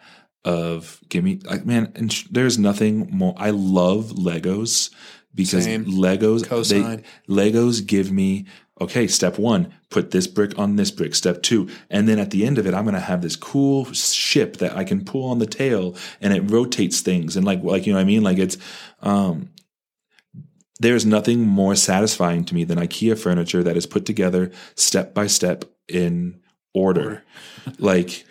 [0.48, 1.92] of give me like man.
[1.96, 3.36] And sh- there's nothing more.
[3.38, 4.90] I love Legos
[5.36, 5.86] because Same.
[5.86, 8.46] Legos they, Legos give me
[8.80, 9.08] okay.
[9.08, 11.16] Step one, put this brick on this brick.
[11.16, 13.92] Step two, and then at the end of it, I'm going to have this cool
[13.92, 17.86] ship that I can pull on the tail, and it rotates things, and like like
[17.86, 18.24] you know what I mean.
[18.24, 18.58] Like it's
[19.02, 19.50] um,
[20.80, 25.28] there's nothing more satisfying to me than IKEA furniture that is put together step by
[25.28, 26.40] step in
[26.74, 27.24] order.
[27.80, 28.24] like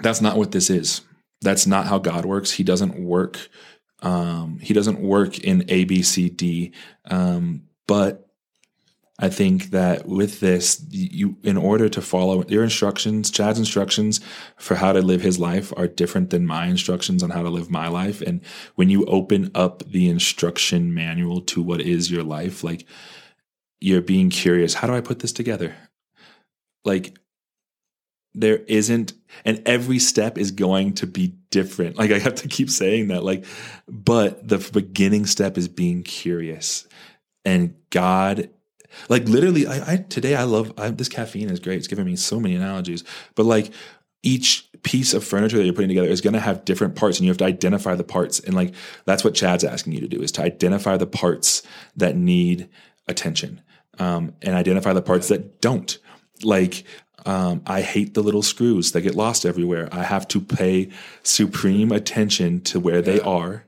[0.00, 1.00] that's not what this is.
[1.42, 2.52] That's not how God works.
[2.52, 3.48] He doesn't work.
[4.00, 6.72] Um, he doesn't work in A, B, C, D.
[7.06, 8.24] Um, but
[9.18, 14.20] I think that with this, you, in order to follow your instructions, Chad's instructions
[14.56, 17.70] for how to live his life are different than my instructions on how to live
[17.70, 18.20] my life.
[18.22, 18.40] And
[18.74, 22.86] when you open up the instruction manual to what is your life, like
[23.80, 25.76] you're being curious, how do I put this together?
[26.84, 27.16] Like
[28.34, 29.12] there isn't,
[29.44, 31.96] and every step is going to be different.
[31.96, 33.44] Like I have to keep saying that, like,
[33.88, 36.86] but the beginning step is being curious
[37.44, 38.50] and God
[39.08, 41.78] like literally, I, I today I love I, this caffeine is great.
[41.78, 43.04] It's giving me so many analogies.
[43.34, 43.72] But like
[44.22, 47.24] each piece of furniture that you're putting together is going to have different parts, and
[47.24, 48.40] you have to identify the parts.
[48.40, 48.74] And like
[49.04, 51.62] that's what Chad's asking you to do is to identify the parts
[51.96, 52.68] that need
[53.08, 53.60] attention,
[53.98, 55.98] um, and identify the parts that don't.
[56.42, 56.84] Like
[57.24, 59.88] um, I hate the little screws that get lost everywhere.
[59.92, 60.90] I have to pay
[61.22, 63.64] supreme attention to where they are,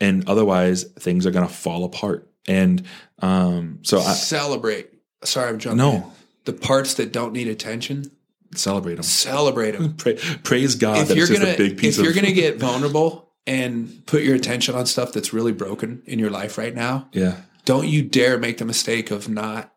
[0.00, 2.28] and otherwise things are going to fall apart.
[2.46, 2.84] And
[3.20, 4.90] um, so I Celebrate.
[5.24, 5.78] Sorry, I'm jumping.
[5.78, 5.92] No.
[5.92, 6.04] in.
[6.44, 8.10] The parts that don't need attention,
[8.54, 9.02] celebrate them.
[9.02, 9.94] celebrate them.
[9.98, 12.32] Pray, praise God if that you're it's gonna a big piece if you're of gonna
[12.32, 16.74] get vulnerable and put your attention on stuff that's really broken in your life right
[16.74, 17.36] now, yeah
[17.68, 19.74] don't you dare make the mistake of not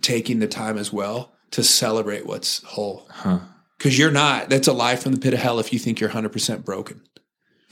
[0.00, 3.06] taking the time as well to celebrate what's whole.
[3.10, 3.38] huh
[3.78, 4.50] Because you're not.
[4.50, 7.00] That's a lie from the pit of hell if you think you're 100% broken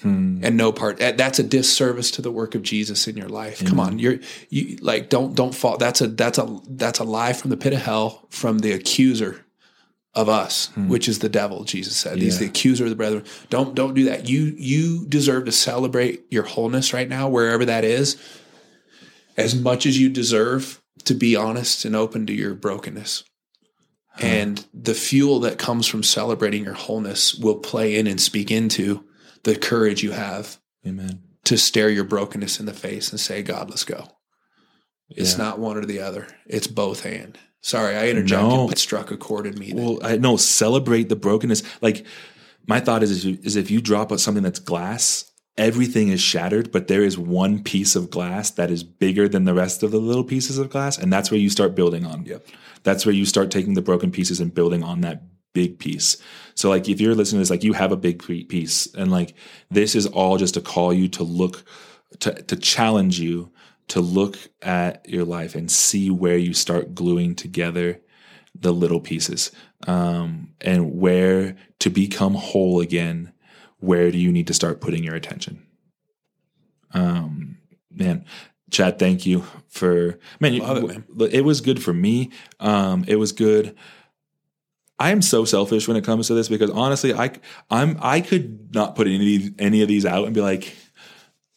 [0.02, 0.40] Hmm.
[0.42, 0.96] and no part.
[0.98, 3.62] That's a disservice to the work of Jesus in your life.
[3.66, 5.76] Come on, you're you like don't don't fall.
[5.76, 9.44] That's a that's a that's a lie from the pit of hell from the accuser
[10.14, 11.64] of us, which is the devil.
[11.64, 12.44] Jesus said he's Hmm.
[12.44, 13.24] The accuser of the brethren.
[13.50, 14.26] Don't don't do that.
[14.26, 18.16] You you deserve to celebrate your wholeness right now, wherever that is,
[19.36, 23.24] as much as you deserve to be honest and open to your brokenness.
[24.18, 29.04] And the fuel that comes from celebrating your wholeness will play in and speak into
[29.44, 33.70] the courage you have amen to stare your brokenness in the face and say, God,
[33.70, 34.08] let's go.
[35.08, 35.44] It's Yeah.
[35.44, 36.26] not one or the other.
[36.46, 37.38] It's both hand.
[37.62, 38.68] Sorry, I interjected, No.
[38.68, 39.72] but struck a chord in me.
[39.74, 42.04] well I no celebrate the brokenness like
[42.66, 45.24] my thought is is, is if you drop something that's glass
[45.58, 49.52] everything is shattered, but there is one piece of glass that is bigger than the
[49.52, 52.24] rest of the little pieces of glass, and that's where you start building on.
[52.24, 52.46] Yep.
[52.82, 56.16] That's where you start taking the broken pieces and building on that big piece.
[56.54, 59.34] So like if you're listening to this, like you have a big piece, and like
[59.70, 61.64] this is all just to call you to look
[62.20, 63.52] to to challenge you
[63.88, 68.00] to look at your life and see where you start gluing together
[68.54, 69.50] the little pieces
[69.88, 73.32] um, and where to become whole again
[73.78, 75.66] where do you need to start putting your attention
[76.94, 77.58] um,
[77.90, 78.24] man
[78.70, 81.04] chad thank you for man, Love it, man.
[81.32, 82.30] it was good for me
[82.60, 83.76] um, it was good
[85.00, 87.32] I am so selfish when it comes to this because honestly, I
[87.70, 90.76] I'm I could not put any any of these out and be like,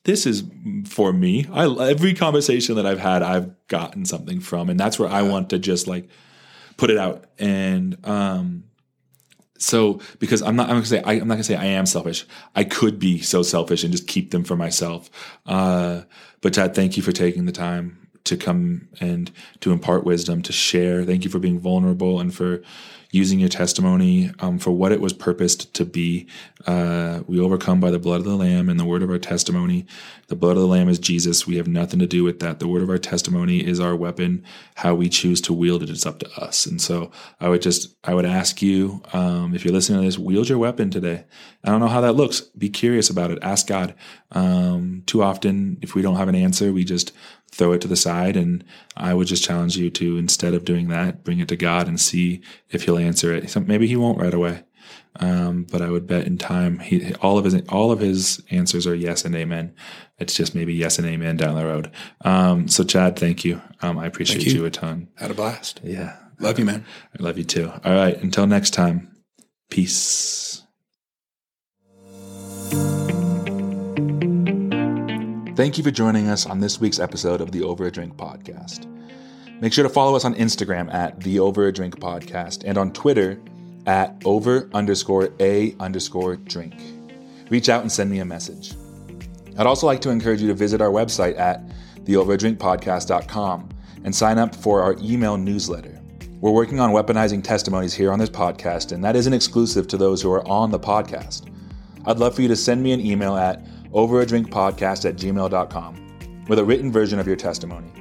[0.06, 0.45] this is
[0.88, 1.45] for me.
[1.52, 5.49] I every conversation that I've had, I've gotten something from, and that's where I want
[5.49, 6.07] to just like
[6.77, 7.26] put it out.
[7.38, 8.64] And um,
[9.64, 12.26] so because I'm not, I'm gonna say I, am not gonna say I am selfish.
[12.56, 15.10] I could be so selfish and just keep them for myself.
[15.45, 16.02] Uh,
[16.41, 20.54] but Chad, thank you for taking the time to come and to impart wisdom, to
[20.54, 21.04] share.
[21.04, 22.62] Thank you for being vulnerable and for
[23.14, 26.28] using your testimony um, for what it was purposed to be.
[26.66, 29.86] Uh, we overcome by the blood of the Lamb and the word of our testimony.
[30.30, 31.45] The blood of the Lamb is Jesus.
[31.45, 32.58] We have nothing to do with that.
[32.58, 34.44] The word of our testimony is our weapon.
[34.76, 36.66] How we choose to wield it is up to us.
[36.66, 40.18] And so I would just, I would ask you, um, if you're listening to this,
[40.18, 41.26] wield your weapon today.
[41.64, 42.41] I don't know how that looks.
[42.41, 43.38] Be curious about it.
[43.44, 43.94] Ask God.
[44.32, 47.12] Um, too often, if we don't have an answer, we just
[47.54, 48.36] throw it to the side.
[48.36, 48.64] And
[48.98, 52.00] I would just challenge you to, instead of doing that, bring it to God and
[52.00, 53.50] see if He'll answer it.
[53.50, 54.64] So maybe He won't right away.
[55.18, 58.88] Um, but I would bet in time, he, all of his all of his answers
[58.88, 59.76] are yes and amen.
[60.18, 61.92] It's just maybe yes and amen down the road.
[62.22, 63.62] Um, so Chad, thank you.
[63.84, 64.54] Um, I appreciate you.
[64.54, 65.10] you a ton.
[65.16, 65.82] Had a blast.
[65.84, 66.86] Yeah, Love you, man.
[67.18, 67.72] I love you too.
[67.86, 69.16] All right, until next time,
[69.70, 70.64] peace.
[75.56, 78.88] Thank you for joining us on this week's episode of the Over a Drink podcast.
[79.62, 82.92] Make sure to follow us on Instagram at the Over a Drink podcast and on
[82.92, 83.40] Twitter
[83.86, 86.74] at over underscore a underscore drink.
[87.52, 88.74] Reach out and send me a message.
[89.56, 91.62] I'd also like to encourage you to visit our website at
[92.04, 93.70] theoverdrinkpodcast.com
[94.06, 96.02] and sign up for our email newsletter.
[96.42, 100.20] We're working on weaponizing testimonies here on this podcast, and that isn't exclusive to those
[100.20, 101.48] who are on the podcast.
[102.08, 103.64] I'd love for you to send me an email at
[103.94, 107.91] overadrinkpodcast at gmail.com with a written version of your testimony.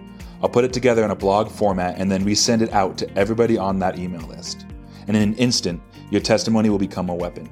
[0.42, 3.56] I'll put it together in a blog format and then resend it out to everybody
[3.56, 4.66] on that email list.
[5.06, 7.48] And in an instant, your testimony will become a weapon.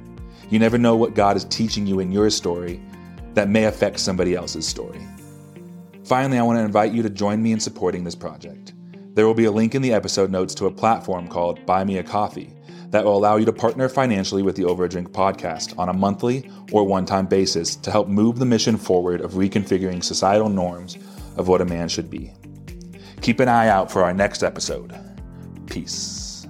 [0.49, 2.83] You never know what God is teaching you in your story
[3.35, 5.01] that may affect somebody else's story.
[6.05, 8.75] Finally, I want to invite you to join me in supporting this project.
[9.15, 11.99] There will be a link in the episode notes to a platform called Buy Me
[11.99, 12.53] a Coffee
[12.91, 15.93] that will allow you to partner financially with the Over a Drink podcast on a
[15.93, 20.99] monthly or one time basis to help move the mission forward of reconfiguring societal norms
[21.37, 22.33] of what a man should be.
[23.23, 24.95] Keep an eye out for our next episode.
[25.67, 26.47] Peace.